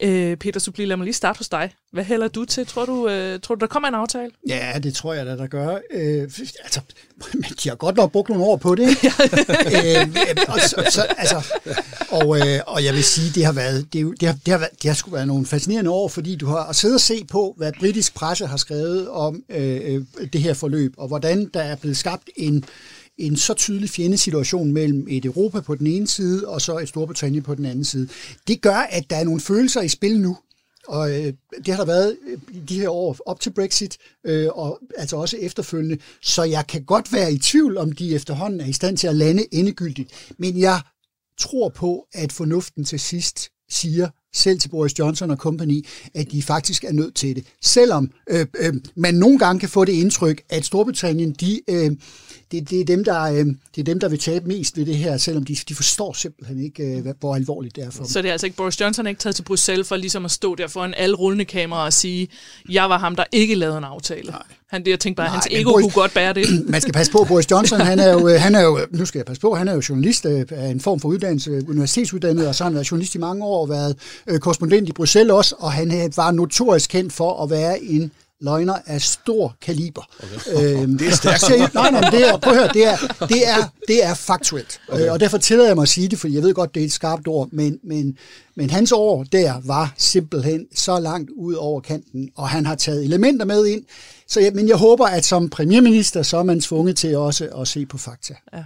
Øh, 0.02 0.36
Peter 0.36 0.60
Subli, 0.60 0.84
lad 0.84 0.96
mig 0.96 1.04
lige 1.04 1.14
starte 1.14 1.38
hos 1.38 1.48
dig. 1.48 1.70
Hvad 1.92 2.04
hælder 2.04 2.28
du 2.28 2.44
til? 2.44 2.66
Tror 2.66 2.84
du, 2.84 3.08
øh, 3.08 3.40
tror 3.40 3.54
du 3.54 3.60
der 3.60 3.66
kommer 3.66 3.88
en 3.88 3.94
aftale? 3.94 4.30
Ja, 4.48 4.72
det 4.82 4.94
tror 4.94 5.14
jeg 5.14 5.26
da, 5.26 5.36
der 5.36 5.46
gør. 5.46 5.78
Øh, 5.90 6.22
altså, 6.62 6.80
men 7.34 7.44
de 7.62 7.68
har 7.68 7.76
godt 7.76 7.96
nok 7.96 8.12
brugt 8.12 8.28
nogle 8.28 8.44
år 8.44 8.56
på 8.56 8.74
det. 8.74 8.88
øh, 8.88 10.08
og, 10.48 10.60
så, 10.60 10.84
så, 10.90 11.02
altså, 11.18 11.46
og, 12.10 12.38
øh, 12.38 12.60
og 12.66 12.84
jeg 12.84 12.94
vil 12.94 13.04
sige, 13.04 13.30
det 13.34 13.44
har 13.44 13.52
været, 13.52 13.92
det, 13.92 14.20
det 14.20 14.28
har, 14.28 14.36
det 14.46 14.52
har, 14.52 14.58
været, 14.58 14.82
det 14.82 14.88
har 14.90 14.94
sgu 14.94 15.10
været 15.10 15.26
nogle 15.26 15.46
fascinerende 15.46 15.90
år, 15.90 16.08
fordi 16.08 16.36
du 16.36 16.46
har 16.46 16.72
siddet 16.72 16.94
og 16.94 17.00
se 17.00 17.24
på, 17.30 17.54
hvad 17.56 17.72
britisk 17.80 18.14
presse 18.14 18.46
har 18.46 18.56
skrevet 18.56 19.08
om 19.08 19.42
øh, 19.48 19.80
øh, 19.84 20.02
det 20.32 20.40
her 20.40 20.54
forløb, 20.54 20.94
og 20.98 21.08
hvordan 21.08 21.50
der 21.54 21.60
er 21.60 21.76
blevet 21.76 21.96
skabt 21.96 22.30
en 22.36 22.64
en 23.18 23.36
så 23.36 23.54
tydelig 23.54 23.90
fjendesituation 23.90 24.72
mellem 24.72 25.06
et 25.10 25.24
Europa 25.24 25.60
på 25.60 25.74
den 25.74 25.86
ene 25.86 26.06
side, 26.06 26.48
og 26.48 26.60
så 26.60 26.78
et 26.78 26.88
Storbritannien 26.88 27.42
på 27.42 27.54
den 27.54 27.64
anden 27.64 27.84
side. 27.84 28.08
Det 28.48 28.60
gør, 28.60 28.76
at 28.76 29.10
der 29.10 29.16
er 29.16 29.24
nogle 29.24 29.40
følelser 29.40 29.80
i 29.80 29.88
spil 29.88 30.20
nu, 30.20 30.36
og 30.88 31.10
øh, 31.10 31.32
det 31.66 31.68
har 31.68 31.76
der 31.76 31.84
været 31.84 32.16
i 32.50 32.58
de 32.58 32.80
her 32.80 32.88
år 32.88 33.16
op 33.26 33.40
til 33.40 33.50
Brexit, 33.50 33.98
øh, 34.26 34.48
og 34.52 34.80
altså 34.96 35.16
også 35.16 35.36
efterfølgende. 35.36 35.98
Så 36.22 36.42
jeg 36.42 36.66
kan 36.66 36.84
godt 36.84 37.12
være 37.12 37.32
i 37.32 37.38
tvivl, 37.38 37.76
om 37.76 37.92
de 37.92 38.14
efterhånden 38.14 38.60
er 38.60 38.66
i 38.66 38.72
stand 38.72 38.96
til 38.96 39.06
at 39.06 39.16
lande 39.16 39.54
endegyldigt. 39.54 40.34
Men 40.38 40.60
jeg 40.60 40.80
tror 41.38 41.68
på, 41.68 42.06
at 42.12 42.32
fornuften 42.32 42.84
til 42.84 43.00
sidst 43.00 43.48
siger, 43.70 44.08
selv 44.34 44.58
til 44.58 44.68
Boris 44.68 44.98
Johnson 44.98 45.30
og 45.30 45.36
company, 45.36 45.86
at 46.14 46.32
de 46.32 46.42
faktisk 46.42 46.84
er 46.84 46.92
nødt 46.92 47.14
til 47.14 47.36
det. 47.36 47.46
Selvom 47.62 48.10
øh, 48.30 48.46
øh, 48.60 48.74
man 48.94 49.14
nogle 49.14 49.38
gange 49.38 49.60
kan 49.60 49.68
få 49.68 49.84
det 49.84 49.92
indtryk, 49.92 50.42
at 50.48 50.64
Storbritannien, 50.64 51.32
de, 51.32 51.60
øh, 51.68 51.90
det, 52.52 52.70
det, 52.70 52.80
er 52.80 52.84
dem, 52.84 53.04
der, 53.04 53.22
øh, 53.22 53.46
det 53.74 53.78
er 53.78 53.82
dem, 53.82 54.00
der 54.00 54.08
vil 54.08 54.18
tabe 54.18 54.48
mest 54.48 54.76
ved 54.76 54.86
det 54.86 54.96
her, 54.96 55.16
selvom 55.16 55.44
de, 55.44 55.56
de 55.68 55.74
forstår 55.74 56.12
simpelthen 56.12 56.64
ikke, 56.64 56.82
øh, 56.82 57.14
hvor 57.20 57.34
alvorligt 57.34 57.76
det 57.76 57.84
er 57.84 57.90
for 57.90 58.02
dem. 58.02 58.08
Så 58.10 58.22
det 58.22 58.28
er 58.28 58.32
altså 58.32 58.46
ikke 58.46 58.56
Boris 58.56 58.80
Johnson 58.80 59.06
er 59.06 59.10
ikke 59.10 59.20
taget 59.20 59.36
til 59.36 59.42
Bruxelles 59.42 59.88
for 59.88 59.96
ligesom 59.96 60.24
at 60.24 60.30
stå 60.30 60.54
der 60.54 60.66
foran 60.66 60.94
alle 60.96 61.16
rullende 61.16 61.44
kameraer 61.44 61.84
og 61.84 61.92
sige, 61.92 62.28
jeg 62.68 62.90
var 62.90 62.98
ham, 62.98 63.16
der 63.16 63.24
ikke 63.32 63.54
lavede 63.54 63.78
en 63.78 63.84
aftale. 63.84 64.30
Nej. 64.30 64.42
Han, 64.72 64.82
jeg 64.86 65.00
tænkte 65.00 65.16
bare, 65.16 65.26
at 65.26 65.32
hans 65.32 65.46
ego 65.50 65.70
Boris, 65.70 65.82
kunne 65.82 66.02
godt 66.02 66.14
bære 66.14 66.32
det. 66.32 66.46
Man 66.72 66.80
skal 66.80 66.94
passe 66.94 67.12
på, 67.12 67.24
Boris 67.28 67.50
Johnson, 67.50 67.80
han 67.80 67.98
er 67.98 68.12
jo, 68.12 68.28
han 68.28 68.54
er 68.54 68.60
jo, 68.60 68.78
nu 68.90 69.04
skal 69.06 69.18
jeg 69.18 69.26
passe 69.26 69.40
på, 69.40 69.54
han 69.54 69.68
er 69.68 69.74
jo 69.74 69.82
journalist 69.88 70.26
øh, 70.26 70.44
af 70.50 70.68
en 70.68 70.80
form 70.80 71.00
for 71.00 71.08
uddannelse, 71.08 71.62
universitetsuddannet, 71.68 72.48
og 72.48 72.54
så 72.54 72.64
har 72.64 72.70
han 72.70 72.74
været 72.74 72.90
journalist 72.90 73.14
i 73.14 73.18
mange 73.18 73.44
år, 73.44 73.62
og 73.62 73.68
været 73.68 73.96
øh, 74.26 74.38
korrespondent 74.38 74.88
i 74.88 74.92
Bruxelles 74.92 75.32
også, 75.32 75.54
og 75.58 75.72
han 75.72 76.02
øh, 76.02 76.16
var 76.16 76.30
notorisk 76.30 76.90
kendt 76.90 77.12
for 77.12 77.42
at 77.42 77.50
være 77.50 77.82
en 77.82 78.12
løgner 78.42 78.74
af 78.86 79.02
stor 79.02 79.56
kaliber. 79.62 80.02
Okay. 80.18 80.80
Øhm, 80.82 80.98
det 80.98 81.06
er 81.06 81.12
stærkt. 81.12 81.74
Nej, 81.74 81.90
nej, 81.90 82.10
det 82.10 82.28
er, 82.28 82.36
prøv 82.36 82.52
at 82.52 82.58
høre, 82.58 82.70
det 82.74 82.86
er, 82.86 82.96
det 83.26 83.48
er, 83.48 83.72
det 83.88 84.04
er 84.04 84.14
faktuelt. 84.14 84.80
Okay. 84.88 85.04
Øh, 85.04 85.12
og 85.12 85.20
derfor 85.20 85.38
tillader 85.38 85.68
jeg 85.68 85.76
mig 85.76 85.82
at 85.82 85.88
sige 85.88 86.08
det, 86.08 86.18
for 86.18 86.28
jeg 86.28 86.42
ved 86.42 86.54
godt, 86.54 86.74
det 86.74 86.80
er 86.80 86.84
et 86.84 86.92
skarpt 86.92 87.28
ord, 87.28 87.48
men, 87.52 87.78
men, 87.84 88.16
men 88.56 88.70
hans 88.70 88.92
år 88.92 89.24
der 89.32 89.54
var 89.64 89.94
simpelthen 89.96 90.66
så 90.74 91.00
langt 91.00 91.30
ud 91.36 91.54
over 91.54 91.80
kanten, 91.80 92.30
og 92.36 92.48
han 92.48 92.66
har 92.66 92.74
taget 92.74 93.04
elementer 93.04 93.44
med 93.44 93.66
ind. 93.66 93.82
Så 94.32 94.40
ja, 94.40 94.50
men 94.50 94.68
jeg 94.68 94.76
håber, 94.76 95.06
at 95.06 95.24
som 95.24 95.50
premierminister, 95.50 96.22
så 96.22 96.36
er 96.36 96.42
man 96.42 96.60
tvunget 96.60 96.96
til 96.96 97.16
også 97.16 97.48
at 97.60 97.68
se 97.68 97.86
på 97.86 97.98
fakta. 97.98 98.34
Ja. 98.52 98.64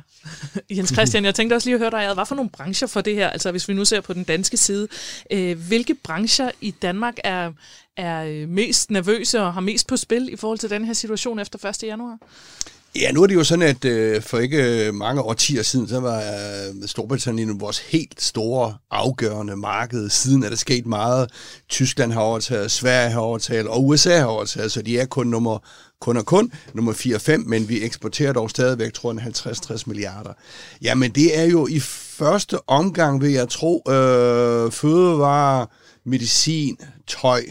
Jens 0.76 0.92
Christian, 0.92 1.24
jeg 1.24 1.34
tænkte 1.34 1.54
også 1.54 1.68
lige 1.68 1.74
at 1.74 1.80
høre 1.80 1.90
dig, 1.90 2.14
hvad 2.14 2.26
for 2.26 2.34
nogle 2.34 2.50
brancher 2.50 2.88
for 2.88 3.00
det 3.00 3.14
her, 3.14 3.30
altså 3.30 3.50
hvis 3.50 3.68
vi 3.68 3.74
nu 3.74 3.84
ser 3.84 4.00
på 4.00 4.12
den 4.12 4.24
danske 4.24 4.56
side, 4.56 4.88
øh, 5.30 5.58
hvilke 5.68 5.94
brancher 5.94 6.50
i 6.60 6.70
Danmark 6.70 7.14
er, 7.24 7.52
er 7.96 8.24
øh, 8.24 8.48
mest 8.48 8.90
nervøse 8.90 9.42
og 9.42 9.54
har 9.54 9.60
mest 9.60 9.86
på 9.86 9.96
spil 9.96 10.32
i 10.32 10.36
forhold 10.36 10.58
til 10.58 10.70
den 10.70 10.84
her 10.84 10.92
situation 10.92 11.38
efter 11.38 11.68
1. 11.68 11.82
januar? 11.82 12.18
Ja, 13.00 13.12
nu 13.12 13.22
er 13.22 13.26
det 13.26 13.34
jo 13.34 13.44
sådan, 13.44 13.68
at 13.68 13.84
øh, 13.84 14.22
for 14.22 14.38
ikke 14.38 14.86
øh, 14.86 14.94
mange 14.94 15.22
årtier 15.22 15.62
siden, 15.62 15.88
så 15.88 16.00
var 16.00 16.18
øh, 16.18 16.88
Storbritannien 16.88 17.60
vores 17.60 17.78
helt 17.78 18.22
store, 18.22 18.74
afgørende 18.90 19.56
marked. 19.56 20.10
Siden 20.10 20.42
er 20.42 20.48
der 20.48 20.56
sket 20.56 20.86
meget. 20.86 21.30
Tyskland 21.68 22.12
har 22.12 22.20
overtaget, 22.20 22.70
Sverige 22.70 23.10
har 23.10 23.20
overtaget, 23.20 23.66
og 23.66 23.86
USA 23.86 24.18
har 24.18 24.26
overtaget, 24.26 24.72
så 24.72 24.82
de 24.82 24.98
er 24.98 25.06
kun 25.06 25.26
nummer 25.26 25.58
kun 26.00 26.16
og 26.16 26.26
kun, 26.26 26.52
nummer 26.74 26.92
4-5, 26.92 27.36
men 27.36 27.68
vi 27.68 27.82
eksporterer 27.84 28.32
dog 28.32 28.50
stadigvæk, 28.50 28.92
tror 28.92 29.12
jeg, 29.12 29.22
50-60 29.22 29.82
milliarder. 29.86 30.32
Jamen, 30.82 31.10
det 31.10 31.38
er 31.38 31.44
jo 31.44 31.66
i 31.66 31.80
første 31.80 32.68
omgang, 32.68 33.20
vil 33.20 33.32
jeg 33.32 33.48
tro, 33.48 33.82
øh, 33.88 34.72
fødevarer, 34.72 35.66
medicin, 36.04 36.78
tøj, 37.06 37.42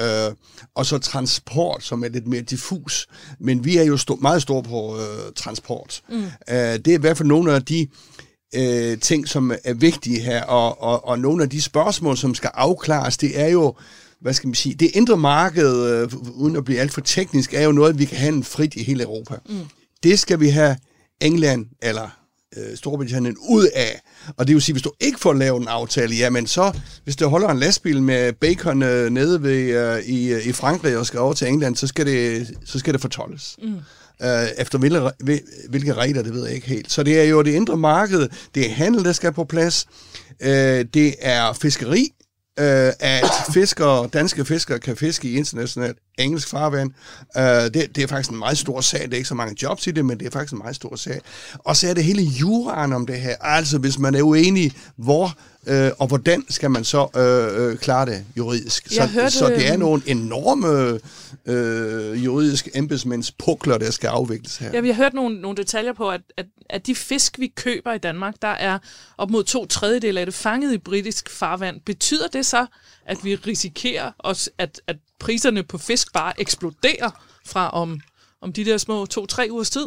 øh, 0.00 0.32
og 0.74 0.86
så 0.86 0.98
transport, 0.98 1.84
som 1.84 2.04
er 2.04 2.08
lidt 2.08 2.26
mere 2.26 2.40
diffus. 2.42 3.06
Men 3.40 3.64
vi 3.64 3.76
er 3.76 3.82
jo 3.82 3.96
sto- 3.96 4.20
meget 4.20 4.42
store 4.42 4.62
på 4.62 4.98
øh, 5.00 5.32
transport. 5.36 6.02
Mm. 6.08 6.22
Øh, 6.24 6.56
det 6.56 6.88
er 6.88 6.94
i 6.94 7.00
hvert 7.00 7.16
fald 7.16 7.28
nogle 7.28 7.54
af 7.54 7.62
de 7.64 7.88
øh, 8.54 8.98
ting, 8.98 9.28
som 9.28 9.52
er 9.64 9.74
vigtige 9.74 10.20
her, 10.20 10.44
og, 10.44 10.82
og, 10.82 11.08
og 11.08 11.18
nogle 11.18 11.42
af 11.42 11.50
de 11.50 11.62
spørgsmål, 11.62 12.16
som 12.16 12.34
skal 12.34 12.50
afklares, 12.54 13.16
det 13.16 13.40
er 13.40 13.48
jo, 13.48 13.74
hvad 14.20 14.34
skal 14.34 14.46
man 14.48 14.54
sige, 14.54 14.74
det 14.74 14.90
indre 14.94 15.16
marked, 15.16 15.86
øh, 15.86 16.08
uden 16.30 16.56
at 16.56 16.64
blive 16.64 16.80
alt 16.80 16.92
for 16.92 17.00
teknisk, 17.00 17.54
er 17.54 17.62
jo 17.62 17.72
noget, 17.72 17.98
vi 17.98 18.04
kan 18.04 18.18
handle 18.18 18.44
frit 18.44 18.74
i 18.74 18.82
hele 18.82 19.02
Europa. 19.02 19.34
Mm. 19.48 19.60
Det 20.02 20.18
skal 20.18 20.40
vi 20.40 20.48
have 20.48 20.76
England 21.20 21.66
eller 21.82 22.08
øh, 22.56 22.76
Storbritannien 22.76 23.36
ud 23.48 23.66
af. 23.74 24.00
Og 24.36 24.46
det 24.46 24.54
vil 24.54 24.62
sige, 24.62 24.72
hvis 24.72 24.82
du 24.82 24.92
ikke 25.00 25.20
får 25.20 25.32
lavet 25.32 25.60
en 25.60 25.68
aftale, 25.68 26.14
jamen 26.14 26.46
så, 26.46 26.78
hvis 27.04 27.16
du 27.16 27.28
holder 27.28 27.48
en 27.48 27.58
lastbil 27.58 28.02
med 28.02 28.32
bacon 28.32 28.82
øh, 28.82 29.10
nede 29.10 29.42
ved, 29.42 29.96
øh, 29.96 30.02
i, 30.04 30.32
øh, 30.32 30.46
i 30.46 30.52
Frankrig 30.52 30.98
og 30.98 31.06
skal 31.06 31.20
over 31.20 31.32
til 31.32 31.48
England, 31.48 31.76
så 31.76 31.86
skal 31.86 32.06
det, 32.06 32.50
så 32.64 32.78
skal 32.78 32.92
det 32.92 33.00
fortolles. 33.00 33.56
Mm. 33.62 33.74
Øh, 34.22 34.48
efter 34.58 34.78
hvilke, 34.78 35.10
hvilke 35.68 35.94
regler, 35.94 36.22
det 36.22 36.34
ved 36.34 36.46
jeg 36.46 36.54
ikke 36.54 36.68
helt. 36.68 36.92
Så 36.92 37.02
det 37.02 37.20
er 37.20 37.24
jo 37.24 37.42
det 37.42 37.52
indre 37.52 37.76
marked, 37.76 38.28
det 38.54 38.66
er 38.66 38.70
handel, 38.70 39.04
der 39.04 39.12
skal 39.12 39.32
på 39.32 39.44
plads, 39.44 39.86
øh, 40.40 40.84
det 40.94 41.14
er 41.20 41.52
fiskeri, 41.52 42.08
øh, 42.58 42.92
at 43.00 43.30
fiskere, 43.54 44.08
danske 44.12 44.44
fiskere 44.44 44.78
kan 44.78 44.96
fiske 44.96 45.28
i 45.28 45.36
internationalt 45.36 45.98
engelsk 46.18 46.48
farvand. 46.48 46.90
Uh, 47.36 47.42
det, 47.42 47.74
det 47.74 47.98
er 47.98 48.06
faktisk 48.06 48.30
en 48.30 48.38
meget 48.38 48.58
stor 48.58 48.80
sag. 48.80 49.00
Det 49.00 49.12
er 49.12 49.16
ikke 49.16 49.28
så 49.28 49.34
mange 49.34 49.56
jobs 49.62 49.86
i 49.86 49.90
det, 49.90 50.04
men 50.04 50.18
det 50.18 50.26
er 50.26 50.30
faktisk 50.30 50.52
en 50.52 50.58
meget 50.58 50.76
stor 50.76 50.96
sag. 50.96 51.20
Og 51.58 51.76
så 51.76 51.88
er 51.88 51.94
det 51.94 52.04
hele 52.04 52.22
juraen 52.22 52.92
om 52.92 53.06
det 53.06 53.20
her. 53.20 53.36
Altså, 53.40 53.78
hvis 53.78 53.98
man 53.98 54.14
er 54.14 54.22
uenig, 54.22 54.72
hvor 54.96 55.36
øh, 55.66 55.90
og 55.98 56.06
hvordan 56.06 56.44
skal 56.48 56.70
man 56.70 56.84
så 56.84 57.08
øh, 57.16 57.70
øh, 57.70 57.78
klare 57.78 58.06
det 58.06 58.24
juridisk. 58.36 58.88
Så, 58.90 59.06
hørte, 59.06 59.30
så 59.30 59.48
det 59.48 59.68
er 59.68 59.76
nogle 59.76 60.02
enorme 60.06 61.00
øh, 61.46 62.24
juridiske 62.24 62.70
embedsmænds 62.74 63.30
pukler, 63.30 63.78
der 63.78 63.90
skal 63.90 64.08
afvikles 64.08 64.56
her. 64.56 64.70
Ja, 64.72 64.80
vi 64.80 64.88
har 64.88 64.94
hørt 64.94 65.14
nogle, 65.14 65.40
nogle 65.40 65.56
detaljer 65.56 65.92
på, 65.92 66.10
at, 66.10 66.20
at, 66.36 66.46
at 66.70 66.86
de 66.86 66.94
fisk, 66.94 67.38
vi 67.38 67.52
køber 67.56 67.92
i 67.92 67.98
Danmark, 67.98 68.34
der 68.42 68.48
er 68.48 68.78
op 69.18 69.30
mod 69.30 69.44
to 69.44 69.66
tredjedel 69.66 70.18
af 70.18 70.26
det 70.26 70.34
fanget 70.34 70.74
i 70.74 70.78
britisk 70.78 71.30
farvand. 71.30 71.80
Betyder 71.80 72.28
det 72.28 72.46
så, 72.46 72.66
at 73.06 73.24
vi 73.24 73.34
risikerer, 73.34 74.10
os, 74.18 74.50
at, 74.58 74.80
at 74.86 74.96
priserne 75.22 75.62
på 75.62 75.78
fisk 75.78 76.12
bare 76.12 76.40
eksploderer 76.40 77.10
fra 77.46 77.70
om, 77.70 78.00
om 78.42 78.52
de 78.52 78.64
der 78.64 78.78
små 78.78 79.06
to-tre 79.06 79.48
ugers 79.50 79.70
tid? 79.70 79.86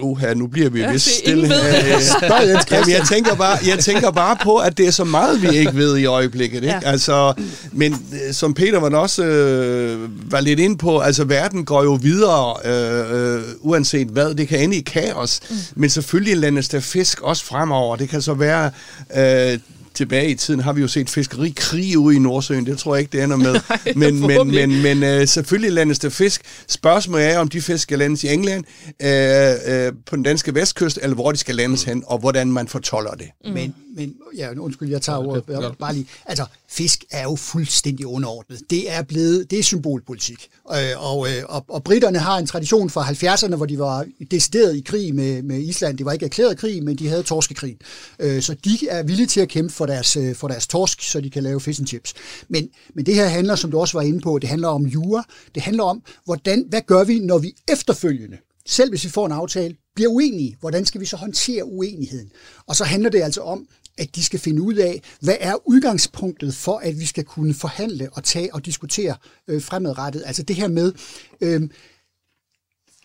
Uha, 0.00 0.34
nu 0.34 0.46
bliver 0.46 0.70
vi 0.70 0.80
Ja, 0.80 0.92
vist 0.92 1.18
stille 1.18 1.32
ingen 1.44 1.50
ved 1.50 1.60
her. 1.60 1.98
det. 2.40 2.70
Jamen, 2.70 2.90
jeg, 2.90 3.02
tænker 3.08 3.34
bare, 3.34 3.58
jeg 3.66 3.78
tænker 3.78 4.10
bare 4.10 4.36
på, 4.42 4.56
at 4.56 4.78
det 4.78 4.86
er 4.86 4.90
så 4.90 5.04
meget, 5.04 5.42
vi 5.42 5.48
ikke 5.48 5.74
ved 5.74 5.96
i 5.98 6.04
øjeblikket. 6.04 6.56
Ikke? 6.56 6.68
Ja. 6.68 6.80
Altså, 6.84 7.34
men 7.72 7.92
øh, 8.26 8.34
som 8.34 8.54
Peter 8.54 8.78
var 8.80 8.96
også 8.98 9.24
øh, 9.24 10.32
var 10.32 10.40
lidt 10.40 10.60
ind 10.60 10.78
på, 10.78 10.98
altså 10.98 11.24
verden 11.24 11.64
går 11.64 11.82
jo 11.82 11.92
videre, 12.02 12.54
øh, 12.64 13.34
øh, 13.36 13.42
uanset 13.60 14.08
hvad. 14.08 14.34
Det 14.34 14.48
kan 14.48 14.60
ende 14.60 14.76
i 14.76 14.80
kaos, 14.80 15.40
mm. 15.50 15.56
men 15.74 15.90
selvfølgelig 15.90 16.36
landes 16.36 16.68
der 16.68 16.80
fisk 16.80 17.20
også 17.20 17.44
fremover. 17.44 17.96
Det 17.96 18.08
kan 18.08 18.22
så 18.22 18.34
være... 18.34 18.70
Øh, 19.52 19.58
tilbage 19.96 20.30
i 20.30 20.34
tiden 20.34 20.60
har 20.60 20.72
vi 20.72 20.80
jo 20.80 20.88
set 20.88 21.10
fiskerikrig 21.10 21.98
ude 21.98 22.16
i 22.16 22.18
Nordsøen. 22.18 22.66
Det 22.66 22.78
tror 22.78 22.94
jeg 22.94 23.00
ikke, 23.00 23.12
det 23.12 23.24
ender 23.24 23.36
med. 23.36 23.52
Nej, 23.68 23.92
men 23.96 24.26
men, 24.26 24.50
men, 24.50 24.82
men 24.82 25.02
øh, 25.02 25.28
selvfølgelig 25.28 25.72
landes 25.72 25.98
der 25.98 26.08
fisk. 26.08 26.42
Spørgsmålet 26.68 27.26
er, 27.26 27.38
om 27.38 27.48
de 27.48 27.60
fisk 27.60 27.82
skal 27.82 27.98
landes 27.98 28.24
i 28.24 28.28
England, 28.28 28.64
øh, 29.02 29.86
øh, 29.86 29.92
på 30.06 30.16
den 30.16 30.22
danske 30.22 30.54
vestkyst, 30.54 30.98
eller 31.02 31.14
hvor 31.14 31.32
de 31.32 31.38
skal 31.38 31.54
landes 31.54 31.82
hen, 31.82 32.04
og 32.06 32.18
hvordan 32.18 32.52
man 32.52 32.68
fortolder 32.68 33.10
det. 33.10 33.26
Mm. 33.44 33.52
Men, 33.52 33.74
men 33.96 34.14
ja, 34.36 34.48
undskyld, 34.58 34.90
jeg 34.90 35.02
tager 35.02 35.18
ordet. 35.18 35.44
Ja. 35.48 35.70
Bare 35.78 35.94
lige. 35.94 36.06
Altså, 36.26 36.44
fisk 36.68 37.04
er 37.10 37.22
jo 37.22 37.36
fuldstændig 37.36 38.06
underordnet. 38.06 38.60
Det 38.70 38.92
er 38.92 39.02
blevet, 39.02 39.50
det 39.50 39.58
er 39.58 39.62
symbolpolitik. 39.62 40.48
Øh, 40.72 40.76
og, 40.96 41.28
øh, 41.28 41.42
og, 41.48 41.64
og 41.68 41.84
britterne 41.84 42.18
har 42.18 42.38
en 42.38 42.46
tradition 42.46 42.90
fra 42.90 43.04
70'erne, 43.04 43.56
hvor 43.56 43.66
de 43.66 43.78
var 43.78 44.06
decideret 44.30 44.76
i 44.76 44.80
krig 44.80 45.14
med, 45.14 45.42
med 45.42 45.58
Island. 45.58 45.98
Det 45.98 46.06
var 46.06 46.12
ikke 46.12 46.24
erklæret 46.24 46.58
krig, 46.58 46.84
men 46.84 46.96
de 46.96 47.08
havde 47.08 47.22
torskekrig. 47.22 47.76
Øh, 48.18 48.42
så 48.42 48.54
de 48.64 48.78
er 48.88 49.02
villige 49.02 49.26
til 49.26 49.40
at 49.40 49.48
kæmpe 49.48 49.74
for 49.74 49.85
deres, 49.86 50.16
øh, 50.16 50.34
for 50.34 50.48
deres 50.48 50.66
torsk, 50.66 51.02
så 51.02 51.20
de 51.20 51.30
kan 51.30 51.42
lave 51.42 51.60
fish 51.60 51.80
and 51.80 51.86
chips. 51.86 52.14
Men, 52.48 52.68
men 52.94 53.06
det 53.06 53.14
her 53.14 53.26
handler, 53.26 53.54
som 53.54 53.70
du 53.70 53.78
også 53.78 53.98
var 53.98 54.02
inde 54.02 54.20
på, 54.20 54.38
det 54.38 54.48
handler 54.48 54.68
om 54.68 54.86
jura. 54.86 55.24
Det 55.54 55.62
handler 55.62 55.84
om, 55.84 56.02
hvordan, 56.24 56.64
hvad 56.68 56.80
gør 56.86 57.04
vi, 57.04 57.18
når 57.18 57.38
vi 57.38 57.54
efterfølgende 57.68 58.36
selv 58.66 58.90
hvis 58.90 59.04
vi 59.04 59.08
får 59.08 59.26
en 59.26 59.32
aftale, 59.32 59.76
bliver 59.94 60.10
uenige, 60.10 60.56
hvordan 60.60 60.86
skal 60.86 61.00
vi 61.00 61.06
så 61.06 61.16
håndtere 61.16 61.64
uenigheden? 61.64 62.30
Og 62.66 62.76
så 62.76 62.84
handler 62.84 63.10
det 63.10 63.22
altså 63.22 63.40
om, 63.40 63.68
at 63.98 64.16
de 64.16 64.24
skal 64.24 64.40
finde 64.40 64.62
ud 64.62 64.74
af, 64.74 65.02
hvad 65.20 65.36
er 65.40 65.68
udgangspunktet 65.68 66.54
for, 66.54 66.78
at 66.78 67.00
vi 67.00 67.06
skal 67.06 67.24
kunne 67.24 67.54
forhandle 67.54 68.08
og 68.12 68.24
tage 68.24 68.54
og 68.54 68.66
diskutere 68.66 69.16
øh, 69.48 69.62
fremadrettet. 69.62 70.22
Altså 70.26 70.42
det 70.42 70.56
her 70.56 70.68
med, 70.68 70.92
øh, 71.40 71.62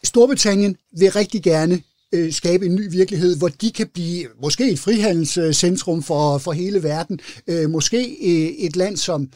Storbritannien 0.04 0.78
vil 0.98 1.12
rigtig 1.12 1.44
gerne 1.44 1.82
øh, 2.14 2.34
skabe 2.34 2.66
en 2.66 2.76
ny 2.76 2.92
virkelighed, 2.92 3.38
hvor 3.38 3.48
de 3.48 3.72
kan 3.72 3.88
blive 3.94 4.28
måske 4.42 4.72
et 4.72 4.80
frihandelscentrum 4.80 6.04
for, 6.04 6.38
for 6.38 6.52
hele 6.52 6.84
verden, 6.84 7.20
øh, 7.48 7.70
måske 7.70 8.18
øh, 8.22 8.66
et 8.66 8.76
land, 8.76 8.98
som 8.98 9.30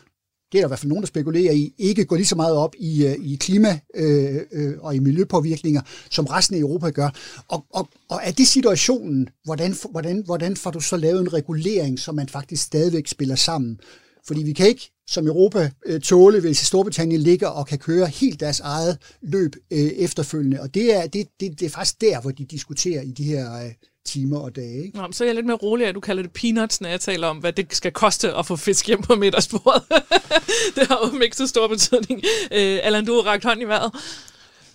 det 0.51 0.57
er 0.57 0.61
der 0.61 0.67
i 0.67 0.69
hvert 0.69 0.79
fald 0.79 0.89
nogen, 0.89 1.01
der 1.01 1.07
spekulerer 1.07 1.53
i, 1.53 1.73
ikke 1.77 2.05
går 2.05 2.15
lige 2.15 2.25
så 2.25 2.35
meget 2.35 2.55
op 2.55 2.75
i, 2.79 3.05
øh, 3.05 3.15
i 3.21 3.35
klima 3.35 3.79
øh, 3.95 4.41
øh, 4.51 4.73
og 4.79 4.95
i 4.95 4.99
miljøpåvirkninger, 4.99 5.81
som 6.09 6.25
resten 6.25 6.55
af 6.55 6.59
Europa 6.59 6.89
gør. 6.89 7.09
Og, 7.47 7.65
og, 7.73 7.89
og 8.09 8.19
er 8.23 8.31
det 8.31 8.47
situationen, 8.47 9.29
hvordan, 9.43 9.75
hvordan, 9.91 10.23
hvordan 10.25 10.57
får 10.57 10.71
du 10.71 10.79
så 10.79 10.97
lavet 10.97 11.21
en 11.21 11.33
regulering, 11.33 11.99
så 11.99 12.11
man 12.11 12.29
faktisk 12.29 12.63
stadigvæk 12.63 13.07
spiller 13.07 13.35
sammen? 13.35 13.79
Fordi 14.27 14.43
vi 14.43 14.53
kan 14.53 14.67
ikke 14.67 14.91
som 15.07 15.27
Europa 15.27 15.71
øh, 15.85 16.01
tåle, 16.01 16.39
hvis 16.39 16.57
Storbritannien 16.57 17.21
ligger 17.21 17.47
og 17.47 17.67
kan 17.67 17.79
køre 17.79 18.07
helt 18.07 18.39
deres 18.39 18.59
eget 18.59 18.97
løb 19.21 19.55
øh, 19.71 19.79
efterfølgende. 19.79 20.61
Og 20.61 20.73
det 20.73 20.95
er, 20.95 21.07
det, 21.07 21.27
det, 21.39 21.59
det 21.59 21.65
er 21.65 21.69
faktisk 21.69 22.01
der, 22.01 22.21
hvor 22.21 22.31
de 22.31 22.45
diskuterer 22.45 23.01
i 23.01 23.11
de 23.11 23.23
her 23.23 23.63
øh, 23.63 23.71
timer 24.05 24.39
og 24.39 24.55
dage. 24.55 24.85
Ikke? 24.85 24.97
Nå, 24.97 25.01
men 25.01 25.13
så 25.13 25.23
er 25.23 25.27
jeg 25.27 25.35
lidt 25.35 25.45
mere 25.45 25.57
rolig, 25.57 25.87
at 25.87 25.95
du 25.95 25.99
kalder 25.99 26.23
det 26.23 26.31
peanuts, 26.31 26.81
når 26.81 26.89
jeg 26.89 27.01
taler 27.01 27.27
om, 27.27 27.37
hvad 27.37 27.53
det 27.53 27.75
skal 27.75 27.91
koste 27.91 28.33
at 28.33 28.45
få 28.45 28.55
fisk 28.55 28.87
hjem 28.87 29.01
på 29.01 29.15
middagsbordet. 29.15 29.83
det 30.75 30.87
har 30.87 31.11
jo 31.13 31.19
ikke 31.19 31.37
så 31.37 31.47
stor 31.47 31.67
betydning. 31.67 32.23
Øh, 32.51 32.79
Allan, 32.83 33.05
du 33.05 33.13
har 33.13 33.21
rakt 33.21 33.43
hånd 33.43 33.61
i 33.61 33.65
vejret. 33.65 33.91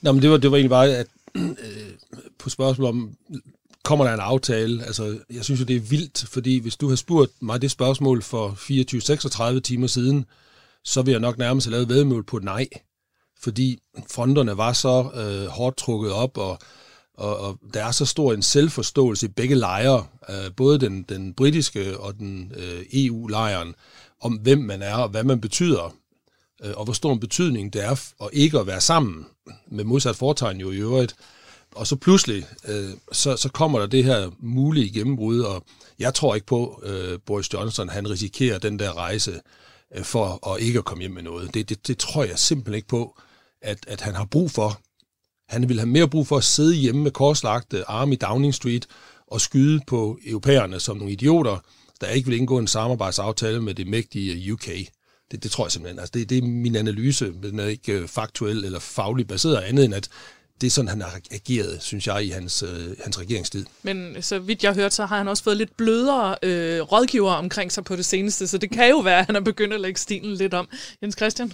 Nå, 0.02 0.12
men 0.12 0.22
det 0.22 0.30
var, 0.30 0.36
det 0.36 0.50
var 0.50 0.56
egentlig 0.56 0.70
bare, 0.70 0.96
at 0.96 1.06
øh, 1.34 1.50
på 2.38 2.50
spørgsmål 2.50 2.88
om, 2.88 3.10
kommer 3.84 4.04
der 4.04 4.14
en 4.14 4.20
aftale? 4.20 4.84
Altså, 4.84 5.18
jeg 5.30 5.44
synes 5.44 5.60
jo, 5.60 5.64
det 5.64 5.76
er 5.76 5.80
vildt, 5.80 6.24
fordi 6.28 6.58
hvis 6.58 6.76
du 6.76 6.88
har 6.88 6.96
spurgt 6.96 7.32
mig 7.42 7.62
det 7.62 7.70
spørgsmål 7.70 8.22
for 8.22 8.48
24-36 9.56 9.60
timer 9.60 9.86
siden, 9.86 10.24
så 10.84 11.02
vil 11.02 11.12
jeg 11.12 11.20
nok 11.20 11.38
nærmest 11.38 11.66
have 11.66 11.72
lavet 11.72 11.88
vedmål 11.88 12.24
på 12.24 12.38
nej. 12.38 12.68
Fordi 13.42 13.78
fronterne 14.10 14.56
var 14.56 14.72
så 14.72 15.10
øh, 15.14 15.46
hårdt 15.46 15.76
trukket 15.76 16.12
op, 16.12 16.38
og, 16.38 16.58
og, 17.14 17.40
og 17.40 17.58
der 17.74 17.84
er 17.84 17.90
så 17.90 18.06
stor 18.06 18.32
en 18.32 18.42
selvforståelse 18.42 19.26
i 19.26 19.28
begge 19.28 19.54
lejre, 19.54 20.06
øh, 20.28 20.54
både 20.56 20.78
den, 20.78 21.02
den 21.02 21.34
britiske 21.34 21.98
og 21.98 22.18
den 22.18 22.52
øh, 22.56 22.82
EU-lejren, 22.92 23.74
om 24.20 24.32
hvem 24.32 24.58
man 24.58 24.82
er 24.82 24.94
og 24.94 25.08
hvad 25.08 25.24
man 25.24 25.40
betyder, 25.40 25.94
øh, 26.64 26.72
og 26.76 26.84
hvor 26.84 26.92
stor 26.92 27.12
en 27.12 27.20
betydning 27.20 27.72
det 27.72 27.84
er 27.84 27.90
at 28.22 28.28
ikke 28.32 28.58
at 28.58 28.66
være 28.66 28.80
sammen, 28.80 29.26
med 29.70 29.84
modsat 29.84 30.16
fortegn 30.16 30.60
jo 30.60 30.70
i 30.70 30.76
øvrigt. 30.76 31.14
Og 31.74 31.86
så 31.86 31.96
pludselig, 31.96 32.46
øh, 32.68 32.90
så, 33.12 33.36
så 33.36 33.48
kommer 33.48 33.78
der 33.78 33.86
det 33.86 34.04
her 34.04 34.30
mulige 34.38 34.92
gennembrud, 34.92 35.40
og 35.40 35.64
jeg 35.98 36.14
tror 36.14 36.34
ikke 36.34 36.46
på, 36.46 36.82
øh, 36.84 37.18
Boris 37.26 37.52
Johnson 37.52 37.88
han 37.88 38.10
risikerer 38.10 38.58
den 38.58 38.78
der 38.78 38.96
rejse 38.96 39.40
øh, 39.96 40.04
for 40.04 40.54
at 40.54 40.62
ikke 40.62 40.78
at 40.78 40.84
komme 40.84 41.00
hjem 41.02 41.12
med 41.12 41.22
noget. 41.22 41.54
Det, 41.54 41.68
det, 41.68 41.86
det 41.86 41.98
tror 41.98 42.24
jeg 42.24 42.38
simpelthen 42.38 42.74
ikke 42.74 42.88
på, 42.88 43.18
at, 43.62 43.78
at 43.86 44.00
han 44.00 44.14
har 44.14 44.24
brug 44.24 44.50
for. 44.50 44.80
Han 45.48 45.68
vil 45.68 45.78
have 45.78 45.88
mere 45.88 46.08
brug 46.08 46.26
for 46.26 46.36
at 46.36 46.44
sidde 46.44 46.74
hjemme 46.74 47.02
med 47.02 47.10
korslagte 47.10 47.84
arme 47.88 48.12
i 48.12 48.16
Downing 48.16 48.54
Street 48.54 48.86
og 49.26 49.40
skyde 49.40 49.80
på 49.86 50.18
europæerne 50.26 50.80
som 50.80 50.96
nogle 50.96 51.12
idioter, 51.12 51.58
der 52.00 52.08
ikke 52.08 52.28
vil 52.28 52.38
indgå 52.38 52.58
en 52.58 52.66
samarbejdsaftale 52.66 53.62
med 53.62 53.74
det 53.74 53.86
mægtige 53.86 54.52
UK. 54.52 54.66
Det, 55.30 55.42
det 55.42 55.50
tror 55.50 55.64
jeg 55.64 55.72
simpelthen. 55.72 55.98
Altså, 55.98 56.10
det, 56.14 56.30
det 56.30 56.38
er 56.38 56.42
min 56.42 56.76
analyse, 56.76 57.30
men 57.30 57.42
den 57.42 57.58
er 57.58 57.66
ikke 57.66 57.92
øh, 57.92 58.08
faktuel 58.08 58.64
eller 58.64 58.78
fagligt 58.78 59.28
baseret 59.28 59.56
andet 59.56 59.84
end, 59.84 59.94
at 59.94 60.08
det 60.60 60.66
er 60.66 60.70
sådan, 60.70 60.88
han 60.88 61.00
har 61.00 61.20
ageret, 61.30 61.78
synes 61.80 62.06
jeg, 62.06 62.24
i 62.24 62.28
hans, 62.28 62.62
øh, 62.62 62.96
hans 63.04 63.18
regeringstid. 63.18 63.64
Men 63.82 64.16
så 64.20 64.38
vidt 64.38 64.62
jeg 64.62 64.70
har 64.70 64.80
hørt, 64.80 64.94
så 64.94 65.06
har 65.06 65.18
han 65.18 65.28
også 65.28 65.42
fået 65.42 65.56
lidt 65.56 65.76
blødere 65.76 66.36
øh, 66.42 66.80
rådgiver 66.80 67.32
omkring 67.32 67.72
sig 67.72 67.84
på 67.84 67.96
det 67.96 68.04
seneste, 68.04 68.46
så 68.46 68.58
det 68.58 68.70
kan 68.70 68.90
jo 68.90 68.98
være, 68.98 69.18
at 69.18 69.26
han 69.26 69.36
er 69.36 69.40
begyndt 69.40 69.74
at 69.74 69.80
lægge 69.80 70.00
stilen 70.00 70.34
lidt 70.34 70.54
om. 70.54 70.68
Jens 71.02 71.16
Christian? 71.16 71.52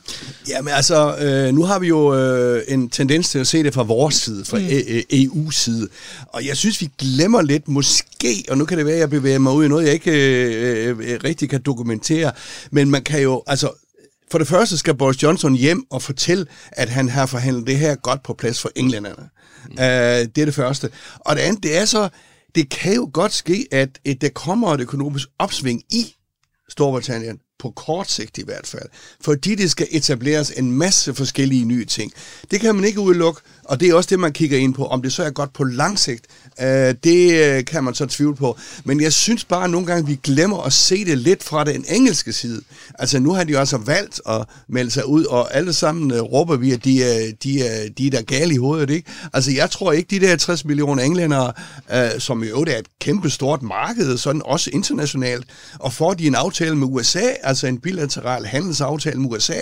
Jamen 0.49 0.75
altså, 0.75 1.17
øh, 1.19 1.55
nu 1.55 1.63
har 1.63 1.79
vi 1.79 1.89
jo 1.89 2.15
øh, 2.15 2.63
en 2.69 2.89
tendens 2.89 3.31
til 3.31 3.39
at 3.39 3.47
se 3.47 3.63
det 3.63 3.75
fra 3.75 3.83
vores 3.83 4.15
side, 4.15 4.45
fra 4.45 4.59
mm. 4.59 4.67
EU's 5.13 5.53
side. 5.53 5.89
Og 6.29 6.47
jeg 6.47 6.57
synes, 6.57 6.81
vi 6.81 6.91
glemmer 6.99 7.43
lidt, 7.43 7.69
måske, 7.69 8.45
og 8.49 8.59
nu 8.59 8.65
kan 8.65 8.79
det 8.79 8.87
være, 8.87 8.95
at 8.95 9.01
jeg 9.01 9.11
bevæger 9.11 9.39
mig 9.39 9.53
ud 9.53 9.65
i 9.65 9.69
noget, 9.69 9.87
jeg 9.87 9.95
ikke 9.95 10.11
øh, 10.11 10.99
øh, 10.99 11.21
rigtig 11.25 11.51
kan 11.51 11.63
dokumentere, 11.63 12.33
men 12.71 12.91
man 12.91 13.03
kan 13.03 13.23
jo, 13.23 13.43
altså, 13.47 13.71
for 14.31 14.39
det 14.39 14.49
første 14.49 14.79
skal 14.79 14.97
Boris 14.97 15.23
Johnson 15.23 15.55
hjem 15.55 15.85
og 15.91 16.03
fortælle, 16.03 16.47
at 16.73 16.89
han 16.89 17.09
har 17.09 17.27
forhandlet 17.27 17.67
det 17.67 17.79
her 17.79 17.95
godt 17.95 18.23
på 18.23 18.35
plads 18.35 18.61
for 18.61 18.71
englænderne. 18.77 19.29
Mm. 19.65 19.73
Uh, 19.73 19.79
det 20.35 20.39
er 20.39 20.45
det 20.45 20.55
første. 20.55 20.91
Og 21.21 21.37
det 21.37 21.43
andet, 21.43 21.63
det 21.63 21.79
er 21.79 21.85
så, 21.85 22.09
det 22.55 22.71
kan 22.71 22.95
jo 22.95 23.11
godt 23.13 23.33
ske, 23.33 23.67
at, 23.73 23.99
at 24.07 24.21
der 24.21 24.29
kommer 24.29 24.75
et 24.75 24.81
økonomisk 24.81 25.29
opsving 25.39 25.83
i 25.91 26.15
Storbritannien, 26.69 27.39
på 27.59 27.71
kort 27.71 28.11
sigt 28.11 28.39
i 28.39 28.43
hvert 28.45 28.67
fald, 28.67 28.89
fordi 29.21 29.55
det 29.55 29.71
skal 29.71 29.87
etableres 29.91 30.53
en 30.57 30.73
masse 30.73 31.15
forskellige 31.15 31.65
nye 31.65 31.85
ting. 31.85 32.13
Det 32.51 32.61
kan 32.61 32.75
man 32.75 32.85
ikke 32.85 33.01
udelukke, 33.01 33.41
og 33.65 33.81
det 33.81 33.89
er 33.89 33.95
også 33.95 34.11
det, 34.11 34.21
man 34.21 34.33
kigger 34.33 34.59
ind 34.59 34.75
på. 34.75 34.87
Om 34.87 35.03
det 35.03 35.13
så 35.13 35.23
er 35.23 35.31
godt 35.31 35.53
på 35.53 35.65
lang 35.65 35.99
sigt, 35.99 36.27
øh, 36.61 36.95
det 37.05 37.45
øh, 37.45 37.65
kan 37.65 37.85
man 37.85 37.95
så 37.95 38.07
tvivle 38.07 38.37
på. 38.37 38.59
Men 38.85 39.01
jeg 39.01 39.13
synes 39.13 39.45
bare 39.45 39.65
at 39.65 39.71
nogle 39.71 39.87
gange, 39.87 40.07
vi 40.07 40.19
glemmer 40.23 40.63
at 40.63 40.73
se 40.73 41.05
det 41.05 41.19
lidt 41.19 41.45
fra 41.45 41.65
den 41.65 41.85
engelske 41.89 42.33
side. 42.33 42.63
Altså 42.99 43.19
nu 43.19 43.33
har 43.33 43.45
de 43.45 43.53
jo 43.53 43.59
altså 43.59 43.77
valgt 43.77 44.21
at 44.29 44.45
melde 44.69 44.91
sig 44.91 45.07
ud, 45.07 45.25
og 45.25 45.55
alle 45.55 45.73
sammen 45.73 46.11
øh, 46.11 46.21
råber 46.21 46.57
vi, 46.57 46.73
at 46.73 46.85
de 46.85 47.03
er, 47.03 47.33
de, 47.43 47.67
er, 47.67 47.89
de 47.99 48.07
er 48.07 48.11
der 48.11 48.23
gale 48.23 48.55
i 48.55 48.57
hovedet. 48.57 48.91
Ikke? 48.91 49.11
Altså 49.33 49.51
jeg 49.51 49.71
tror 49.71 49.93
ikke, 49.93 50.21
de 50.21 50.27
der 50.27 50.37
60 50.37 50.65
millioner 50.65 51.03
englænder, 51.03 51.53
øh, 51.93 52.21
som 52.21 52.45
jo 52.45 52.61
er 52.61 52.79
et 52.79 52.87
kæmpe 53.01 53.31
stort 53.31 53.63
marked, 53.63 54.17
sådan 54.19 54.43
også 54.45 54.71
internationalt, 54.73 55.45
og 55.79 55.93
får 55.93 56.15
de 56.15 56.27
en 56.27 56.35
aftale 56.35 56.77
med 56.77 56.89
USA, 56.91 57.27
altså 57.47 57.67
en 57.67 57.79
bilateral 57.79 58.45
handelsaftale 58.47 59.21
med 59.21 59.31
USA, 59.31 59.61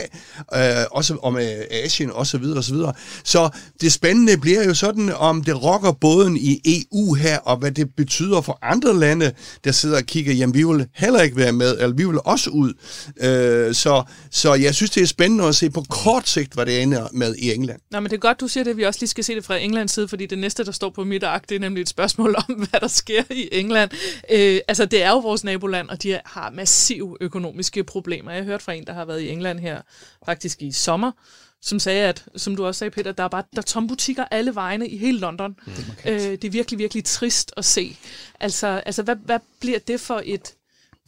øh, 0.54 0.60
også 0.90 1.16
om 1.22 1.36
øh, 1.36 1.44
Asien 1.70 2.10
osv. 2.10 2.24
Så, 2.24 2.38
videre, 2.38 2.58
og 2.58 2.64
så, 2.64 2.74
videre. 2.74 2.92
så 3.24 3.50
det 3.80 3.92
spændende 3.92 4.36
bliver 4.36 4.64
jo 4.64 4.74
sådan, 4.74 5.12
om 5.16 5.44
det 5.44 5.62
rokker 5.62 5.92
båden 5.92 6.36
i 6.36 6.60
EU 6.64 7.14
her, 7.14 7.38
og 7.38 7.56
hvad 7.56 7.72
det 7.72 7.94
betyder 7.96 8.40
for 8.40 8.58
andre 8.62 8.98
lande, 8.98 9.32
der 9.64 9.72
sidder 9.72 9.96
og 9.96 10.02
kigger, 10.02 10.32
jamen 10.32 10.54
vi 10.54 10.64
vil 10.64 10.86
heller 10.94 11.20
ikke 11.20 11.36
være 11.36 11.52
med, 11.52 11.78
eller 11.78 11.96
vi 11.96 12.04
vil 12.04 12.18
også 12.24 12.50
ud. 12.50 12.72
Øh, 13.20 13.74
så, 13.74 14.02
så 14.30 14.54
jeg 14.54 14.74
synes, 14.74 14.90
det 14.90 15.02
er 15.02 15.06
spændende 15.06 15.44
at 15.44 15.56
se 15.56 15.70
på 15.70 15.84
kort 15.90 16.28
sigt, 16.28 16.54
hvad 16.54 16.66
det 16.66 16.82
ender 16.82 17.08
med 17.12 17.34
i 17.34 17.52
England. 17.52 17.80
Nå, 17.90 18.00
men 18.00 18.10
det 18.10 18.16
er 18.16 18.20
godt, 18.20 18.40
du 18.40 18.48
siger 18.48 18.64
det, 18.64 18.76
vi 18.76 18.82
også 18.82 19.00
lige 19.00 19.10
skal 19.10 19.24
se 19.24 19.34
det 19.34 19.44
fra 19.44 19.56
Englands 19.56 19.92
side, 19.92 20.08
fordi 20.08 20.26
det 20.26 20.38
næste, 20.38 20.64
der 20.64 20.72
står 20.72 20.90
på 20.90 21.04
mit 21.04 21.22
ark, 21.22 21.48
det 21.48 21.54
er 21.54 21.60
nemlig 21.60 21.80
et 21.82 21.88
spørgsmål 21.88 22.34
om, 22.48 22.54
hvad 22.54 22.80
der 22.80 22.88
sker 22.88 23.22
i 23.30 23.48
England. 23.52 23.90
Øh, 24.30 24.58
altså, 24.68 24.84
det 24.84 25.02
er 25.02 25.10
jo 25.10 25.18
vores 25.18 25.44
naboland, 25.44 25.88
og 25.88 26.02
de 26.02 26.18
har 26.24 26.50
massiv 26.50 27.16
økonomisk 27.20 27.73
økonomiske 27.78 27.84
problemer. 27.84 28.30
Jeg 28.30 28.40
har 28.40 28.44
hørt 28.44 28.62
fra 28.62 28.72
en, 28.72 28.86
der 28.86 28.92
har 28.92 29.04
været 29.04 29.20
i 29.20 29.30
England 29.30 29.60
her 29.60 29.82
faktisk 30.24 30.62
i 30.62 30.72
sommer, 30.72 31.12
som 31.62 31.78
sagde, 31.78 32.08
at, 32.08 32.24
som 32.36 32.56
du 32.56 32.66
også 32.66 32.78
sagde, 32.78 32.90
Peter, 32.90 33.12
der 33.12 33.24
er 33.24 33.28
bare 33.28 33.44
der 33.52 33.58
er 33.58 33.62
tomme 33.62 33.88
butikker 33.88 34.24
alle 34.30 34.54
vegne 34.54 34.88
i 34.88 34.96
hele 34.96 35.18
London. 35.18 35.56
Mm. 35.66 35.72
Øh, 36.06 36.20
det 36.20 36.44
er 36.44 36.50
virkelig, 36.50 36.78
virkelig 36.78 37.04
trist 37.04 37.52
at 37.56 37.64
se. 37.64 37.96
Altså, 38.40 38.82
altså 38.86 39.02
hvad, 39.02 39.16
hvad 39.16 39.40
bliver 39.60 39.78
det 39.78 40.00
for 40.00 40.22
et 40.24 40.54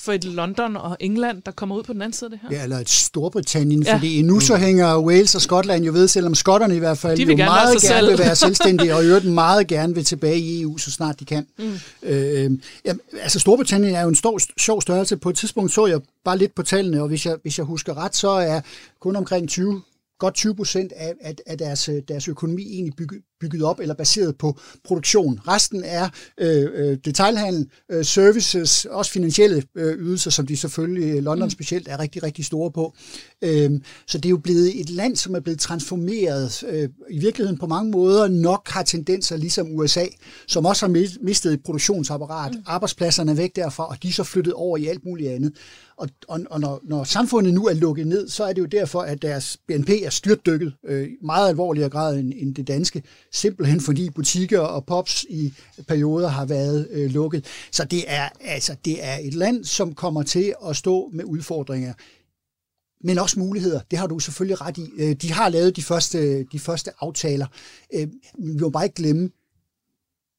for 0.00 0.12
et 0.12 0.24
London 0.24 0.76
og 0.76 0.96
England, 1.00 1.42
der 1.42 1.52
kommer 1.52 1.76
ud 1.76 1.82
på 1.82 1.92
den 1.92 2.02
anden 2.02 2.12
side 2.12 2.26
af 2.26 2.30
det 2.30 2.40
her? 2.42 2.58
Ja, 2.58 2.62
eller 2.62 2.78
et 2.78 2.88
Storbritannien, 2.88 3.82
ja. 3.82 3.94
fordi 3.94 4.22
nu 4.22 4.40
så 4.40 4.56
hænger 4.56 4.98
Wales 4.98 5.34
og 5.34 5.40
Skotland 5.40 5.84
jo 5.84 5.92
ved, 5.92 6.08
selvom 6.08 6.34
skotterne 6.34 6.76
i 6.76 6.78
hvert 6.78 6.98
fald 6.98 7.16
de 7.16 7.26
vil 7.26 7.32
jo 7.32 7.38
gerne 7.38 7.50
meget 7.50 7.82
gerne 7.82 7.98
selv. 7.98 8.10
vil 8.10 8.18
være 8.18 8.36
selvstændige, 8.36 8.94
og 8.94 9.04
i 9.04 9.06
øvrigt 9.06 9.32
meget 9.44 9.66
gerne 9.66 9.94
vil 9.94 10.04
tilbage 10.04 10.38
i 10.38 10.62
EU, 10.62 10.78
så 10.78 10.90
snart 10.90 11.20
de 11.20 11.24
kan. 11.24 11.46
Mm. 11.58 11.74
Øh, 12.02 12.50
ja, 12.84 12.94
altså 13.20 13.38
Storbritannien 13.38 13.94
er 13.94 14.02
jo 14.02 14.08
en 14.08 14.14
stor, 14.14 14.40
sjov 14.60 14.82
størrelse. 14.82 15.16
På 15.16 15.28
et 15.28 15.36
tidspunkt 15.36 15.72
så 15.72 15.86
jeg 15.86 16.00
bare 16.24 16.38
lidt 16.38 16.54
på 16.54 16.62
tallene, 16.62 17.02
og 17.02 17.08
hvis 17.08 17.26
jeg, 17.26 17.36
hvis 17.42 17.58
jeg 17.58 17.66
husker 17.66 17.96
ret, 17.98 18.16
så 18.16 18.28
er 18.28 18.60
kun 19.00 19.16
omkring 19.16 19.48
20 19.48 19.82
godt 20.18 20.34
20 20.34 20.54
procent 20.54 20.92
af, 20.92 21.14
af, 21.20 21.34
af 21.46 21.58
deres, 21.58 21.90
deres 22.08 22.28
økonomi 22.28 22.62
egentlig 22.62 22.94
bygget, 22.96 23.22
bygget 23.40 23.62
op 23.62 23.80
eller 23.80 23.94
baseret 23.94 24.38
på 24.38 24.58
produktion. 24.84 25.40
Resten 25.48 25.82
er 25.84 26.08
øh, 26.40 26.70
øh, 26.74 26.98
detailhandel, 27.04 27.70
øh, 27.92 28.04
services, 28.04 28.84
også 28.84 29.10
finansielle 29.10 29.62
øh, 29.74 29.98
ydelser, 29.98 30.30
som 30.30 30.46
de 30.46 30.56
selvfølgelig, 30.56 31.22
London 31.22 31.50
specielt, 31.50 31.88
er 31.88 32.00
rigtig, 32.00 32.22
rigtig 32.22 32.44
store 32.44 32.70
på. 32.70 32.94
Øh, 33.42 33.70
så 34.06 34.18
det 34.18 34.24
er 34.24 34.30
jo 34.30 34.36
blevet 34.36 34.80
et 34.80 34.90
land, 34.90 35.16
som 35.16 35.34
er 35.34 35.40
blevet 35.40 35.60
transformeret 35.60 36.64
øh, 36.68 36.88
i 37.10 37.18
virkeligheden 37.18 37.58
på 37.58 37.66
mange 37.66 37.90
måder 37.90 38.28
nok 38.28 38.68
har 38.68 38.82
tendenser 38.82 39.36
ligesom 39.36 39.68
USA, 39.70 40.04
som 40.46 40.66
også 40.66 40.86
har 40.86 41.08
mistet 41.20 41.52
et 41.52 41.62
produktionsapparat. 41.62 42.54
Mm. 42.54 42.62
Arbejdspladserne 42.66 43.30
er 43.30 43.36
væk 43.36 43.56
derfra, 43.56 43.88
og 43.88 44.02
de 44.02 44.08
er 44.08 44.12
så 44.12 44.24
flyttet 44.24 44.52
over 44.52 44.76
i 44.76 44.86
alt 44.86 45.04
muligt 45.04 45.30
andet. 45.30 45.52
Og, 45.96 46.08
og, 46.28 46.40
og 46.50 46.60
når, 46.60 46.80
når 46.84 47.04
samfundet 47.04 47.54
nu 47.54 47.66
er 47.66 47.74
lukket 47.74 48.06
ned, 48.06 48.28
så 48.28 48.44
er 48.44 48.52
det 48.52 48.60
jo 48.60 48.66
derfor, 48.66 49.00
at 49.00 49.22
deres 49.22 49.58
BNP 49.68 49.90
er 50.02 50.10
styrtdykket 50.10 50.72
øh, 50.86 51.08
meget 51.22 51.48
alvorligere 51.48 51.90
grad 51.90 52.18
end, 52.18 52.32
end 52.36 52.54
det 52.54 52.68
danske. 52.68 53.02
Simpelthen 53.32 53.80
fordi 53.80 54.10
butikker 54.10 54.60
og 54.60 54.86
pops 54.86 55.24
i 55.28 55.52
perioder 55.88 56.28
har 56.28 56.44
været 56.44 56.88
øh, 56.90 57.10
lukket. 57.10 57.44
Så 57.72 57.84
det 57.84 58.04
er, 58.06 58.28
altså, 58.40 58.76
det 58.84 59.04
er 59.04 59.18
et 59.22 59.34
land, 59.34 59.64
som 59.64 59.94
kommer 59.94 60.22
til 60.22 60.54
at 60.68 60.76
stå 60.76 61.10
med 61.12 61.24
udfordringer 61.24 61.92
men 63.04 63.18
også 63.18 63.38
muligheder. 63.38 63.80
Det 63.90 63.98
har 63.98 64.06
du 64.06 64.18
selvfølgelig 64.18 64.60
ret 64.60 64.78
i. 64.78 64.90
Øh, 64.96 65.12
de 65.14 65.32
har 65.32 65.48
lavet 65.48 65.76
de 65.76 65.82
første, 65.82 66.44
de 66.44 66.58
første 66.58 66.90
aftaler. 67.00 67.46
Øh, 67.94 68.08
vi 68.38 68.60
må 68.60 68.70
bare 68.70 68.84
ikke 68.84 68.94
glemme, 68.94 69.30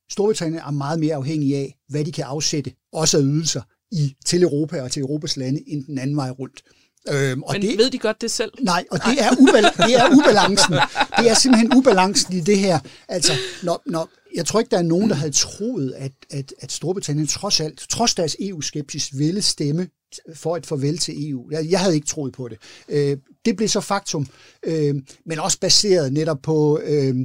Storbritannien 0.09 0.61
er 0.61 0.71
meget 0.71 0.99
mere 0.99 1.15
afhængig 1.15 1.55
af, 1.55 1.77
hvad 1.89 2.05
de 2.05 2.11
kan 2.11 2.23
afsætte, 2.23 2.73
også 2.93 3.17
af 3.17 3.23
ydelser, 3.23 3.61
i, 3.91 4.15
til 4.25 4.43
Europa 4.43 4.81
og 4.81 4.91
til 4.91 5.01
Europas 5.01 5.37
lande, 5.37 5.63
end 5.67 5.85
den 5.85 5.97
anden 5.97 6.15
vej 6.15 6.29
rundt. 6.29 6.63
Øhm, 7.11 7.43
og 7.43 7.53
Men 7.53 7.61
det, 7.61 7.77
ved 7.77 7.89
de 7.91 7.97
godt 7.99 8.21
det 8.21 8.31
selv? 8.31 8.51
Nej, 8.59 8.85
og 8.91 8.99
det 8.99 9.21
er, 9.23 9.29
ubal- 9.29 9.87
det 9.87 9.95
er 9.95 10.09
ubalancen. 10.17 10.73
Det 11.17 11.29
er 11.29 11.33
simpelthen 11.33 11.73
ubalancen 11.73 12.33
i 12.33 12.39
det 12.39 12.59
her. 12.59 12.79
Altså, 13.07 13.33
når, 13.63 13.81
når, 13.85 14.09
jeg 14.35 14.45
tror 14.45 14.59
ikke, 14.59 14.69
der 14.69 14.77
er 14.77 14.81
nogen, 14.81 15.09
der 15.09 15.15
havde 15.15 15.31
troet, 15.31 15.93
at, 15.97 16.11
at, 16.29 16.53
at 16.59 16.71
Storbritannien 16.71 17.27
trods 17.27 17.59
alt, 17.59 17.85
trods 17.89 18.15
deres 18.15 18.35
EU-skepsis, 18.39 19.17
ville 19.17 19.41
stemme 19.41 19.87
for 20.33 20.57
et 20.57 20.65
farvel 20.65 20.97
til 20.97 21.29
EU. 21.29 21.51
Jeg, 21.51 21.67
jeg 21.69 21.79
havde 21.79 21.95
ikke 21.95 22.07
troet 22.07 22.33
på 22.33 22.47
det. 22.47 22.57
Øh, 22.89 23.17
det 23.45 23.55
blev 23.57 23.67
så 23.67 23.81
faktum, 23.81 24.27
øh, 24.65 24.95
men 25.25 25.39
også 25.39 25.59
baseret 25.59 26.13
netop 26.13 26.37
på, 26.43 26.79
øh, 26.83 27.15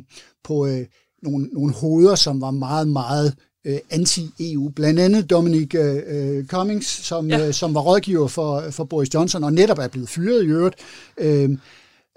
på 0.44 0.66
øh, 0.66 0.86
nogle, 1.22 1.46
nogle 1.52 1.72
hoveder, 1.72 2.14
som 2.14 2.40
var 2.40 2.50
meget, 2.50 2.88
meget 2.88 3.34
øh, 3.64 3.78
anti-EU. 3.90 4.68
Blandt 4.68 5.00
andet 5.00 5.30
Dominic 5.30 5.74
øh, 5.74 6.46
Cummings, 6.46 6.86
som, 6.86 7.28
ja. 7.28 7.46
øh, 7.46 7.54
som 7.54 7.74
var 7.74 7.80
rådgiver 7.80 8.28
for, 8.28 8.70
for 8.70 8.84
Boris 8.84 9.14
Johnson, 9.14 9.44
og 9.44 9.52
netop 9.52 9.78
er 9.78 9.88
blevet 9.88 10.08
fyret 10.08 10.44
i 10.44 10.46
øvrigt. 10.46 10.76
Øh, 11.18 11.50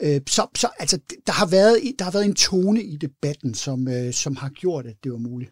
øh, 0.01 0.21
så, 0.27 0.47
så 0.55 0.67
altså, 0.79 0.99
der 1.27 1.33
har, 1.33 1.45
været, 1.45 1.79
der 1.99 2.05
har 2.05 2.11
været 2.11 2.25
en 2.25 2.35
tone 2.35 2.83
i 2.83 2.95
debatten, 2.95 3.53
som, 3.53 3.87
øh, 3.87 4.13
som 4.13 4.35
har 4.35 4.49
gjort, 4.49 4.85
at 4.85 4.95
det 5.03 5.11
var 5.11 5.17
muligt. 5.17 5.51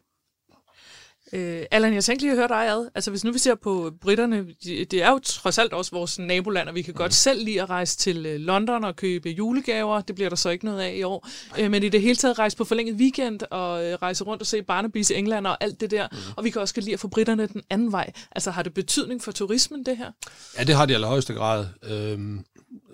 Øh, 1.33 1.63
Allan, 1.71 1.93
jeg 1.93 2.03
tænkte 2.03 2.25
lige 2.25 2.31
at 2.31 2.37
høre 2.37 2.47
dig 2.47 2.69
ad. 2.69 2.89
Altså, 2.95 3.11
hvis 3.11 3.23
nu 3.23 3.31
vi 3.31 3.39
ser 3.39 3.55
på 3.55 3.91
britterne, 4.01 4.45
det 4.63 4.93
er 4.93 5.09
jo 5.09 5.19
trods 5.19 5.57
alt 5.57 5.73
også 5.73 5.91
vores 5.91 6.19
naboland, 6.19 6.69
og 6.69 6.75
vi 6.75 6.81
kan 6.81 6.93
godt 6.93 7.09
mm. 7.09 7.11
selv 7.11 7.45
lide 7.45 7.61
at 7.61 7.69
rejse 7.69 7.97
til 7.97 8.15
London 8.15 8.83
og 8.83 8.95
købe 8.95 9.29
julegaver. 9.29 10.01
Det 10.01 10.15
bliver 10.15 10.29
der 10.29 10.35
så 10.35 10.49
ikke 10.49 10.65
noget 10.65 10.79
af 10.79 10.93
i 10.95 11.03
år. 11.03 11.27
Øh, 11.59 11.71
men 11.71 11.83
i 11.83 11.89
det 11.89 12.01
hele 12.01 12.15
taget 12.15 12.39
rejse 12.39 12.57
på 12.57 12.63
forlænget 12.63 12.95
weekend 12.95 13.39
og 13.51 13.85
øh, 13.85 13.97
rejse 14.01 14.23
rundt 14.23 14.41
og 14.41 14.47
se 14.47 14.61
Barnaby's 14.71 15.13
i 15.13 15.17
England 15.17 15.47
og 15.47 15.63
alt 15.63 15.81
det 15.81 15.91
der. 15.91 16.07
Mm. 16.11 16.17
Og 16.35 16.43
vi 16.43 16.49
kan 16.49 16.61
også 16.61 16.73
lide 16.81 16.93
at 16.93 16.99
få 16.99 17.07
britterne 17.07 17.47
den 17.47 17.61
anden 17.69 17.91
vej. 17.91 18.11
Altså, 18.31 18.51
har 18.51 18.63
det 18.63 18.73
betydning 18.73 19.21
for 19.23 19.31
turismen, 19.31 19.85
det 19.85 19.97
her? 19.97 20.11
Ja, 20.57 20.63
det 20.63 20.75
har 20.75 20.85
det 20.85 20.93
i 20.93 20.95
allerhøjeste 20.95 21.33
grad. 21.33 21.65
Øhm 21.83 22.45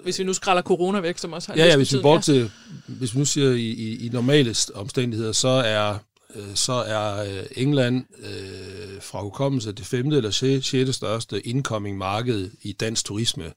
hvis 0.04 0.20
vi 0.20 0.24
nu 0.24 0.34
skræller 0.34 0.62
corona 0.62 1.00
væk, 1.00 1.18
som 1.18 1.34
også 1.34 1.52
har 1.52 1.58
Ja, 1.58 1.66
ja, 1.66 1.78
hvis 1.78 1.94
vi, 1.94 2.02
bort 2.02 2.24
til, 2.24 2.36
ja. 2.36 2.48
hvis 2.88 3.14
vi 3.14 3.20
nu 3.20 3.26
siger 3.26 3.52
i, 3.52 3.62
i, 3.62 4.06
i 4.06 4.10
normale 4.10 4.56
omstændigheder, 4.74 5.32
så 5.32 5.48
er 5.48 5.98
Øh, 6.36 6.56
så 6.56 6.74
er 6.74 7.24
øh, 7.24 7.46
England 7.56 8.06
øh, 8.20 9.02
fra 9.02 9.22
hukommelse 9.22 9.72
det 9.72 9.86
femte 9.86 10.18
eller 10.18 10.32
sjette 10.62 10.94
største 10.94 11.48
incoming 11.48 11.98
marked 11.98 12.52
i 12.62 12.72
dansk 12.72 13.06
turisme, 13.06 13.54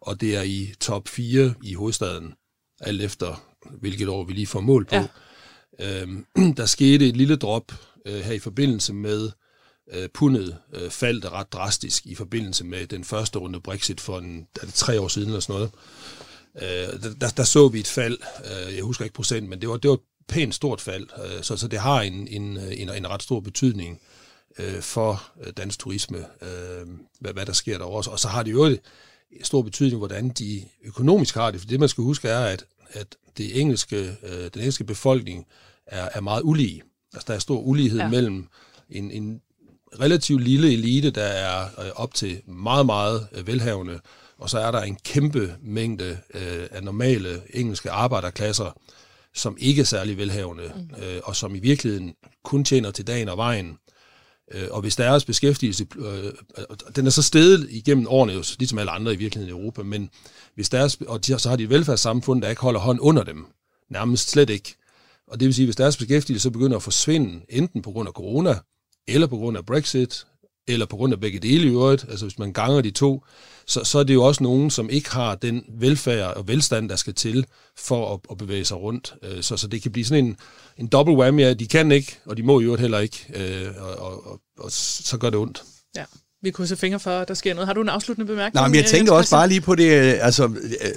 og 0.00 0.20
det 0.20 0.36
er 0.36 0.42
i 0.42 0.74
top 0.80 1.08
4 1.08 1.54
i 1.62 1.74
hovedstaden, 1.74 2.34
alt 2.80 3.02
efter 3.02 3.44
hvilket 3.80 4.08
år 4.08 4.24
vi 4.24 4.32
lige 4.32 4.46
får 4.46 4.60
mål 4.60 4.84
på. 4.84 4.94
Ja. 4.94 5.06
Øhm, 5.80 6.26
der 6.56 6.66
skete 6.66 7.08
et 7.08 7.16
lille 7.16 7.36
drop 7.36 7.72
øh, 8.06 8.20
her 8.20 8.32
i 8.32 8.38
forbindelse 8.38 8.92
med 8.92 9.30
øh, 9.92 10.08
pundet 10.14 10.58
øh, 10.74 10.90
faldt 10.90 11.24
ret 11.24 11.52
drastisk 11.52 12.06
i 12.06 12.14
forbindelse 12.14 12.64
med 12.64 12.86
den 12.86 13.04
første 13.04 13.38
runde 13.38 13.60
Brexit 13.60 14.00
for 14.00 14.18
en, 14.18 14.46
er 14.62 14.66
det 14.66 14.74
tre 14.74 15.00
år 15.00 15.08
siden 15.08 15.28
eller 15.28 15.40
sådan 15.40 15.54
noget. 15.54 15.70
Øh, 16.62 17.12
der, 17.20 17.28
der 17.36 17.44
så 17.44 17.68
vi 17.68 17.80
et 17.80 17.86
fald, 17.86 18.18
øh, 18.44 18.76
jeg 18.76 18.84
husker 18.84 19.04
ikke 19.04 19.14
procent, 19.14 19.48
men 19.48 19.60
det 19.60 19.68
var, 19.68 19.76
det 19.76 19.90
var 19.90 19.98
pænt 20.28 20.54
stort 20.54 20.80
fald, 20.80 21.06
øh, 21.24 21.42
så, 21.42 21.56
så 21.56 21.68
det 21.68 21.78
har 21.78 22.00
en, 22.00 22.28
en, 22.28 22.56
en, 22.56 22.90
en 22.90 23.10
ret 23.10 23.22
stor 23.22 23.40
betydning 23.40 24.00
øh, 24.58 24.80
for 24.80 25.22
øh, 25.44 25.52
dansk 25.56 25.78
turisme, 25.78 26.18
øh, 26.18 26.86
hvad, 27.20 27.32
hvad 27.32 27.46
der 27.46 27.52
sker 27.52 27.78
derovre. 27.78 28.12
Og 28.12 28.20
så 28.20 28.28
har 28.28 28.42
det 28.42 28.52
jo 28.52 28.76
stor 29.42 29.62
betydning, 29.62 29.98
hvordan 29.98 30.28
de 30.28 30.64
økonomisk 30.84 31.34
har 31.34 31.50
det, 31.50 31.60
for 31.60 31.68
det 31.68 31.80
man 31.80 31.88
skal 31.88 32.04
huske 32.04 32.28
er, 32.28 32.44
at, 32.44 32.64
at 32.90 33.06
det 33.36 33.60
engelske, 33.60 34.16
øh, 34.22 34.50
den 34.54 34.60
engelske 34.60 34.84
befolkning 34.84 35.46
er, 35.86 36.08
er 36.14 36.20
meget 36.20 36.42
ulige. 36.44 36.82
Altså 37.14 37.24
der 37.28 37.34
er 37.34 37.38
stor 37.38 37.58
ulighed 37.58 37.98
ja. 37.98 38.08
mellem 38.08 38.48
en, 38.90 39.10
en 39.10 39.40
relativt 40.00 40.42
lille 40.42 40.72
elite, 40.72 41.10
der 41.10 41.22
er 41.22 41.68
op 41.96 42.14
til 42.14 42.42
meget, 42.46 42.86
meget 42.86 43.28
velhavende, 43.44 44.00
og 44.38 44.50
så 44.50 44.58
er 44.58 44.70
der 44.70 44.82
en 44.82 44.98
kæmpe 45.04 45.54
mængde 45.62 46.18
øh, 46.34 46.66
af 46.70 46.82
normale 46.82 47.42
engelske 47.54 47.90
arbejderklasser, 47.90 48.78
som 49.34 49.56
ikke 49.60 49.80
er 49.80 49.84
særlig 49.84 50.16
velhavende, 50.16 50.72
mm. 50.76 51.02
øh, 51.04 51.20
og 51.24 51.36
som 51.36 51.54
i 51.54 51.58
virkeligheden 51.58 52.14
kun 52.44 52.64
tjener 52.64 52.90
til 52.90 53.06
dagen 53.06 53.28
og 53.28 53.36
vejen. 53.36 53.78
Øh, 54.52 54.68
og 54.70 54.80
hvis 54.80 54.96
deres 54.96 55.24
beskæftigelse, 55.24 55.86
øh, 55.96 56.32
den 56.96 57.06
er 57.06 57.10
så 57.10 57.22
stedet 57.22 57.68
igennem 57.70 58.06
årene, 58.08 58.32
jo, 58.32 58.44
ligesom 58.58 58.78
alle 58.78 58.90
andre 58.90 59.12
i 59.12 59.16
virkeligheden 59.16 59.56
i 59.56 59.60
Europa, 59.60 59.82
men 59.82 60.10
hvis 60.54 60.68
deres, 60.68 60.98
og 61.08 61.26
de, 61.26 61.38
så 61.38 61.48
har 61.48 61.56
de 61.56 61.62
et 61.62 61.70
velfærdssamfund, 61.70 62.42
der 62.42 62.48
ikke 62.48 62.62
holder 62.62 62.80
hånd 62.80 62.98
under 63.02 63.22
dem, 63.22 63.46
nærmest 63.90 64.30
slet 64.30 64.50
ikke. 64.50 64.74
Og 65.26 65.40
det 65.40 65.46
vil 65.46 65.54
sige, 65.54 65.66
hvis 65.66 65.76
deres 65.76 65.96
beskæftigelse 65.96 66.42
så 66.42 66.50
begynder 66.50 66.76
at 66.76 66.82
forsvinde, 66.82 67.40
enten 67.48 67.82
på 67.82 67.90
grund 67.90 68.08
af 68.08 68.12
corona, 68.12 68.58
eller 69.08 69.26
på 69.26 69.36
grund 69.36 69.56
af 69.56 69.66
Brexit, 69.66 70.26
eller 70.68 70.86
på 70.86 70.96
grund 70.96 71.12
af 71.12 71.20
begge 71.20 71.38
dele 71.38 71.64
i 71.64 71.70
øvrigt, 71.70 72.04
altså 72.08 72.24
hvis 72.24 72.38
man 72.38 72.52
ganger 72.52 72.80
de 72.80 72.90
to, 72.90 73.24
så, 73.66 73.84
så 73.84 73.98
er 73.98 74.02
det 74.02 74.14
jo 74.14 74.24
også 74.24 74.42
nogen, 74.42 74.70
som 74.70 74.90
ikke 74.90 75.10
har 75.10 75.34
den 75.34 75.64
velfærd 75.68 76.36
og 76.36 76.48
velstand, 76.48 76.88
der 76.88 76.96
skal 76.96 77.14
til 77.14 77.46
for 77.78 78.14
at, 78.14 78.20
at 78.30 78.38
bevæge 78.38 78.64
sig 78.64 78.76
rundt. 78.76 79.14
Øh, 79.22 79.42
så, 79.42 79.56
så 79.56 79.68
det 79.68 79.82
kan 79.82 79.92
blive 79.92 80.04
sådan 80.04 80.24
en, 80.24 80.36
en 80.78 80.86
double 80.86 81.14
whammy, 81.14 81.40
ja, 81.40 81.54
de 81.54 81.66
kan 81.66 81.92
ikke, 81.92 82.18
og 82.26 82.36
de 82.36 82.42
må 82.42 82.60
i 82.60 82.64
øvrigt 82.64 82.80
heller 82.80 82.98
ikke, 82.98 83.26
øh, 83.34 83.66
og, 83.78 83.96
og, 83.98 84.26
og, 84.26 84.40
og 84.58 84.72
så 84.72 85.18
gør 85.18 85.30
det 85.30 85.38
ondt. 85.38 85.62
Ja 85.96 86.04
vi 86.44 86.50
krydser 86.50 86.76
fingre 86.76 87.00
for, 87.00 87.10
at 87.10 87.28
der 87.28 87.34
sker 87.34 87.54
noget. 87.54 87.66
Har 87.66 87.74
du 87.74 87.80
en 87.80 87.88
afsluttende 87.88 88.26
bemærkning? 88.26 88.54
Nej, 88.54 88.68
men 88.68 88.76
jeg 88.76 88.84
tænker 88.84 89.12
også 89.12 89.30
bare 89.30 89.48
lige 89.48 89.60
på 89.60 89.74
det, 89.74 89.90
altså 90.20 90.50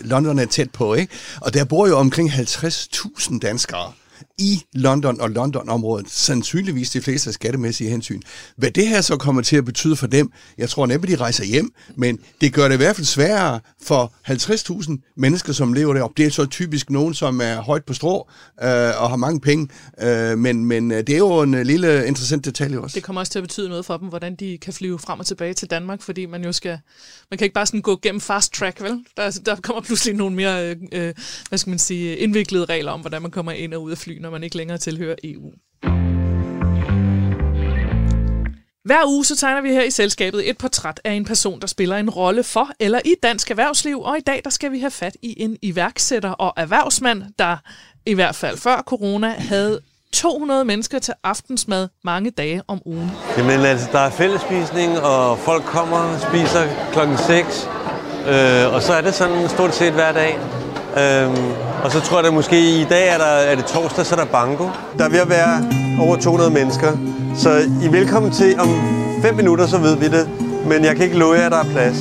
London 0.04 0.40
er 0.40 0.46
tæt 0.46 0.72
på, 0.72 0.94
ikke? 0.94 1.14
Og 1.42 1.54
der 1.54 1.66
bor 1.66 1.88
jo 1.88 1.98
omkring 1.98 2.30
50.000 2.30 3.40
danskere 3.40 3.94
i 4.40 4.64
London 4.74 5.22
og 5.22 5.30
London-området, 5.30 6.10
sandsynligvis 6.10 6.90
de 6.90 7.02
fleste 7.02 7.28
af 7.30 7.34
skattemæssige 7.34 7.90
hensyn. 7.90 8.22
Hvad 8.56 8.72
det 8.72 8.88
her 8.88 9.02
så 9.02 9.18
kommer 9.18 9.42
til 9.42 9.56
at 9.56 9.66
betyde 9.66 9.96
for 9.96 10.08
dem, 10.08 10.32
jeg 10.58 10.70
tror 10.70 10.86
næppe, 10.86 11.08
de 11.08 11.16
rejser 11.16 11.46
hjem, 11.46 11.74
men 11.96 12.20
det 12.42 12.54
gør 12.54 12.68
det 12.68 12.76
i 12.76 12.78
hvert 12.78 12.96
fald 12.96 13.06
sværere 13.06 13.60
for 13.82 14.14
50.000 14.30 15.14
mennesker, 15.18 15.54
som 15.54 15.74
lever 15.74 15.94
deroppe. 15.94 16.14
Det 16.18 16.26
er 16.26 16.32
så 16.32 16.46
typisk 16.46 16.90
nogen, 16.90 17.14
som 17.14 17.42
er 17.42 17.62
højt 17.62 17.86
på 17.86 17.94
strå 17.94 18.30
øh, 18.64 19.02
og 19.02 19.10
har 19.10 19.16
mange 19.16 19.40
penge, 19.40 19.68
øh, 20.02 20.38
men, 20.38 20.66
men 20.66 20.92
øh, 20.92 20.98
det 20.98 21.10
er 21.10 21.18
jo 21.18 21.42
en 21.42 21.54
øh, 21.54 21.66
lille 21.66 22.08
interessant 22.08 22.46
detalje 22.46 22.80
også. 22.80 22.96
Det 22.96 23.04
kommer 23.04 23.20
også 23.20 23.32
til 23.32 23.40
at 23.40 23.44
betyde 23.44 23.70
noget 23.70 23.86
for 23.86 23.98
dem, 23.98 24.08
hvordan 24.08 24.36
de 24.36 24.58
kan 24.58 24.74
flyve 24.74 25.00
frem 25.00 25.20
og 25.20 25.26
tilbage 25.26 25.54
til 25.54 25.70
Danmark, 25.70 26.02
fordi 26.02 26.26
man 26.26 26.44
jo 26.44 26.52
skal, 26.52 26.80
man 27.32 27.38
kan 27.38 27.46
ikke 27.46 27.54
bare 27.54 27.66
sådan 27.66 27.82
gå 27.82 28.00
gennem 28.02 28.22
fast 28.22 28.54
track, 28.54 28.82
vel? 28.82 29.06
Der, 29.18 29.40
der 29.46 29.56
kommer 29.56 29.82
pludselig 29.82 30.16
nogle 30.16 30.36
mere, 30.36 30.70
øh, 30.70 30.76
øh 30.92 31.14
hvad 31.50 31.58
skal 31.58 31.70
man 31.70 31.80
sige, 31.80 32.18
indviklede 32.18 32.66
regler 32.66 32.92
om, 32.92 33.02
hvordan 33.02 33.22
man 33.22 33.32
kommer 33.32 33.52
ind 33.52 33.74
og 33.74 33.84
ud 33.84 33.92
af 33.92 33.98
fly, 33.98 34.18
når 34.28 34.32
man 34.32 34.44
ikke 34.44 34.58
længere 34.58 34.78
tilhører 34.78 35.16
EU. 35.24 35.52
Hver 38.86 39.06
uge 39.08 39.26
så 39.26 39.36
tegner 39.36 39.62
vi 39.62 39.70
her 39.70 39.84
i 39.84 39.92
selskabet 39.92 40.50
et 40.50 40.58
portræt 40.58 41.00
af 41.04 41.12
en 41.12 41.26
person, 41.26 41.62
der 41.62 41.68
spiller 41.68 41.98
en 41.98 42.10
rolle 42.10 42.44
for 42.44 42.70
eller 42.80 43.00
i 43.06 43.16
dansk 43.24 43.52
erhvervsliv, 43.52 44.02
og 44.02 44.18
i 44.18 44.22
dag 44.22 44.42
der 44.44 44.50
skal 44.50 44.72
vi 44.72 44.80
have 44.80 44.92
fat 44.92 45.18
i 45.22 45.42
en 45.44 45.58
iværksætter 45.62 46.30
og 46.30 46.54
erhvervsmand, 46.58 47.24
der 47.40 47.58
i 48.06 48.14
hvert 48.14 48.36
fald 48.36 48.58
før 48.58 48.82
corona 48.82 49.28
havde 49.38 49.80
200 50.14 50.66
mennesker 50.66 51.00
til 51.00 51.14
aftensmad 51.24 51.88
mange 52.04 52.32
dage 52.32 52.62
om 52.68 52.82
ugen. 52.86 53.12
Jamen 53.38 53.60
altså, 53.60 53.90
der 53.92 54.00
er 54.00 54.10
fællesspisning, 54.10 55.00
og 55.00 55.40
folk 55.40 55.64
kommer 55.64 55.98
og 55.98 56.22
spiser 56.22 56.92
klokken 56.92 57.18
6, 57.18 57.70
øh, 58.28 58.74
og 58.74 58.82
så 58.82 58.94
er 58.94 59.02
det 59.02 59.14
sådan 59.14 59.50
stort 59.50 59.76
set 59.76 59.94
hver 59.94 60.12
dag. 60.12 60.40
Øhm, 60.96 61.52
og 61.84 61.92
så 61.92 62.00
tror 62.02 62.18
jeg, 62.18 62.28
at 62.28 62.34
måske 62.34 62.82
i 62.82 62.84
dag 62.84 63.08
er, 63.08 63.18
der, 63.18 63.26
er 63.26 63.56
det 63.56 63.66
torsdag, 63.66 64.06
så 64.06 64.16
er 64.16 64.20
der 64.20 64.32
banko. 64.32 64.70
Der 64.98 65.06
er 65.06 65.10
ved 65.10 65.20
at 65.20 65.30
være 65.30 65.70
over 66.02 66.16
200 66.16 66.52
mennesker. 66.52 66.92
Så 67.36 67.50
I 67.82 67.86
er 67.86 67.92
velkommen 67.92 68.32
til. 68.32 68.60
Om 68.60 68.70
fem 69.22 69.36
minutter, 69.36 69.68
så 69.68 69.78
ved 69.78 69.96
vi 69.96 70.08
det. 70.08 70.30
Men 70.66 70.84
jeg 70.84 70.96
kan 70.96 71.06
ikke 71.06 71.18
love 71.18 71.34
jer, 71.34 71.46
at 71.46 71.52
der 71.52 71.58
er 71.58 71.72
plads. 71.72 71.98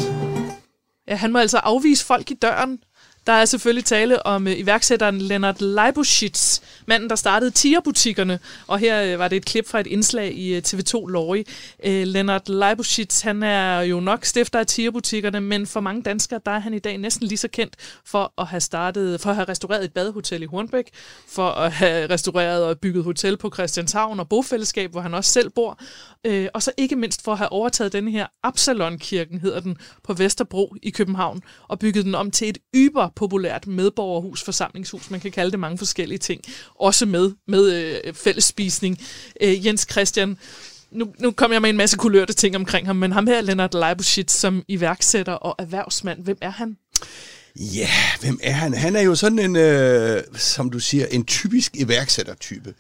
Ja, 1.08 1.14
han 1.14 1.32
må 1.32 1.38
altså 1.38 1.58
afvise 1.58 2.06
folk 2.06 2.30
i 2.30 2.34
døren, 2.34 2.78
der 3.26 3.32
er 3.32 3.44
selvfølgelig 3.44 3.84
tale 3.84 4.26
om 4.26 4.46
øh, 4.46 4.58
iværksætteren 4.58 5.18
Lennart 5.18 5.60
Leibuschitz, 5.60 6.60
manden, 6.86 7.10
der 7.10 7.16
startede 7.16 7.50
tierbutikkerne. 7.50 8.38
Og 8.66 8.78
her 8.78 9.02
øh, 9.02 9.18
var 9.18 9.28
det 9.28 9.36
et 9.36 9.44
klip 9.44 9.68
fra 9.68 9.80
et 9.80 9.86
indslag 9.86 10.32
i 10.34 10.54
øh, 10.54 10.62
TV2 10.66 11.06
Lorry. 11.06 11.44
Øh, 11.84 12.06
Lennart 12.06 12.48
Leibuschitz, 12.48 13.20
han 13.20 13.42
er 13.42 13.80
jo 13.80 14.00
nok 14.00 14.24
stifter 14.24 14.58
af 14.58 14.66
tierbutikkerne, 14.66 15.40
men 15.40 15.66
for 15.66 15.80
mange 15.80 16.02
danskere, 16.02 16.40
der 16.46 16.52
er 16.52 16.58
han 16.58 16.74
i 16.74 16.78
dag 16.78 16.98
næsten 16.98 17.26
lige 17.26 17.38
så 17.38 17.48
kendt 17.48 17.76
for 18.04 18.32
at 18.38 18.46
have 18.46 18.60
startet, 18.60 19.20
for 19.20 19.30
at 19.30 19.36
have 19.36 19.48
restaureret 19.48 19.84
et 19.84 19.92
badehotel 19.92 20.42
i 20.42 20.46
Hornbæk, 20.46 20.90
for 21.28 21.48
at 21.48 21.72
have 21.72 22.10
restaureret 22.10 22.64
og 22.64 22.78
bygget 22.78 23.04
hotel 23.04 23.36
på 23.36 23.50
Christianshavn 23.54 24.20
og 24.20 24.28
bofællesskab, 24.28 24.90
hvor 24.90 25.00
han 25.00 25.14
også 25.14 25.30
selv 25.30 25.50
bor. 25.50 25.78
Øh, 26.24 26.48
og 26.54 26.62
så 26.62 26.72
ikke 26.76 26.96
mindst 26.96 27.24
for 27.24 27.32
at 27.32 27.38
have 27.38 27.52
overtaget 27.52 27.92
den 27.92 28.08
her 28.08 28.26
Absalon-kirken, 28.42 29.40
hedder 29.40 29.60
den, 29.60 29.76
på 30.04 30.12
Vesterbro 30.12 30.74
i 30.82 30.90
København, 30.90 31.42
og 31.68 31.78
bygget 31.78 32.04
den 32.04 32.14
om 32.14 32.30
til 32.30 32.48
et 32.48 32.58
yber 32.74 33.08
populært 33.16 33.66
medborgerhus, 33.66 34.42
forsamlingshus, 34.42 35.10
man 35.10 35.20
kan 35.20 35.32
kalde 35.32 35.50
det 35.50 35.60
mange 35.60 35.78
forskellige 35.78 36.18
ting, 36.18 36.42
også 36.74 37.06
med, 37.06 37.32
med 37.48 37.72
øh, 37.72 38.14
fællesspisning. 38.14 38.98
Øh, 39.40 39.66
Jens 39.66 39.86
Christian, 39.90 40.38
nu, 40.90 41.06
nu 41.18 41.30
kommer 41.30 41.54
jeg 41.54 41.62
med 41.62 41.70
en 41.70 41.76
masse 41.76 41.96
kulørte 41.96 42.32
ting 42.32 42.56
omkring 42.56 42.86
ham, 42.86 42.96
men 42.96 43.12
ham 43.12 43.26
her, 43.26 43.40
Lennart 43.40 43.74
Leibuschitz, 43.74 44.34
som 44.34 44.62
iværksætter 44.68 45.32
og 45.32 45.54
erhvervsmand, 45.58 46.22
hvem 46.22 46.38
er 46.40 46.50
han? 46.50 46.76
Ja, 47.58 47.88
hvem 48.20 48.38
er 48.42 48.52
han? 48.52 48.74
Han 48.74 48.96
er 48.96 49.00
jo 49.00 49.14
sådan 49.14 49.38
en, 49.38 49.56
øh, 49.56 50.22
som 50.34 50.70
du 50.70 50.78
siger, 50.78 51.06
en 51.06 51.24
typisk 51.24 51.76
iværksættertype. 51.76 52.74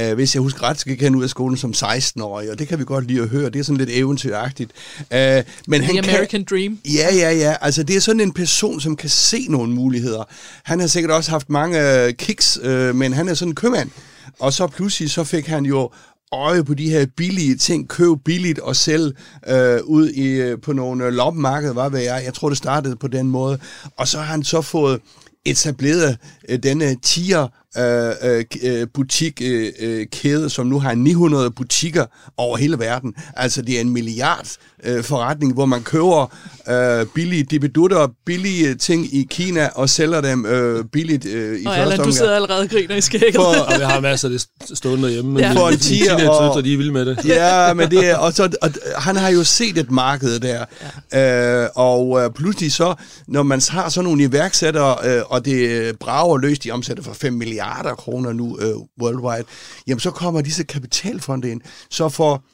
Uh, 0.00 0.12
hvis 0.12 0.34
jeg 0.34 0.40
husker 0.40 0.62
ret, 0.62 0.80
så 0.80 0.84
gik 0.84 1.02
han 1.02 1.14
ud 1.14 1.22
af 1.22 1.30
skolen 1.30 1.56
som 1.56 1.74
16-årig, 1.76 2.50
og 2.50 2.58
det 2.58 2.68
kan 2.68 2.78
vi 2.78 2.84
godt 2.84 3.06
lide 3.06 3.22
at 3.22 3.28
høre. 3.28 3.50
Det 3.50 3.58
er 3.58 3.62
sådan 3.62 3.76
lidt 3.76 3.90
eventyragtigt. 3.92 4.70
Uh, 5.00 5.16
men 5.16 5.44
The 5.66 5.82
han 5.82 5.98
American 5.98 6.26
kan, 6.26 6.44
Dream. 6.50 6.78
Ja, 6.84 7.14
ja, 7.14 7.30
ja. 7.30 7.56
Altså, 7.60 7.82
det 7.82 7.96
er 7.96 8.00
sådan 8.00 8.20
en 8.20 8.32
person, 8.32 8.80
som 8.80 8.96
kan 8.96 9.08
se 9.10 9.46
nogle 9.48 9.72
muligheder. 9.72 10.24
Han 10.62 10.80
har 10.80 10.86
sikkert 10.86 11.12
også 11.12 11.30
haft 11.30 11.50
mange 11.50 12.04
uh, 12.06 12.10
kicks, 12.10 12.58
uh, 12.58 12.94
men 12.94 13.12
han 13.12 13.28
er 13.28 13.34
sådan 13.34 13.50
en 13.50 13.54
købmand. 13.54 13.90
Og 14.38 14.52
så 14.52 14.66
pludselig 14.66 15.10
så 15.10 15.24
fik 15.24 15.46
han 15.46 15.64
jo 15.64 15.90
øje 16.32 16.64
på 16.64 16.74
de 16.74 16.90
her 16.90 17.06
billige 17.16 17.56
ting, 17.56 17.88
køb 17.88 18.18
billigt 18.24 18.58
og 18.58 18.76
sælg 18.76 19.16
øh, 19.48 19.80
ud 19.84 20.08
i, 20.08 20.26
øh, 20.26 20.60
på 20.60 20.72
nogle 20.72 21.04
øh, 21.04 21.12
loppemarkeder, 21.12 21.72
hvad 21.72 21.90
ved 21.90 22.00
jeg. 22.00 22.22
Jeg 22.24 22.34
tror, 22.34 22.48
det 22.48 22.58
startede 22.58 22.96
på 22.96 23.08
den 23.08 23.28
måde. 23.28 23.58
Og 23.96 24.08
så 24.08 24.18
har 24.18 24.24
han 24.24 24.44
så 24.44 24.62
fået 24.62 25.00
etableret 25.44 26.18
øh, 26.48 26.58
denne 26.62 26.96
tier 27.02 27.48
øh, 27.78 28.12
øh, 28.22 28.44
øh 28.62 28.86
butikkæde, 28.94 29.72
øh, 29.80 30.06
kæde, 30.06 30.50
som 30.50 30.66
nu 30.66 30.80
har 30.80 30.94
900 30.94 31.50
butikker 31.50 32.06
over 32.36 32.56
hele 32.56 32.78
verden. 32.78 33.14
Altså 33.36 33.62
det 33.62 33.76
er 33.76 33.80
en 33.80 33.90
milliard 33.90 34.48
øh, 34.84 35.04
forretning, 35.04 35.54
hvor 35.54 35.66
man 35.66 35.82
køber 35.82 36.34
øh, 36.68 37.06
billige 37.14 37.42
dibedutter, 37.42 38.08
billige 38.26 38.74
ting 38.74 39.14
i 39.14 39.26
Kina 39.30 39.68
og 39.74 39.88
sælger 39.88 40.20
dem 40.20 40.46
øh, 40.46 40.84
billigt 40.84 41.26
øh, 41.26 41.60
i 41.60 41.66
og 41.66 41.74
første 41.74 41.92
omgang. 41.92 42.04
du 42.04 42.12
sidder 42.12 42.34
allerede 42.34 42.60
og 42.60 42.68
griner 42.68 42.96
i 42.96 43.00
skægget. 43.00 43.34
For, 43.34 43.42
og 43.42 43.80
jeg 43.80 43.88
har 43.88 44.00
masser 44.00 44.28
af 44.28 44.38
det 44.68 44.78
stående 44.78 45.10
hjemme. 45.10 45.40
Ja. 45.40 45.52
For 45.52 45.68
en 45.68 45.78
tier. 45.78 46.28
Og, 46.28 46.50
og 46.50 46.64
de 46.64 46.72
er 46.72 46.76
vilde 46.76 46.92
med 46.92 47.06
det. 47.06 47.18
Ja, 47.32 47.74
men 47.74 47.90
det 47.90 48.10
er, 48.10 48.16
og, 48.16 48.32
så, 48.32 48.50
og 48.62 48.70
han 48.96 49.16
har 49.16 49.28
jo 49.28 49.44
set 49.44 49.78
et 49.78 49.90
marked 49.90 50.40
der. 50.40 50.64
Ja. 51.12 51.62
Øh, 51.64 51.68
og 51.74 52.22
øh, 52.22 52.30
pludselig 52.30 52.72
så, 52.72 52.94
når 53.28 53.42
man 53.42 53.60
har 53.68 53.88
sådan 53.88 54.04
nogle 54.04 54.22
iværksættere, 54.22 54.96
øh, 55.04 55.22
og 55.26 55.44
det 55.44 55.92
brager 55.98 56.38
løs, 56.38 56.58
de 56.58 56.70
omsætter 56.70 57.02
for 57.02 57.12
5 57.12 57.32
milliarder 57.32 57.61
kroner 57.96 58.32
nu 58.32 58.58
øh, 58.60 58.74
worldwide, 59.02 59.44
jamen 59.86 60.00
så 60.00 60.10
kommer 60.10 60.40
disse 60.40 60.64
kapitalfonde 60.64 61.50
ind. 61.50 61.60
Så 61.90 62.08
for 62.08 62.44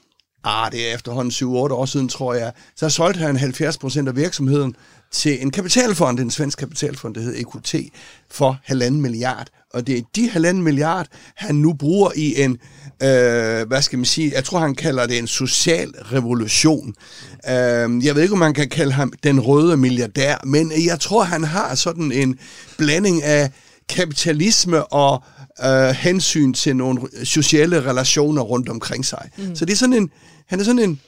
ah, 0.44 0.72
det 0.72 0.90
er 0.90 0.94
efterhånden 0.94 1.32
7-8 1.32 1.46
år 1.46 1.86
siden, 1.86 2.08
tror 2.08 2.34
jeg, 2.34 2.52
så 2.76 2.88
solgte 2.88 3.20
han 3.20 3.36
70 3.36 3.78
procent 3.78 4.08
af 4.08 4.16
virksomheden 4.16 4.76
til 5.12 5.42
en 5.42 5.50
kapitalfond, 5.50 6.20
en 6.20 6.30
svensk 6.30 6.58
kapitalfond, 6.58 7.14
der 7.14 7.20
hedder 7.20 7.40
EQT, 7.40 7.74
for 8.30 8.58
halvanden 8.64 9.00
milliard. 9.00 9.46
Og 9.74 9.86
det 9.86 9.98
er 9.98 10.02
de 10.16 10.30
halvanden 10.30 10.62
milliard, 10.62 11.06
han 11.36 11.54
nu 11.54 11.72
bruger 11.72 12.10
i 12.16 12.42
en, 12.42 12.50
øh, 13.02 13.68
hvad 13.68 13.82
skal 13.82 13.98
man 13.98 14.06
sige, 14.06 14.32
jeg 14.34 14.44
tror, 14.44 14.58
han 14.58 14.74
kalder 14.74 15.06
det 15.06 15.18
en 15.18 15.26
social 15.26 15.88
revolution. 15.88 16.94
Øh, 17.48 18.04
jeg 18.04 18.14
ved 18.14 18.22
ikke, 18.22 18.32
om 18.32 18.38
man 18.38 18.54
kan 18.54 18.68
kalde 18.68 18.92
ham 18.92 19.12
den 19.22 19.40
røde 19.40 19.76
milliardær, 19.76 20.36
men 20.44 20.72
jeg 20.86 21.00
tror, 21.00 21.22
han 21.22 21.44
har 21.44 21.74
sådan 21.74 22.12
en 22.12 22.38
blanding 22.78 23.22
af 23.22 23.50
kapitalisme 23.88 24.84
og 24.84 25.22
øh, 25.64 25.88
hensyn 25.88 26.52
til 26.52 26.76
nogle 26.76 27.00
sociale 27.24 27.80
relationer 27.80 28.42
rundt 28.42 28.68
omkring 28.68 29.04
sig. 29.04 29.30
Mm. 29.38 29.56
Så 29.56 29.64
det 29.64 29.72
er 29.72 29.76
sådan 29.76 29.92
en, 29.92 30.10
han 30.46 30.60
er 30.60 30.64
sådan 30.64 30.78
en, 30.78 31.00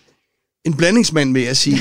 en 0.65 0.77
blandingsmand, 0.77 1.33
vil 1.33 1.43
jeg 1.43 1.57
sige. 1.57 1.79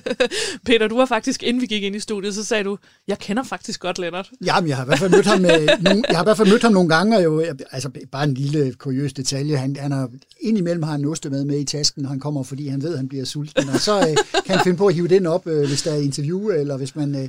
Peter, 0.66 0.88
du 0.88 0.98
har 0.98 1.06
faktisk, 1.06 1.42
inden 1.42 1.62
vi 1.62 1.66
gik 1.66 1.82
ind 1.82 1.96
i 1.96 2.00
studiet, 2.00 2.34
så 2.34 2.44
sagde 2.44 2.64
du, 2.64 2.78
jeg 3.08 3.18
kender 3.18 3.42
faktisk 3.42 3.80
godt 3.80 3.98
Lennart. 3.98 4.30
Jamen, 4.44 4.68
jeg 4.68 4.76
har 4.76 4.84
i 4.84 4.86
hvert 4.86 4.98
fald 4.98 5.10
mødt 5.10 5.26
ham, 5.26 5.40
med, 5.40 5.68
nogle, 5.80 6.02
jeg 6.08 6.16
har 6.16 6.24
i 6.24 6.26
hvert 6.26 6.36
fald 6.36 6.48
mødt 6.48 6.62
ham 6.62 6.72
nogle 6.72 6.88
gange, 6.88 7.16
og 7.16 7.24
jo, 7.24 7.44
altså 7.70 7.90
bare 8.12 8.24
en 8.24 8.34
lille 8.34 8.72
kuriøs 8.72 9.12
detalje. 9.12 9.56
Han, 9.56 9.76
han 9.76 9.92
har, 9.92 10.10
indimellem 10.40 10.82
har 10.82 10.92
han 10.92 11.04
oste 11.04 11.30
med 11.30 11.44
med 11.44 11.58
i 11.58 11.64
tasken, 11.64 12.02
når 12.02 12.10
han 12.10 12.20
kommer, 12.20 12.42
fordi 12.42 12.68
han 12.68 12.82
ved, 12.82 12.90
at 12.90 12.96
han 12.96 13.08
bliver 13.08 13.24
sulten. 13.24 13.68
Og 13.68 13.80
så 13.80 13.98
øh, 13.98 14.16
kan 14.46 14.56
han 14.56 14.64
finde 14.64 14.78
på 14.78 14.86
at 14.86 14.94
hive 14.94 15.08
den 15.08 15.26
op, 15.26 15.46
øh, 15.46 15.66
hvis 15.66 15.82
der 15.82 15.92
er 15.92 15.96
interview, 15.96 16.48
eller 16.48 16.76
hvis 16.76 16.96
man, 16.96 17.14
øh, 17.14 17.28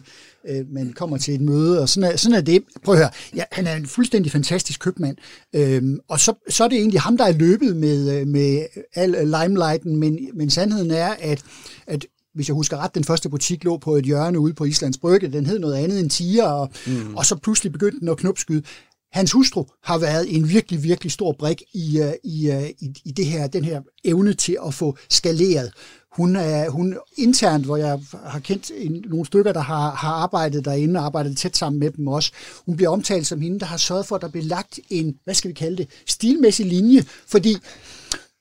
øh, 0.50 0.74
man 0.74 0.94
kommer 0.94 1.18
til 1.18 1.34
et 1.34 1.42
møde. 1.42 1.82
Og 1.82 1.90
sådan 1.90 2.12
er, 2.12 2.18
sådan 2.18 2.38
er 2.38 2.42
det. 2.42 2.64
Prøv 2.84 2.96
at 2.96 3.00
høre, 3.00 3.10
ja, 3.36 3.44
han 3.52 3.68
er 3.68 3.76
en 3.76 3.86
fuldstændig 3.86 4.32
fantastisk 4.32 4.80
købmand. 4.80 5.18
Øhm, 5.54 6.00
og 6.08 6.20
så, 6.20 6.34
så 6.50 6.64
er 6.64 6.68
det 6.68 6.78
egentlig 6.78 7.02
ham, 7.02 7.18
der 7.18 7.26
er 7.26 7.32
løbet 7.32 7.76
med, 7.76 8.20
øh, 8.20 8.28
med 8.28 8.66
al 8.96 9.10
limelighten, 9.10 9.98
men, 9.98 10.20
men 10.34 10.50
sandheden 10.50 10.75
er, 10.80 11.16
at, 11.20 11.44
at 11.88 12.06
hvis 12.36 12.48
jeg 12.48 12.54
husker 12.54 12.78
ret, 12.78 12.96
den 12.96 13.04
første 13.04 13.30
butik 13.30 13.64
lå 13.64 13.78
på 13.78 13.96
et 13.96 14.06
hjørne 14.06 14.40
ude 14.40 14.54
på 14.54 14.66
Islands 14.66 14.98
Brygge. 14.98 15.28
Den 15.28 15.46
hed 15.46 15.60
noget 15.60 15.76
andet 15.76 16.00
end 16.00 16.10
Tiger, 16.10 16.44
og, 16.44 16.70
mm. 16.88 17.16
og 17.16 17.26
så 17.26 17.36
pludselig 17.36 17.72
begyndte 17.72 18.00
den 18.00 18.10
at 18.10 18.18
knopskyde. 18.18 18.64
Hans 19.12 19.32
hustru 19.32 19.66
har 19.84 19.98
været 19.98 20.36
en 20.36 20.50
virkelig, 20.50 20.84
virkelig 20.84 21.12
stor 21.12 21.32
brik 21.40 21.62
i, 21.74 22.00
øh, 22.02 22.14
i, 22.24 22.52
øh, 22.52 22.70
i, 22.70 22.94
i 23.06 23.12
det 23.12 23.26
her, 23.26 23.48
den 23.48 23.64
her 23.66 23.82
evne 24.04 24.34
til 24.34 24.58
at 24.68 24.74
få 24.74 24.98
skaleret. 25.10 25.72
Hun 26.16 26.36
er 26.36 26.70
hun 26.70 26.98
internt, 27.18 27.66
hvor 27.66 27.78
jeg 27.78 28.00
har 28.26 28.40
kendt 28.40 28.72
en, 28.78 29.06
nogle 29.10 29.26
stykker, 29.26 29.54
der 29.54 29.60
har, 29.60 29.92
har 29.92 30.12
arbejdet 30.14 30.66
derinde 30.66 31.00
og 31.00 31.06
arbejdet 31.06 31.38
tæt 31.38 31.58
sammen 31.58 31.80
med 31.80 31.92
dem 31.92 32.08
også. 32.08 32.32
Hun 32.66 32.76
bliver 32.76 32.90
omtalt 32.90 33.28
som 33.28 33.42
hende, 33.42 33.60
der 33.60 33.66
har 33.66 33.78
sørget 33.78 34.06
for, 34.06 34.16
at 34.16 34.22
der 34.22 34.30
bliver 34.30 34.46
lagt 34.46 34.80
en, 34.90 35.16
hvad 35.24 35.34
skal 35.34 35.50
vi 35.50 35.54
kalde 35.54 35.78
det, 35.78 35.90
stilmæssig 36.08 36.66
linje, 36.66 37.04
fordi 37.28 37.58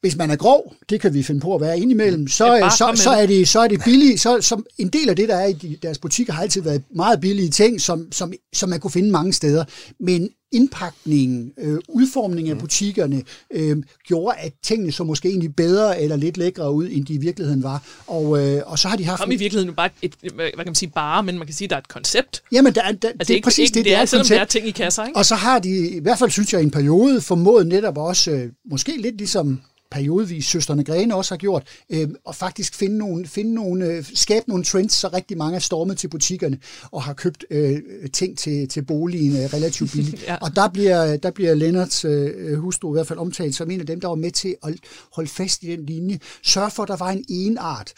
hvis 0.05 0.17
man 0.17 0.31
er 0.31 0.37
grov, 0.37 0.75
det 0.89 1.01
kan 1.01 1.15
vi 1.15 1.23
finde 1.23 1.41
på 1.41 1.55
at 1.55 1.61
være 1.61 1.79
indimellem, 1.79 2.29
så, 2.29 2.45
er, 2.45 2.69
så, 2.69 2.93
så, 2.95 3.11
er, 3.11 3.27
det, 3.27 3.49
så 3.49 3.61
er 3.61 3.69
det 3.69 3.81
billigt. 3.85 4.21
Så, 4.21 4.41
så 4.41 4.63
en 4.79 4.89
del 4.89 5.09
af 5.09 5.17
det, 5.17 5.29
der 5.29 5.35
er 5.35 5.47
i 5.47 5.53
de, 5.53 5.77
deres 5.83 5.99
butikker, 5.99 6.33
har 6.33 6.43
altid 6.43 6.63
været 6.63 6.83
meget 6.95 7.21
billige 7.21 7.51
ting, 7.51 7.81
som, 7.81 8.13
som, 8.13 8.33
som 8.55 8.69
man 8.69 8.81
kunne 8.81 8.91
finde 8.91 9.11
mange 9.11 9.33
steder. 9.33 9.65
Men 10.01 10.29
indpakningen, 10.53 11.53
øh, 11.59 11.79
udformningen 11.89 12.53
af 12.53 12.59
butikkerne, 12.59 13.23
øh, 13.51 13.77
gjorde, 14.07 14.37
at 14.39 14.53
tingene 14.63 14.93
så 14.93 15.05
måske 15.05 15.29
egentlig 15.29 15.57
bedre 15.57 16.01
eller 16.03 16.17
lidt 16.17 16.37
lækre 16.37 16.73
ud, 16.73 16.89
end 16.91 17.07
de 17.07 17.15
i 17.15 17.19
virkeligheden 17.19 17.63
var. 17.63 17.83
Og, 18.07 18.47
øh, 18.47 18.63
og 18.67 18.79
så 18.79 18.89
har 18.89 18.97
de 18.97 19.05
haft... 19.05 19.21
Kom 19.21 19.31
i 19.31 19.37
virkeligheden 19.37 19.69
jo 19.69 19.75
bare 19.75 19.91
et, 20.03 20.15
hvad 20.35 20.51
kan 20.51 20.67
man 20.67 20.75
sige, 20.75 20.91
bare, 20.95 21.23
men 21.23 21.39
man 21.39 21.47
kan 21.47 21.55
sige, 21.55 21.69
der 21.69 21.75
er 21.75 21.81
et 21.81 21.89
koncept. 21.89 22.43
Jamen, 22.53 22.75
der, 22.75 22.83
er, 22.83 22.93
der, 22.93 23.09
Altså, 23.09 23.19
det 23.19 23.31
er 23.31 23.35
ikke, 23.35 23.45
præcis 23.45 23.69
ikke, 23.69 23.75
det, 23.75 23.85
det, 23.85 23.95
er, 23.95 24.03
et 24.03 24.09
selvom 24.09 24.21
koncept. 24.23 24.37
der 24.37 24.41
er 24.41 24.47
ting 24.47 24.67
i 24.67 24.71
kasser, 24.71 25.05
ikke? 25.05 25.17
Og 25.17 25.25
så 25.25 25.35
har 25.35 25.59
de, 25.59 25.89
i 25.89 26.01
hvert 26.01 26.19
fald 26.19 26.31
synes 26.31 26.53
jeg, 26.53 26.61
i 26.61 26.65
en 26.65 26.71
periode 26.71 27.21
formået 27.21 27.67
netop 27.67 27.99
også, 27.99 28.31
øh, 28.31 28.51
måske 28.71 28.97
lidt 29.01 29.17
ligesom 29.17 29.61
periodevis 29.95 30.47
Søsterne 30.47 30.85
Grene 30.85 31.15
også 31.15 31.35
har 31.35 31.39
gjort, 31.39 31.69
øh, 31.91 32.09
og 32.25 32.35
faktisk 32.35 32.75
finde 32.75 32.99
nogle, 32.99 33.27
finde 33.27 33.55
nogle, 33.55 33.87
øh, 33.87 34.05
skabe 34.15 34.49
nogle 34.49 34.65
trends, 34.65 34.93
så 34.93 35.09
rigtig 35.09 35.39
mange 35.39 35.57
er 35.57 35.61
stormet 35.61 35.99
til 35.99 36.09
butikkerne 36.09 36.59
og 36.91 37.03
har 37.03 37.13
købt 37.13 37.45
øh, 37.51 37.83
ting 38.13 38.39
til, 38.39 38.69
til 38.69 38.85
boligen 38.85 39.33
øh, 39.33 39.55
relativt 39.55 39.93
billigt. 39.93 40.23
Ja. 40.23 40.33
ja. 40.33 40.39
Og 40.41 40.57
der 40.57 40.69
bliver, 40.69 41.17
der 41.17 41.31
bliver 41.31 41.55
Lennarts 41.55 42.05
øh, 42.05 42.59
hustru 42.59 42.93
i 42.93 42.97
hvert 42.97 43.07
fald 43.07 43.19
omtalt 43.19 43.55
som 43.55 43.71
en 43.71 43.81
af 43.81 43.87
dem, 43.87 44.01
der 44.01 44.09
var 44.09 44.15
med 44.15 44.31
til 44.31 44.57
at 44.63 44.75
holde 45.13 45.31
fast 45.31 45.63
i 45.63 45.67
den 45.67 45.87
linje. 45.87 46.19
Sørg 46.43 46.73
for, 46.73 46.83
at 46.83 46.89
der 46.89 46.97
var 46.97 47.11
en 47.11 47.25
enart. 47.29 47.93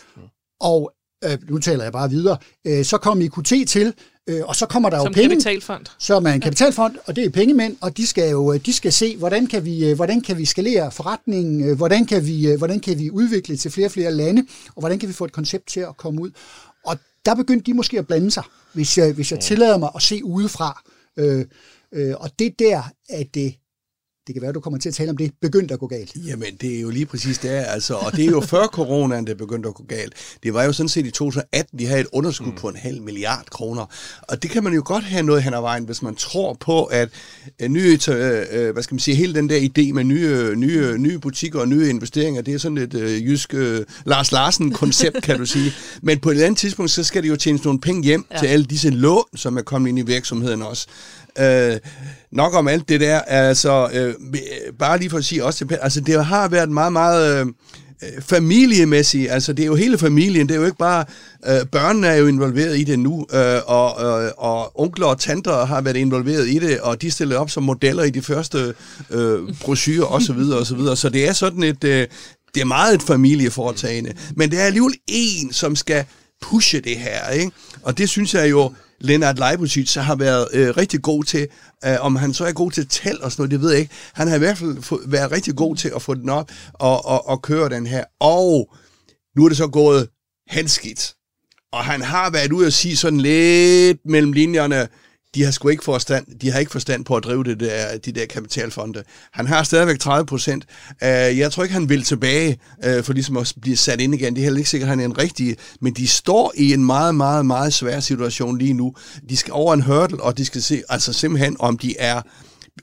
Og 0.61 0.93
øh, 1.27 1.39
nu 1.49 1.59
taler 1.59 1.85
jeg 1.85 1.93
bare 1.93 2.11
videre. 2.11 2.37
Øh, 2.65 2.85
så 2.85 2.99
kom 2.99 3.21
IQT 3.21 3.53
til, 3.69 3.95
øh, 4.27 4.43
og 4.45 4.57
så 4.57 4.67
kommer 4.67 4.91
der 4.91 4.99
Som 4.99 5.07
jo 5.07 5.13
penge 5.13 5.29
kapitalfond. 5.29 5.87
som 5.99 6.27
er 6.27 6.31
en 6.31 6.41
kapitalfond, 6.41 6.97
og 7.07 7.17
det 7.17 7.25
er 7.25 7.31
pengemænd, 7.31 7.77
og 7.81 7.97
de 7.97 8.07
skal 8.07 8.31
jo 8.31 8.57
de 8.57 8.73
skal 8.73 8.93
se, 8.93 9.17
hvordan 9.17 9.47
kan 9.47 9.65
vi, 9.65 9.91
øh, 9.91 9.97
hvordan 9.97 10.21
kan 10.21 10.39
vi 10.39 10.45
skalere 10.45 10.91
forretningen, 10.91 11.69
øh, 11.69 11.77
hvordan 11.77 12.07
kan 12.07 12.27
vi, 12.27 12.49
øh, 12.49 12.59
hvordan 12.59 12.81
kan 12.81 12.99
vi 12.99 13.11
udvikle 13.11 13.57
til 13.57 13.71
flere 13.71 13.87
og 13.87 13.93
flere 13.93 14.13
lande, 14.13 14.47
og 14.67 14.81
hvordan 14.81 14.99
kan 14.99 15.09
vi 15.09 15.15
få 15.15 15.25
et 15.25 15.33
koncept 15.33 15.69
til 15.69 15.81
at 15.81 15.97
komme 15.97 16.23
ud. 16.23 16.31
Og 16.87 16.99
der 17.27 17.35
begyndte 17.35 17.67
de 17.67 17.75
måske 17.75 17.99
at 17.99 18.07
blande 18.07 18.31
sig, 18.31 18.43
hvis 18.73 18.99
jeg, 18.99 19.13
hvis 19.13 19.33
jeg 19.33 19.41
tillader 19.41 19.79
mig 19.79 19.91
at 19.95 20.03
se 20.03 20.25
udefra. 20.25 20.83
Øh, 21.17 21.45
øh, 21.93 22.15
og 22.19 22.31
det 22.39 22.47
er 22.47 22.51
der, 22.59 22.83
at 23.09 23.27
det, 23.35 23.55
det 24.27 24.35
kan 24.35 24.43
være, 24.43 24.53
du 24.53 24.61
kommer 24.61 24.79
til 24.79 24.89
at 24.89 24.95
tale 24.95 25.11
om 25.11 25.17
det, 25.17 25.33
begyndte 25.41 25.75
at 25.75 25.81
gå 25.81 25.87
galt. 25.87 26.13
Jamen, 26.27 26.57
det 26.61 26.77
er 26.77 26.81
jo 26.81 26.91
lige 26.91 27.07
præcis 27.07 27.39
det, 27.39 27.49
altså. 27.49 27.95
Og 27.95 28.13
det 28.13 28.25
er 28.25 28.31
jo 28.31 28.41
før 28.41 28.67
coronaen, 28.67 29.27
det 29.27 29.37
begyndte 29.37 29.69
at 29.69 29.75
gå 29.75 29.85
galt. 29.89 30.15
Det 30.43 30.55
var 30.55 30.65
jo 30.65 30.73
sådan 30.73 30.89
set 30.89 31.07
i 31.07 31.11
2018, 31.11 31.79
de 31.79 31.87
havde 31.87 32.01
et 32.01 32.07
underskud 32.13 32.47
mm. 32.47 32.55
på 32.55 32.69
en 32.69 32.77
halv 32.77 33.03
milliard 33.03 33.47
kroner. 33.51 33.87
Og 34.23 34.43
det 34.43 34.51
kan 34.51 34.65
man 34.65 34.73
jo 34.73 34.83
godt 34.85 35.05
have 35.05 35.23
noget 35.23 35.43
hen 35.43 35.55
ad 35.55 35.61
vejen, 35.61 35.85
hvis 35.85 36.03
man 36.03 36.15
tror 36.15 36.57
på, 36.61 36.85
at 36.85 37.09
øh, 37.63 37.69
nye, 37.69 37.99
øh, 38.11 38.45
øh, 38.51 38.73
hvad 38.73 38.83
skal 38.83 38.95
man 38.95 39.01
sige, 39.01 39.15
hele 39.15 39.35
den 39.35 39.49
der 39.49 39.59
idé 39.59 39.93
med 39.93 40.05
nye, 40.05 40.57
nye, 40.57 40.99
nye 40.99 41.19
butikker 41.19 41.61
og 41.61 41.69
nye 41.69 41.89
investeringer, 41.89 42.43
det 42.43 42.55
er 42.55 42.59
sådan 42.59 42.79
et 42.79 42.95
øh, 42.95 43.27
jysk 43.27 43.55
øh, 43.55 43.85
Lars 44.05 44.33
Larsen-koncept, 44.33 45.23
kan 45.23 45.39
du 45.39 45.47
sige. 45.47 45.73
Men 46.03 46.19
på 46.19 46.31
et 46.31 46.41
andet 46.41 46.59
tidspunkt, 46.59 46.91
så 46.91 47.05
skal 47.05 47.23
det 47.23 47.29
jo 47.29 47.37
tjenes 47.37 47.65
nogle 47.65 47.81
penge 47.81 48.03
hjem 48.03 48.27
ja. 48.31 48.39
til 48.39 48.47
alle 48.47 48.65
disse 48.65 48.91
lån, 48.91 49.25
som 49.37 49.57
er 49.57 49.63
kommet 49.63 49.89
ind 49.89 49.99
i 49.99 50.03
virksomheden 50.03 50.63
også. 50.63 50.87
Øh, 51.39 51.79
nok 52.33 52.55
om 52.55 52.69
alt 52.69 52.89
det 52.89 53.01
der, 53.01 53.21
altså 53.21 53.89
øh, 53.93 54.15
bare 54.79 54.99
lige 54.99 55.11
for 55.11 55.19
at 55.19 55.25
sige 55.25 55.45
også 55.45 55.67
til 55.67 55.79
altså 55.83 56.01
det 56.01 56.25
har 56.25 56.49
været 56.49 56.71
meget, 56.71 56.93
meget 56.93 57.41
øh, 57.41 57.47
øh, 58.03 58.23
familiemæssigt, 58.23 59.31
altså 59.31 59.53
det 59.53 59.63
er 59.63 59.67
jo 59.67 59.75
hele 59.75 59.99
familien, 59.99 60.49
det 60.49 60.55
er 60.55 60.59
jo 60.59 60.65
ikke 60.65 60.79
bare, 60.79 61.05
øh, 61.47 61.67
børnene 61.73 62.07
er 62.07 62.15
jo 62.15 62.27
involveret 62.27 62.79
i 62.79 62.85
det 62.85 62.99
nu, 62.99 63.27
øh, 63.33 63.61
og, 63.67 64.23
øh, 64.25 64.31
og 64.37 64.81
onkler 64.81 65.07
og 65.07 65.19
tanter 65.19 65.67
har 65.67 65.81
været 65.81 65.97
involveret 65.97 66.49
i 66.49 66.59
det, 66.59 66.81
og 66.81 67.03
de 67.03 67.11
stillede 67.11 67.39
op 67.39 67.51
som 67.51 67.63
modeller 67.63 68.03
i 68.03 68.11
de 68.11 68.23
første 68.23 68.75
øh, 69.11 69.39
brochurer 69.61 70.07
osv. 70.07 70.31
osv. 70.31 70.65
så, 70.65 70.75
videre. 70.75 70.97
så 70.97 71.09
det 71.09 71.29
er 71.29 71.33
sådan 71.33 71.63
et, 71.63 71.85
øh, 71.85 72.07
det 72.55 72.61
er 72.61 72.67
meget 72.67 72.95
et 72.95 73.03
familieforetagende, 73.03 74.13
men 74.37 74.51
det 74.51 74.61
er 74.61 74.65
alligevel 74.65 74.95
en, 75.09 75.53
som 75.53 75.77
skal 75.77 76.05
pushe 76.43 76.81
det 76.81 76.97
her, 76.97 77.31
ikke? 77.31 77.53
og 77.83 77.99
det 77.99 78.09
synes 78.09 78.35
jeg 78.35 78.51
jo, 78.51 78.73
Lennart 79.01 79.39
Leibovic 79.39 79.95
har 79.95 80.15
været 80.17 80.49
øh, 80.53 80.77
rigtig 80.77 81.03
god 81.03 81.25
til. 81.25 81.49
Øh, 81.85 81.97
om 82.01 82.17
han 82.17 82.35
så 82.35 82.45
er 82.45 82.53
god 82.53 82.71
til 82.71 82.89
tal 82.89 83.23
og 83.23 83.33
sådan 83.33 83.41
noget, 83.41 83.51
det 83.51 83.61
ved 83.61 83.71
jeg 83.71 83.81
ikke. 83.81 83.95
Han 84.13 84.29
har 84.29 84.37
i 84.37 84.39
hvert 84.39 84.59
fald 84.59 84.83
få, 84.83 85.01
været 85.07 85.33
rigtig 85.33 85.57
god 85.57 85.77
til 85.77 85.93
at 85.97 86.03
få 86.03 86.15
den 86.15 86.29
op 86.29 86.51
og, 86.73 87.07
og, 87.07 87.29
og 87.29 87.43
køre 87.43 87.69
den 87.69 87.87
her. 87.87 88.05
Og 88.21 88.75
nu 89.37 89.45
er 89.45 89.49
det 89.49 89.57
så 89.57 89.67
gået 89.67 90.09
handskidt. 90.49 91.15
Og 91.73 91.85
han 91.85 92.03
har 92.03 92.31
været 92.31 92.53
ude 92.53 92.67
at 92.67 92.73
sige 92.73 92.97
sådan 92.97 93.21
lidt 93.21 93.99
mellem 94.05 94.33
linjerne, 94.33 94.89
de 95.37 95.45
har 95.45 95.51
sgu 95.51 95.69
ikke 95.69 95.85
forstand, 95.85 96.27
de 96.41 96.51
har 96.51 96.59
ikke 96.59 96.73
forstand 96.73 97.05
på 97.05 97.17
at 97.17 97.25
drive 97.25 97.45
det 97.45 97.61
der, 97.61 97.99
de 97.99 98.13
der 98.13 98.27
kapitalfonde. 98.27 99.03
Han 99.33 99.47
har 99.47 99.63
stadigvæk 99.63 99.99
30 99.99 100.27
procent. 100.27 100.65
Uh, 100.91 101.09
jeg 101.09 101.53
tror 101.53 101.63
ikke, 101.63 101.73
han 101.73 101.89
vil 101.89 102.03
tilbage, 102.03 102.59
uh, 102.87 103.05
for 103.05 103.13
ligesom 103.13 103.37
at 103.37 103.55
blive 103.61 103.77
sat 103.77 104.01
ind 104.01 104.15
igen. 104.15 104.35
Det 104.35 104.41
er 104.41 104.45
heller 104.45 104.59
ikke 104.59 104.71
sikkert, 104.71 104.87
at 104.87 104.91
han 104.91 105.01
er 105.01 105.05
en 105.05 105.19
rigtig, 105.19 105.57
men 105.81 105.93
de 105.93 106.09
står 106.09 106.53
i 106.57 106.73
en 106.73 106.85
meget, 106.85 107.15
meget, 107.15 107.47
meget 107.47 107.75
svær 107.75 108.01
situation 108.01 108.59
lige 108.59 108.73
nu. 108.73 108.95
De 109.29 109.37
skal 109.37 109.53
over 109.53 109.75
en 109.75 109.83
hurdle, 109.83 110.23
og 110.23 110.39
de 110.39 110.45
skal 110.45 110.63
se, 110.63 110.83
altså 110.89 111.13
simpelthen, 111.13 111.57
om 111.59 111.79
de 111.79 111.95
er 111.99 112.23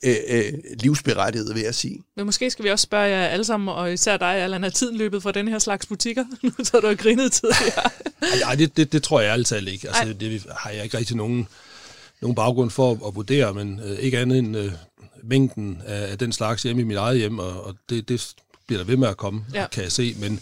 øh, 0.03 0.15
øh, 0.27 0.53
livsberettiget, 0.79 1.55
vil 1.55 1.63
jeg 1.63 1.75
sige. 1.75 1.99
Men 2.15 2.25
måske 2.25 2.49
skal 2.49 2.65
vi 2.65 2.69
også 2.69 2.83
spørge 2.83 3.09
jer 3.09 3.27
alle 3.27 3.45
sammen, 3.45 3.69
og 3.69 3.93
især 3.93 4.17
dig, 4.17 4.35
Allan, 4.35 4.63
er 4.63 4.69
tiden 4.69 4.97
løbet 4.97 5.23
fra 5.23 5.31
den 5.31 5.47
her 5.47 5.59
slags 5.59 5.85
butikker? 5.85 6.25
Nu 6.43 6.51
så 6.63 6.79
du 6.79 6.87
har 6.87 6.95
grinet 6.95 7.31
tidligere. 7.31 7.89
Nej, 8.45 8.55
det, 8.55 8.77
det, 8.77 8.91
det 8.91 9.03
tror 9.03 9.21
jeg 9.21 9.33
altid 9.33 9.67
ikke. 9.67 9.87
Altså, 9.87 10.13
det 10.19 10.45
har 10.57 10.69
jeg 10.69 10.83
ikke 10.83 10.97
rigtig 10.97 11.15
nogen, 11.15 11.47
nogen 12.23 12.35
baggrund 12.35 12.69
for 12.69 12.91
at, 12.91 12.97
at 13.07 13.15
vurdere, 13.15 13.53
men 13.53 13.79
øh, 13.79 13.99
ikke 13.99 14.19
andet 14.19 14.37
end 14.39 14.57
øh, 14.57 14.71
mængden 15.23 15.81
af, 15.85 16.11
af 16.11 16.17
den 16.17 16.31
slags 16.31 16.63
hjemme 16.63 16.81
i 16.81 16.85
mit 16.85 16.97
eget 16.97 17.17
hjem, 17.17 17.39
og, 17.39 17.63
og 17.63 17.75
det, 17.89 18.09
det 18.09 18.33
bliver 18.67 18.79
der 18.79 18.85
ved 18.85 18.97
med 18.97 19.07
at 19.07 19.17
komme, 19.17 19.45
Ja. 19.53 19.67
kan 19.71 19.83
jeg 19.83 19.91
se. 19.91 20.15
Men, 20.19 20.39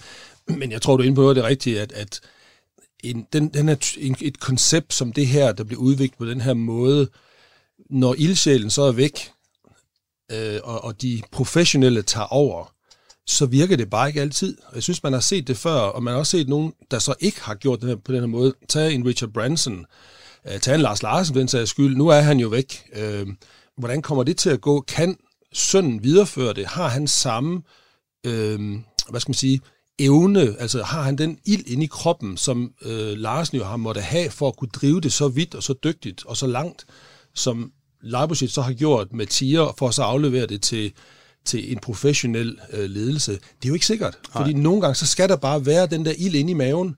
men 0.47 0.71
jeg 0.71 0.81
tror, 0.81 0.97
du 0.97 1.03
er 1.03 1.07
inde 1.07 1.15
på 1.15 1.33
det 1.33 1.43
rigtige, 1.43 1.81
at, 1.81 1.91
at 1.91 2.21
en, 3.03 3.27
den, 3.33 3.49
den 3.49 3.69
er 3.69 3.95
en, 3.97 4.15
et 4.21 4.39
koncept 4.39 4.93
som 4.93 5.13
det 5.13 5.27
her, 5.27 5.51
der 5.51 5.63
bliver 5.63 5.81
udviklet 5.81 6.17
på 6.17 6.25
den 6.25 6.41
her 6.41 6.53
måde, 6.53 7.09
når 7.89 8.15
ildsjælen 8.17 8.69
så 8.69 8.81
er 8.81 8.91
væk, 8.91 9.31
øh, 10.31 10.59
og, 10.63 10.83
og 10.83 11.01
de 11.01 11.21
professionelle 11.31 12.01
tager 12.01 12.27
over, 12.27 12.73
så 13.27 13.45
virker 13.45 13.77
det 13.77 13.89
bare 13.89 14.07
ikke 14.07 14.21
altid. 14.21 14.57
Jeg 14.75 14.83
synes, 14.83 15.03
man 15.03 15.13
har 15.13 15.19
set 15.19 15.47
det 15.47 15.57
før, 15.57 15.71
og 15.79 16.03
man 16.03 16.11
har 16.11 16.19
også 16.19 16.31
set 16.31 16.49
nogen, 16.49 16.73
der 16.91 16.99
så 16.99 17.13
ikke 17.19 17.41
har 17.41 17.55
gjort 17.55 17.81
det 17.81 17.89
her, 17.89 17.95
på 17.95 18.11
den 18.11 18.19
her 18.19 18.27
måde. 18.27 18.53
Tag 18.69 18.93
en 18.93 19.05
Richard 19.05 19.29
Branson, 19.29 19.79
øh, 19.79 19.85
tag 20.61 20.75
en 20.75 20.81
Lars 20.81 21.03
Larsen, 21.03 21.35
den 21.35 21.47
sags 21.47 21.69
skyld. 21.69 21.95
Nu 21.95 22.07
er 22.07 22.19
han 22.19 22.39
jo 22.39 22.47
væk. 22.47 22.83
Øh, 22.95 23.27
hvordan 23.77 24.01
kommer 24.01 24.23
det 24.23 24.37
til 24.37 24.49
at 24.49 24.61
gå? 24.61 24.81
Kan 24.81 25.17
sønnen 25.53 26.03
videreføre 26.03 26.53
det? 26.53 26.65
Har 26.65 26.87
han 26.87 27.07
samme, 27.07 27.61
øh, 28.25 28.59
hvad 29.09 29.19
skal 29.19 29.29
man 29.29 29.33
sige, 29.33 29.61
evne, 29.99 30.55
altså 30.59 30.83
har 30.83 31.03
han 31.03 31.15
den 31.15 31.37
ild 31.45 31.67
inde 31.67 31.83
i 31.83 31.87
kroppen, 31.87 32.37
som 32.37 32.73
øh, 32.81 33.17
Larsen 33.17 33.57
jo 33.57 33.63
har 33.63 33.77
måtte 33.77 34.01
have 34.01 34.31
for 34.31 34.47
at 34.47 34.55
kunne 34.57 34.69
drive 34.73 35.01
det 35.01 35.13
så 35.13 35.27
vidt 35.27 35.55
og 35.55 35.63
så 35.63 35.73
dygtigt 35.83 36.25
og 36.25 36.37
så 36.37 36.47
langt, 36.47 36.85
som 37.35 37.71
Leibowitz 38.01 38.53
så 38.53 38.61
har 38.61 38.73
gjort 38.73 39.13
med 39.13 39.27
Tier, 39.27 39.75
for 39.77 39.87
at 39.87 39.93
så 39.93 40.03
aflevere 40.03 40.47
det 40.47 40.61
til, 40.61 40.93
til 41.45 41.71
en 41.71 41.79
professionel 41.79 42.59
øh, 42.73 42.89
ledelse. 42.89 43.31
Det 43.31 43.39
er 43.63 43.67
jo 43.67 43.73
ikke 43.73 43.85
sikkert, 43.85 44.17
Nej. 44.35 44.43
fordi 44.43 44.53
nogle 44.53 44.81
gange 44.81 44.95
så 44.95 45.07
skal 45.07 45.29
der 45.29 45.35
bare 45.35 45.65
være 45.65 45.87
den 45.87 46.05
der 46.05 46.13
ild 46.17 46.35
inde 46.35 46.51
i 46.51 46.53
maven, 46.53 46.95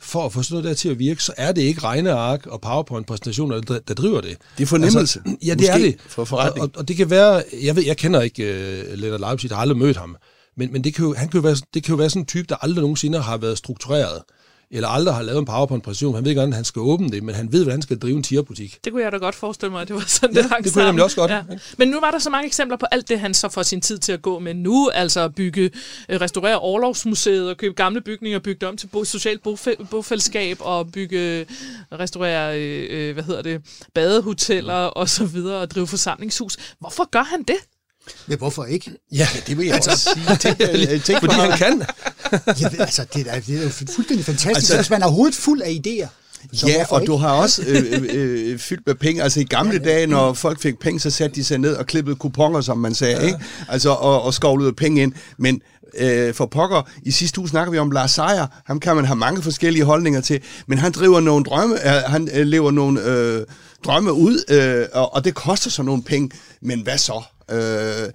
for 0.00 0.26
at 0.26 0.32
få 0.32 0.42
sådan 0.42 0.54
noget 0.54 0.68
der 0.68 0.74
til 0.74 0.88
at 0.88 0.98
virke, 0.98 1.22
så 1.22 1.32
er 1.36 1.52
det 1.52 1.62
ikke 1.62 1.80
regneark 1.80 2.46
og 2.46 2.60
PowerPoint-præsentationer, 2.60 3.60
der, 3.60 3.78
der 3.78 3.94
driver 3.94 4.20
det. 4.20 4.36
Det 4.58 4.62
er 4.62 4.66
fornemmelse. 4.66 4.98
Altså, 4.98 5.36
ja, 5.46 5.50
det 5.50 5.60
Måske 5.60 5.72
er 5.72 5.78
det. 5.78 5.96
for 6.06 6.24
forretning. 6.24 6.62
Og, 6.62 6.70
og, 6.74 6.78
og 6.78 6.88
det 6.88 6.96
kan 6.96 7.10
være, 7.10 7.42
jeg 7.62 7.76
ved, 7.76 7.84
jeg 7.84 7.96
kender 7.96 8.20
ikke 8.20 8.42
uh, 8.92 8.98
Lennart 8.98 9.20
Leipzig, 9.20 9.48
jeg 9.48 9.56
har 9.56 9.62
aldrig 9.62 9.78
mødt 9.78 9.96
ham, 9.96 10.16
men, 10.56 10.72
men 10.72 10.84
det, 10.84 10.94
kan 10.94 11.04
jo, 11.04 11.14
han 11.14 11.28
kan 11.28 11.40
jo 11.40 11.42
være, 11.42 11.56
det 11.74 11.84
kan 11.84 11.92
jo 11.92 11.96
være 11.96 12.10
sådan 12.10 12.22
en 12.22 12.26
type, 12.26 12.46
der 12.48 12.56
aldrig 12.56 12.80
nogensinde 12.82 13.20
har 13.20 13.36
været 13.36 13.58
struktureret, 13.58 14.22
eller 14.72 14.88
aldrig 14.88 15.14
har 15.14 15.22
lavet 15.22 15.38
en 15.38 15.44
PowerPoint-præsentation. 15.44 16.14
Han 16.14 16.24
ved 16.24 16.30
ikke, 16.30 16.38
hvordan 16.40 16.52
han 16.52 16.64
skal 16.64 16.80
åbne 16.80 17.08
det, 17.10 17.22
men 17.22 17.34
han 17.34 17.52
ved, 17.52 17.58
hvordan 17.62 17.76
han 17.76 17.82
skal 17.82 17.98
drive 17.98 18.16
en 18.16 18.22
tierbutik. 18.22 18.78
Det 18.84 18.92
kunne 18.92 19.02
jeg 19.02 19.12
da 19.12 19.16
godt 19.16 19.34
forestille 19.34 19.72
mig, 19.72 19.82
at 19.82 19.88
det 19.88 19.96
var 19.96 20.04
sådan, 20.06 20.36
Ja, 20.36 20.42
det 20.42 20.50
hang 20.50 20.64
det 20.64 20.72
kunne 20.72 20.80
jeg 20.80 20.84
sammen. 20.84 20.86
nemlig 20.94 21.04
også 21.04 21.16
godt, 21.16 21.30
Ja. 21.30 21.42
Men 21.78 21.88
nu 21.88 22.00
var 22.00 22.10
der 22.10 22.18
så 22.18 22.30
mange 22.30 22.46
eksempler 22.46 22.76
på 22.76 22.86
alt 22.92 23.08
det, 23.08 23.20
han 23.20 23.34
så 23.34 23.48
får 23.48 23.62
sin 23.62 23.80
tid 23.80 23.98
til 23.98 24.12
at 24.12 24.22
gå 24.22 24.38
med 24.38 24.54
nu, 24.54 24.88
altså 24.94 25.20
at 25.20 25.34
bygge, 25.34 25.70
øh, 26.08 26.20
restaurere 26.20 26.58
Orlovsmuseet 26.60 27.48
og 27.50 27.56
købe 27.56 27.74
gamle 27.74 28.00
bygninger 28.00 28.38
og 28.38 28.42
bygge 28.42 28.60
det 28.60 28.68
om 28.68 28.76
til 28.76 28.86
bo, 28.86 29.04
socialt 29.04 29.40
bofæ- 29.48 29.84
bofællesskab 29.90 30.56
og 30.60 30.92
bygge, 30.92 31.46
restaurere, 31.92 32.60
øh, 32.60 32.86
øh, 33.08 33.14
hvad 33.14 33.24
hedder 33.24 33.42
det, 33.42 33.60
badehoteller 33.94 34.74
og 34.74 35.08
så 35.08 35.24
videre 35.24 35.56
og 35.60 35.70
drive 35.70 35.86
forsamlingshus. 35.86 36.56
Hvorfor 36.80 37.10
gør 37.10 37.22
han 37.22 37.42
det? 37.42 37.56
Men 38.26 38.38
hvorfor 38.38 38.64
ikke? 38.64 38.90
Ja, 39.12 39.26
Det 39.46 39.58
vil 39.58 39.66
jeg 39.66 39.76
også 39.76 39.96
sige. 40.14 40.36
Tænk, 40.36 40.60
øh, 40.60 41.02
tænk 41.02 41.20
fordi 41.20 41.34
han 41.34 41.58
kan. 41.58 41.82
Ja, 42.60 42.68
altså, 42.78 43.04
det 43.14 43.26
er, 43.30 43.40
det 43.40 43.58
er 43.58 43.62
jo 43.62 43.68
fuldstændig 43.68 44.24
fantastisk, 44.24 44.56
Altså- 44.56 44.76
hvis 44.76 44.90
man 44.90 45.02
er 45.02 45.08
hovedet 45.08 45.34
fuld 45.34 45.62
af 45.62 45.80
idéer. 45.86 46.08
Så 46.52 46.66
ja, 46.68 46.84
og 46.90 47.00
ikke? 47.00 47.12
du 47.12 47.16
har 47.16 47.28
også 47.30 47.62
øh, 47.66 47.84
øh, 47.92 48.08
øh, 48.12 48.58
fyldt 48.58 48.86
med 48.86 48.94
penge. 48.94 49.22
Altså 49.22 49.40
i 49.40 49.44
gamle 49.44 49.78
dage, 49.78 50.06
når 50.06 50.32
folk 50.32 50.60
fik 50.62 50.78
penge, 50.78 51.00
så 51.00 51.10
satte 51.10 51.36
de 51.36 51.44
sig 51.44 51.58
ned 51.58 51.74
og 51.74 51.86
klippede 51.86 52.16
kuponer, 52.16 52.60
som 52.60 52.78
man 52.78 52.94
sagde, 52.94 53.16
ja. 53.16 53.26
ikke? 53.26 53.38
Altså, 53.68 53.90
og, 53.90 54.22
og 54.22 54.34
skovlede 54.34 54.72
penge 54.72 55.02
ind. 55.02 55.12
Men 55.38 55.60
øh, 55.98 56.34
for 56.34 56.46
pokker, 56.46 56.88
i 57.02 57.10
sidste 57.10 57.38
uge 57.40 57.48
snakker 57.48 57.72
vi 57.72 57.78
om 57.78 57.90
Lars 57.90 58.10
Seier. 58.10 58.46
Ham 58.64 58.80
kan 58.80 58.96
man 58.96 59.04
have 59.04 59.16
mange 59.16 59.42
forskellige 59.42 59.84
holdninger 59.84 60.20
til. 60.20 60.40
Men 60.66 60.78
han 60.78 60.92
driver 60.92 61.20
nogle 61.20 61.44
drømme, 61.44 61.74
øh, 61.86 62.02
han 62.06 62.28
øh, 62.32 62.46
lever 62.46 62.70
nogle 62.70 63.04
øh, 63.04 63.42
drømme 63.84 64.12
ud, 64.12 64.44
øh, 64.50 64.86
og, 64.92 65.14
og 65.14 65.24
det 65.24 65.34
koster 65.34 65.70
så 65.70 65.82
nogle 65.82 66.02
penge. 66.02 66.30
Men 66.62 66.80
hvad 66.80 66.98
så? 66.98 67.22
Øh, 67.50 68.08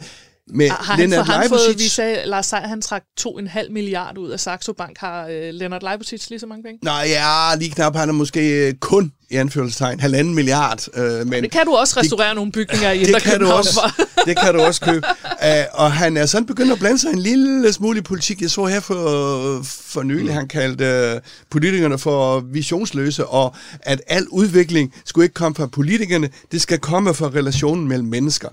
med 0.47 0.69
Har 0.69 0.83
han, 0.83 0.99
Lennart 0.99 1.25
for 1.25 1.33
han 1.33 1.49
fået, 1.49 1.75
vi 1.77 1.83
sagde, 1.83 2.25
Lars 2.25 2.45
Seier, 2.45 2.67
han 2.67 2.81
trak 2.81 3.03
2,5 3.21 3.71
milliarder 3.71 4.21
ud 4.21 4.29
af 4.29 4.39
Saxo 4.39 4.73
Bank. 4.73 4.97
Har 4.97 5.27
øh, 5.27 5.53
Lennart 5.53 5.83
Leibowitz 5.83 6.29
lige 6.29 6.39
så 6.39 6.47
mange 6.47 6.63
penge? 6.63 6.79
Nej, 6.83 7.05
ja, 7.09 7.55
lige 7.55 7.71
knap. 7.71 7.95
Han 7.95 8.09
er 8.09 8.13
måske 8.13 8.67
øh, 8.67 8.73
kun, 8.73 9.11
i 9.29 9.35
anførselstegn, 9.35 9.99
halvanden 9.99 10.35
milliard. 10.35 10.87
Øh, 10.93 11.27
men 11.27 11.43
Det 11.43 11.51
kan 11.51 11.65
du 11.65 11.75
også 11.75 11.99
restaurere 11.99 12.35
nogle 12.35 12.51
bygninger 12.51 12.91
i 12.91 13.05
det 13.05 13.23
kan, 13.23 13.39
du 13.39 13.47
også, 13.47 13.93
det 14.27 14.37
kan 14.39 14.53
du 14.53 14.61
også 14.61 14.81
købe. 14.81 15.07
Uh, 15.23 15.81
og 15.81 15.91
han 15.91 16.17
er 16.17 16.25
sådan 16.25 16.45
begyndt 16.45 16.71
at 16.71 16.79
blande 16.79 16.99
sig 16.99 17.09
en 17.09 17.19
lille 17.19 17.73
smule 17.73 17.97
i 17.97 18.01
politik. 18.01 18.41
Jeg 18.41 18.49
så 18.49 18.65
her 18.65 18.79
for, 18.79 19.61
for 19.63 20.03
nylig, 20.03 20.33
han 20.33 20.47
kaldte 20.47 21.13
uh, 21.15 21.21
politikerne 21.49 21.97
for 21.97 22.39
visionsløse, 22.39 23.25
og 23.25 23.55
at 23.79 24.01
al 24.07 24.27
udvikling 24.27 24.93
skulle 25.05 25.25
ikke 25.25 25.33
komme 25.33 25.55
fra 25.55 25.67
politikerne, 25.67 26.29
det 26.51 26.61
skal 26.61 26.79
komme 26.79 27.13
fra 27.13 27.27
relationen 27.27 27.87
mellem 27.87 28.07
mennesker 28.07 28.49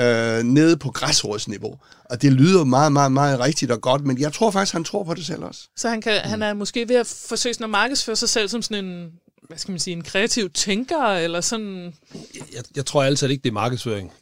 uh, 0.00 0.42
nede 0.44 0.76
på 0.76 0.90
græsrodsniveau. 0.90 1.78
Og 2.10 2.22
det 2.22 2.32
lyder 2.32 2.64
meget, 2.64 2.92
meget, 2.92 3.12
meget 3.12 3.40
rigtigt 3.40 3.70
og 3.70 3.80
godt, 3.80 4.04
men 4.04 4.20
jeg 4.20 4.32
tror 4.32 4.50
faktisk, 4.50 4.72
han 4.72 4.84
tror 4.84 5.04
på 5.04 5.14
det 5.14 5.26
selv 5.26 5.44
også. 5.44 5.68
Så 5.76 5.88
han, 5.88 6.00
kan, 6.00 6.20
han 6.20 6.42
er 6.42 6.54
måske 6.54 6.88
ved 6.88 6.96
at 6.96 7.06
forsøge 7.28 7.54
sådan 7.54 7.64
at 7.64 7.70
markedsføre 7.70 8.16
sig 8.16 8.28
selv 8.28 8.48
som 8.48 8.62
sådan 8.62 8.84
en, 8.84 9.12
hvad 9.48 9.58
skal 9.58 9.72
man 9.72 9.78
sige, 9.78 9.96
en 9.96 10.02
kreativ 10.02 10.50
tænker, 10.50 11.06
eller 11.06 11.40
sådan... 11.40 11.94
Jeg, 12.34 12.62
jeg 12.76 12.86
tror 12.86 13.02
altid 13.02 13.28
ikke, 13.28 13.42
det 13.42 13.48
er 13.48 13.54
markedsføring. 13.54 14.12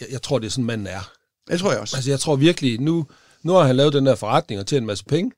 Jeg, 0.00 0.08
jeg 0.12 0.22
tror, 0.22 0.38
det 0.38 0.46
er 0.46 0.50
sådan, 0.50 0.64
manden 0.64 0.86
er. 0.86 1.10
Det 1.50 1.60
tror 1.60 1.70
jeg 1.70 1.80
også. 1.80 1.96
Altså, 1.96 2.10
jeg 2.10 2.20
tror 2.20 2.36
virkelig, 2.36 2.80
nu, 2.80 3.06
nu 3.42 3.52
har 3.52 3.62
han 3.64 3.76
lavet 3.76 3.92
den 3.92 4.06
der 4.06 4.14
forretning 4.14 4.60
og 4.60 4.66
tjent 4.66 4.80
en 4.80 4.86
masse 4.86 5.04
penge, 5.04 5.32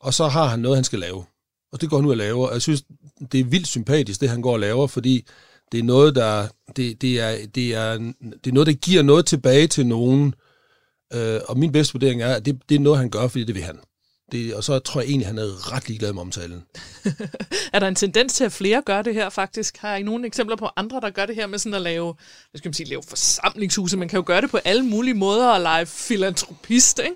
og 0.00 0.14
så 0.14 0.28
har 0.28 0.46
han 0.46 0.58
noget, 0.58 0.76
han 0.76 0.84
skal 0.84 0.98
lave. 0.98 1.24
Og 1.72 1.80
det 1.80 1.90
går 1.90 1.96
han 1.96 2.06
ud 2.06 2.10
og 2.10 2.16
laver. 2.16 2.46
Og 2.46 2.52
jeg 2.52 2.62
synes, 2.62 2.82
det 3.32 3.40
er 3.40 3.44
vildt 3.44 3.66
sympatisk, 3.66 4.20
det 4.20 4.28
han 4.28 4.42
går 4.42 4.52
og 4.52 4.60
laver, 4.60 4.86
fordi 4.86 5.26
det 5.72 5.78
er 5.78 5.84
noget, 5.84 6.14
der, 6.14 6.48
det, 6.76 7.02
det, 7.02 7.20
er, 7.20 7.46
det, 7.54 7.74
er, 7.74 7.98
det 8.44 8.46
er 8.46 8.52
noget, 8.52 8.66
der 8.66 8.72
giver 8.72 9.02
noget 9.02 9.26
tilbage 9.26 9.66
til 9.66 9.86
nogen. 9.86 10.34
Øh, 11.12 11.40
og 11.48 11.58
min 11.58 11.72
bedste 11.72 11.94
vurdering 11.94 12.22
er, 12.22 12.34
at 12.34 12.46
det, 12.46 12.60
det 12.68 12.74
er 12.74 12.80
noget, 12.80 12.98
han 12.98 13.10
gør, 13.10 13.28
fordi 13.28 13.44
det 13.44 13.54
vil 13.54 13.62
han. 13.62 13.78
Det, 14.32 14.54
og 14.54 14.64
så 14.64 14.78
tror 14.78 15.00
jeg 15.00 15.08
egentlig, 15.08 15.26
han 15.26 15.38
er 15.38 15.72
ret 15.72 15.88
ligeglad 15.88 16.12
med 16.12 16.20
omtalen. 16.20 16.62
Er 17.72 17.78
der 17.78 17.88
en 17.88 17.94
tendens 17.94 18.34
til, 18.34 18.44
at 18.44 18.52
flere 18.52 18.82
gør 18.86 19.02
det 19.02 19.14
her 19.14 19.30
faktisk? 19.30 19.76
Har 19.76 19.96
I 19.96 20.02
nogle 20.02 20.26
eksempler 20.26 20.56
på 20.56 20.68
andre, 20.76 21.00
der 21.00 21.10
gør 21.10 21.26
det 21.26 21.34
her 21.34 21.46
med 21.46 21.58
sådan 21.58 21.74
at 21.74 21.82
lave, 21.82 22.14
hvad 22.50 22.58
skal 22.58 22.68
man 22.68 22.74
sige, 22.74 22.88
lave 22.88 23.02
forsamlingshuse? 23.08 23.96
Man 23.96 24.08
kan 24.08 24.16
jo 24.16 24.24
gøre 24.26 24.40
det 24.40 24.50
på 24.50 24.58
alle 24.64 24.82
mulige 24.82 25.14
måder 25.14 25.48
og 25.48 25.60
lege 25.60 25.86
filantropist, 25.86 26.98
ikke? 26.98 27.14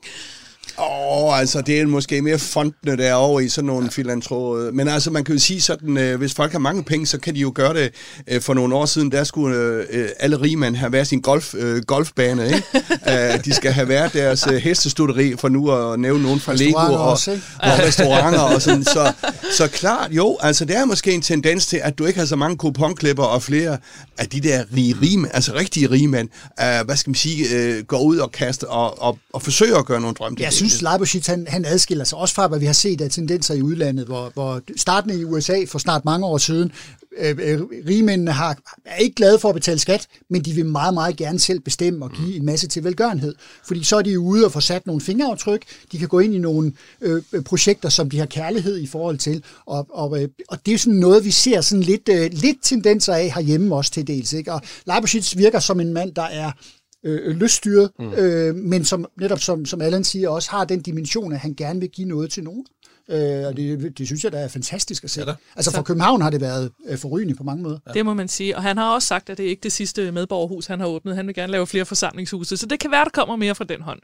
Åh, 0.79 1.25
oh, 1.25 1.39
altså 1.41 1.61
det 1.61 1.81
er 1.81 1.87
måske 1.87 2.23
mere 2.23 2.39
fondene 2.39 2.97
derovre 2.97 3.45
i 3.45 3.49
sådan 3.49 3.67
nogle 3.67 3.91
filantroder. 3.91 4.73
Men 4.73 4.89
altså 4.89 5.11
man 5.11 5.25
kan 5.25 5.35
jo 5.35 5.41
sige 5.41 5.61
sådan, 5.61 5.97
øh, 5.97 6.19
hvis 6.19 6.35
folk 6.35 6.53
har 6.53 6.59
mange 6.59 6.85
penge, 6.85 7.07
så 7.07 7.19
kan 7.19 7.35
de 7.35 7.41
jo 7.41 7.53
gøre 7.55 7.75
det. 7.75 7.95
Øh, 8.29 8.41
for 8.41 8.55
nogle 8.55 8.75
år 8.75 8.87
siden, 8.87 9.13
der 9.13 9.25
skulle 9.25 9.57
øh, 9.91 10.09
alle 10.21 10.41
rigmænd 10.41 10.77
have 10.77 10.93
været 10.93 11.07
sin 11.07 11.21
golf, 11.21 11.55
øh, 11.55 11.83
golfbane. 11.83 12.47
Ikke? 12.47 12.63
uh, 13.07 13.41
de 13.45 13.55
skal 13.55 13.73
have 13.73 13.89
været 13.89 14.13
deres 14.13 14.47
øh, 14.47 14.55
hestestuderi, 14.55 15.37
for 15.37 15.49
nu 15.49 15.71
at 15.71 16.01
nævne 16.01 16.23
nogen 16.23 16.41
fra 16.41 16.55
Lego 16.55 16.79
og, 16.79 17.11
også, 17.11 17.41
og 17.59 17.79
restauranter. 17.79 18.41
Og 18.41 18.63
sådan. 18.63 18.85
Så, 18.85 19.13
så 19.53 19.69
klart, 19.69 20.13
jo, 20.13 20.37
altså 20.41 20.65
det 20.65 20.77
er 20.77 20.85
måske 20.85 21.13
en 21.13 21.23
tendens 21.23 21.67
til, 21.67 21.81
at 21.83 21.99
du 21.99 22.07
ikke 22.07 22.19
har 22.19 22.27
så 22.27 22.37
mange 22.37 22.57
kuponklipper 22.57 23.25
og 23.25 23.43
flere 23.43 23.79
af 24.19 24.29
de 24.29 24.41
der 24.41 24.65
rige 24.77 24.97
rigmænd, 25.03 25.31
altså 25.35 25.55
rigtige 25.55 25.91
rigmænd, 25.91 26.29
uh, 26.61 26.87
hvad 26.87 26.97
skal 26.97 27.11
man 27.11 27.15
sige, 27.15 27.57
øh, 27.57 27.85
går 27.85 28.01
ud 28.01 28.19
og 28.19 28.33
kaster 28.33 28.67
og, 28.67 29.03
og, 29.03 29.19
og 29.33 29.43
forsøger 29.43 29.79
at 29.79 29.87
gøre 29.87 30.01
nogle 30.01 30.15
drømme. 30.15 30.37
Jeg 30.41 30.53
virkelighed. 30.66 30.66
Synes, 30.69 30.83
Leibowitz, 30.83 31.27
han, 31.27 31.47
han 31.49 31.65
adskiller 31.65 32.05
sig 32.05 32.19
også 32.19 32.35
fra, 32.35 32.47
hvad 32.47 32.59
vi 32.59 32.67
har 32.67 32.73
set 32.73 33.01
af 33.01 33.11
tendenser 33.11 33.55
i 33.55 33.63
udlandet, 33.63 34.07
hvor, 34.07 34.31
hvor 34.35 34.61
starten 34.77 35.21
i 35.21 35.25
USA 35.25 35.65
for 35.69 35.79
snart 35.79 36.05
mange 36.05 36.27
år 36.27 36.39
siden, 36.39 36.73
øh, 37.19 37.37
øh, 37.43 37.61
rigmændene 37.89 38.33
har, 38.33 38.59
er 38.85 38.97
ikke 38.97 39.15
glade 39.15 39.39
for 39.39 39.49
at 39.49 39.55
betale 39.55 39.79
skat, 39.79 40.07
men 40.31 40.43
de 40.43 40.53
vil 40.53 40.67
meget, 40.67 40.95
meget 40.95 41.17
gerne 41.17 41.39
selv 41.39 41.61
bestemme 41.61 42.05
og 42.05 42.11
give 42.11 42.37
en 42.37 42.45
masse 42.45 42.69
til 42.69 42.85
velgørenhed. 42.85 43.35
Fordi 43.67 43.85
så 43.85 43.97
er 43.97 44.03
de 44.03 44.21
ude 44.21 44.45
og 44.45 44.53
få 44.53 44.61
sat 44.61 44.87
nogle 44.87 45.01
fingeraftryk, 45.01 45.63
de 45.93 45.99
kan 45.99 46.09
gå 46.09 46.19
ind 46.19 46.35
i 46.35 46.39
nogle 46.39 46.73
øh, 47.01 47.23
projekter, 47.45 47.89
som 47.89 48.11
de 48.11 48.19
har 48.19 48.27
kærlighed 48.27 48.79
i 48.79 48.87
forhold 48.87 49.19
til, 49.19 49.45
og, 49.67 49.87
og, 49.91 50.23
øh, 50.23 50.29
og 50.49 50.67
det 50.67 50.75
er 50.75 50.79
sådan 50.79 50.99
noget, 50.99 51.25
vi 51.25 51.31
ser 51.31 51.61
sådan 51.61 51.83
lidt, 51.83 52.09
øh, 52.09 52.31
lidt 52.33 52.59
tendenser 52.63 53.15
af 53.15 53.33
herhjemme 53.35 53.77
også 53.77 53.91
til 53.91 54.07
dels. 54.07 54.33
Ikke? 54.33 54.53
Og 54.53 54.63
Leibowitz 54.87 55.37
virker 55.37 55.61
som 55.61 55.81
en 55.81 55.93
mand, 55.93 56.15
der 56.15 56.23
er 56.23 56.53
øh, 57.07 57.37
lyststyret, 57.37 57.91
mm. 57.99 58.13
øh, 58.13 58.55
men 58.55 58.85
som 58.85 59.07
netop 59.21 59.41
som, 59.41 59.67
som 59.67 59.81
Allan 59.81 60.05
siger, 60.05 60.29
også 60.29 60.51
har 60.51 60.65
den 60.65 60.81
dimension, 60.81 61.33
at 61.33 61.39
han 61.39 61.55
gerne 61.55 61.81
vil 61.81 61.89
give 61.89 62.09
noget 62.09 62.31
til 62.31 62.45
nogen. 62.45 62.67
Øh, 63.11 63.47
og 63.47 63.57
det, 63.57 63.99
det 63.99 64.07
synes 64.07 64.25
jeg, 64.25 64.33
der 64.33 64.39
er 64.39 64.49
fantastisk 64.49 65.05
at 65.05 65.11
se. 65.11 65.21
Ja 65.21 65.27
da. 65.27 65.35
altså 65.57 65.73
for 65.73 65.83
København 65.83 66.23
har 66.23 66.31
det 66.31 66.41
været 66.41 66.71
øh, 66.89 66.99
forrygende 66.99 67.35
på 67.35 67.45
mange 67.45 67.63
måder. 67.63 67.79
Det 67.95 68.05
må 68.05 68.15
man 68.15 68.29
sige. 68.29 68.57
Og 68.57 68.63
han 68.63 68.77
har 68.77 68.95
også 68.95 69.09
sagt, 69.09 69.31
at 69.31 69.39
det 69.39 69.47
er 69.47 69.51
ikke 69.51 69.63
det 69.63 69.73
sidste 69.73 70.13
medborgerhus, 70.13 70.67
han 70.67 70.81
har 70.81 70.87
åbnet. 70.87 71.17
Han 71.17 71.27
vil 71.27 71.35
gerne 71.35 71.53
lave 71.53 71.67
flere 71.67 71.85
forsamlingshuse, 71.85 72.57
så 72.57 72.67
det 72.67 72.81
kan 72.81 72.91
være, 72.91 73.05
der 73.05 73.11
kommer 73.11 73.37
mere 73.37 73.55
fra 73.55 73.65
den 73.65 73.81
hånd. 73.83 74.01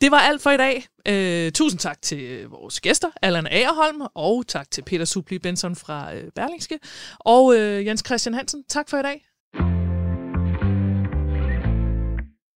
Det 0.00 0.10
var 0.10 0.18
alt 0.18 0.42
for 0.42 0.50
i 0.50 0.56
dag. 0.56 0.86
Øh, 1.08 1.52
tusind 1.52 1.78
tak 1.78 2.02
til 2.02 2.46
vores 2.46 2.80
gæster, 2.80 3.08
Allan 3.22 3.46
Agerholm, 3.46 4.00
og 4.14 4.44
tak 4.48 4.70
til 4.70 4.82
Peter 4.82 5.04
Supli 5.04 5.38
Benson 5.38 5.76
fra 5.76 6.14
øh, 6.14 6.24
Berlingske. 6.34 6.78
Og 7.18 7.56
øh, 7.56 7.86
Jens 7.86 8.02
Christian 8.06 8.34
Hansen, 8.34 8.64
tak 8.68 8.90
for 8.90 8.98
i 8.98 9.02
dag. 9.02 9.81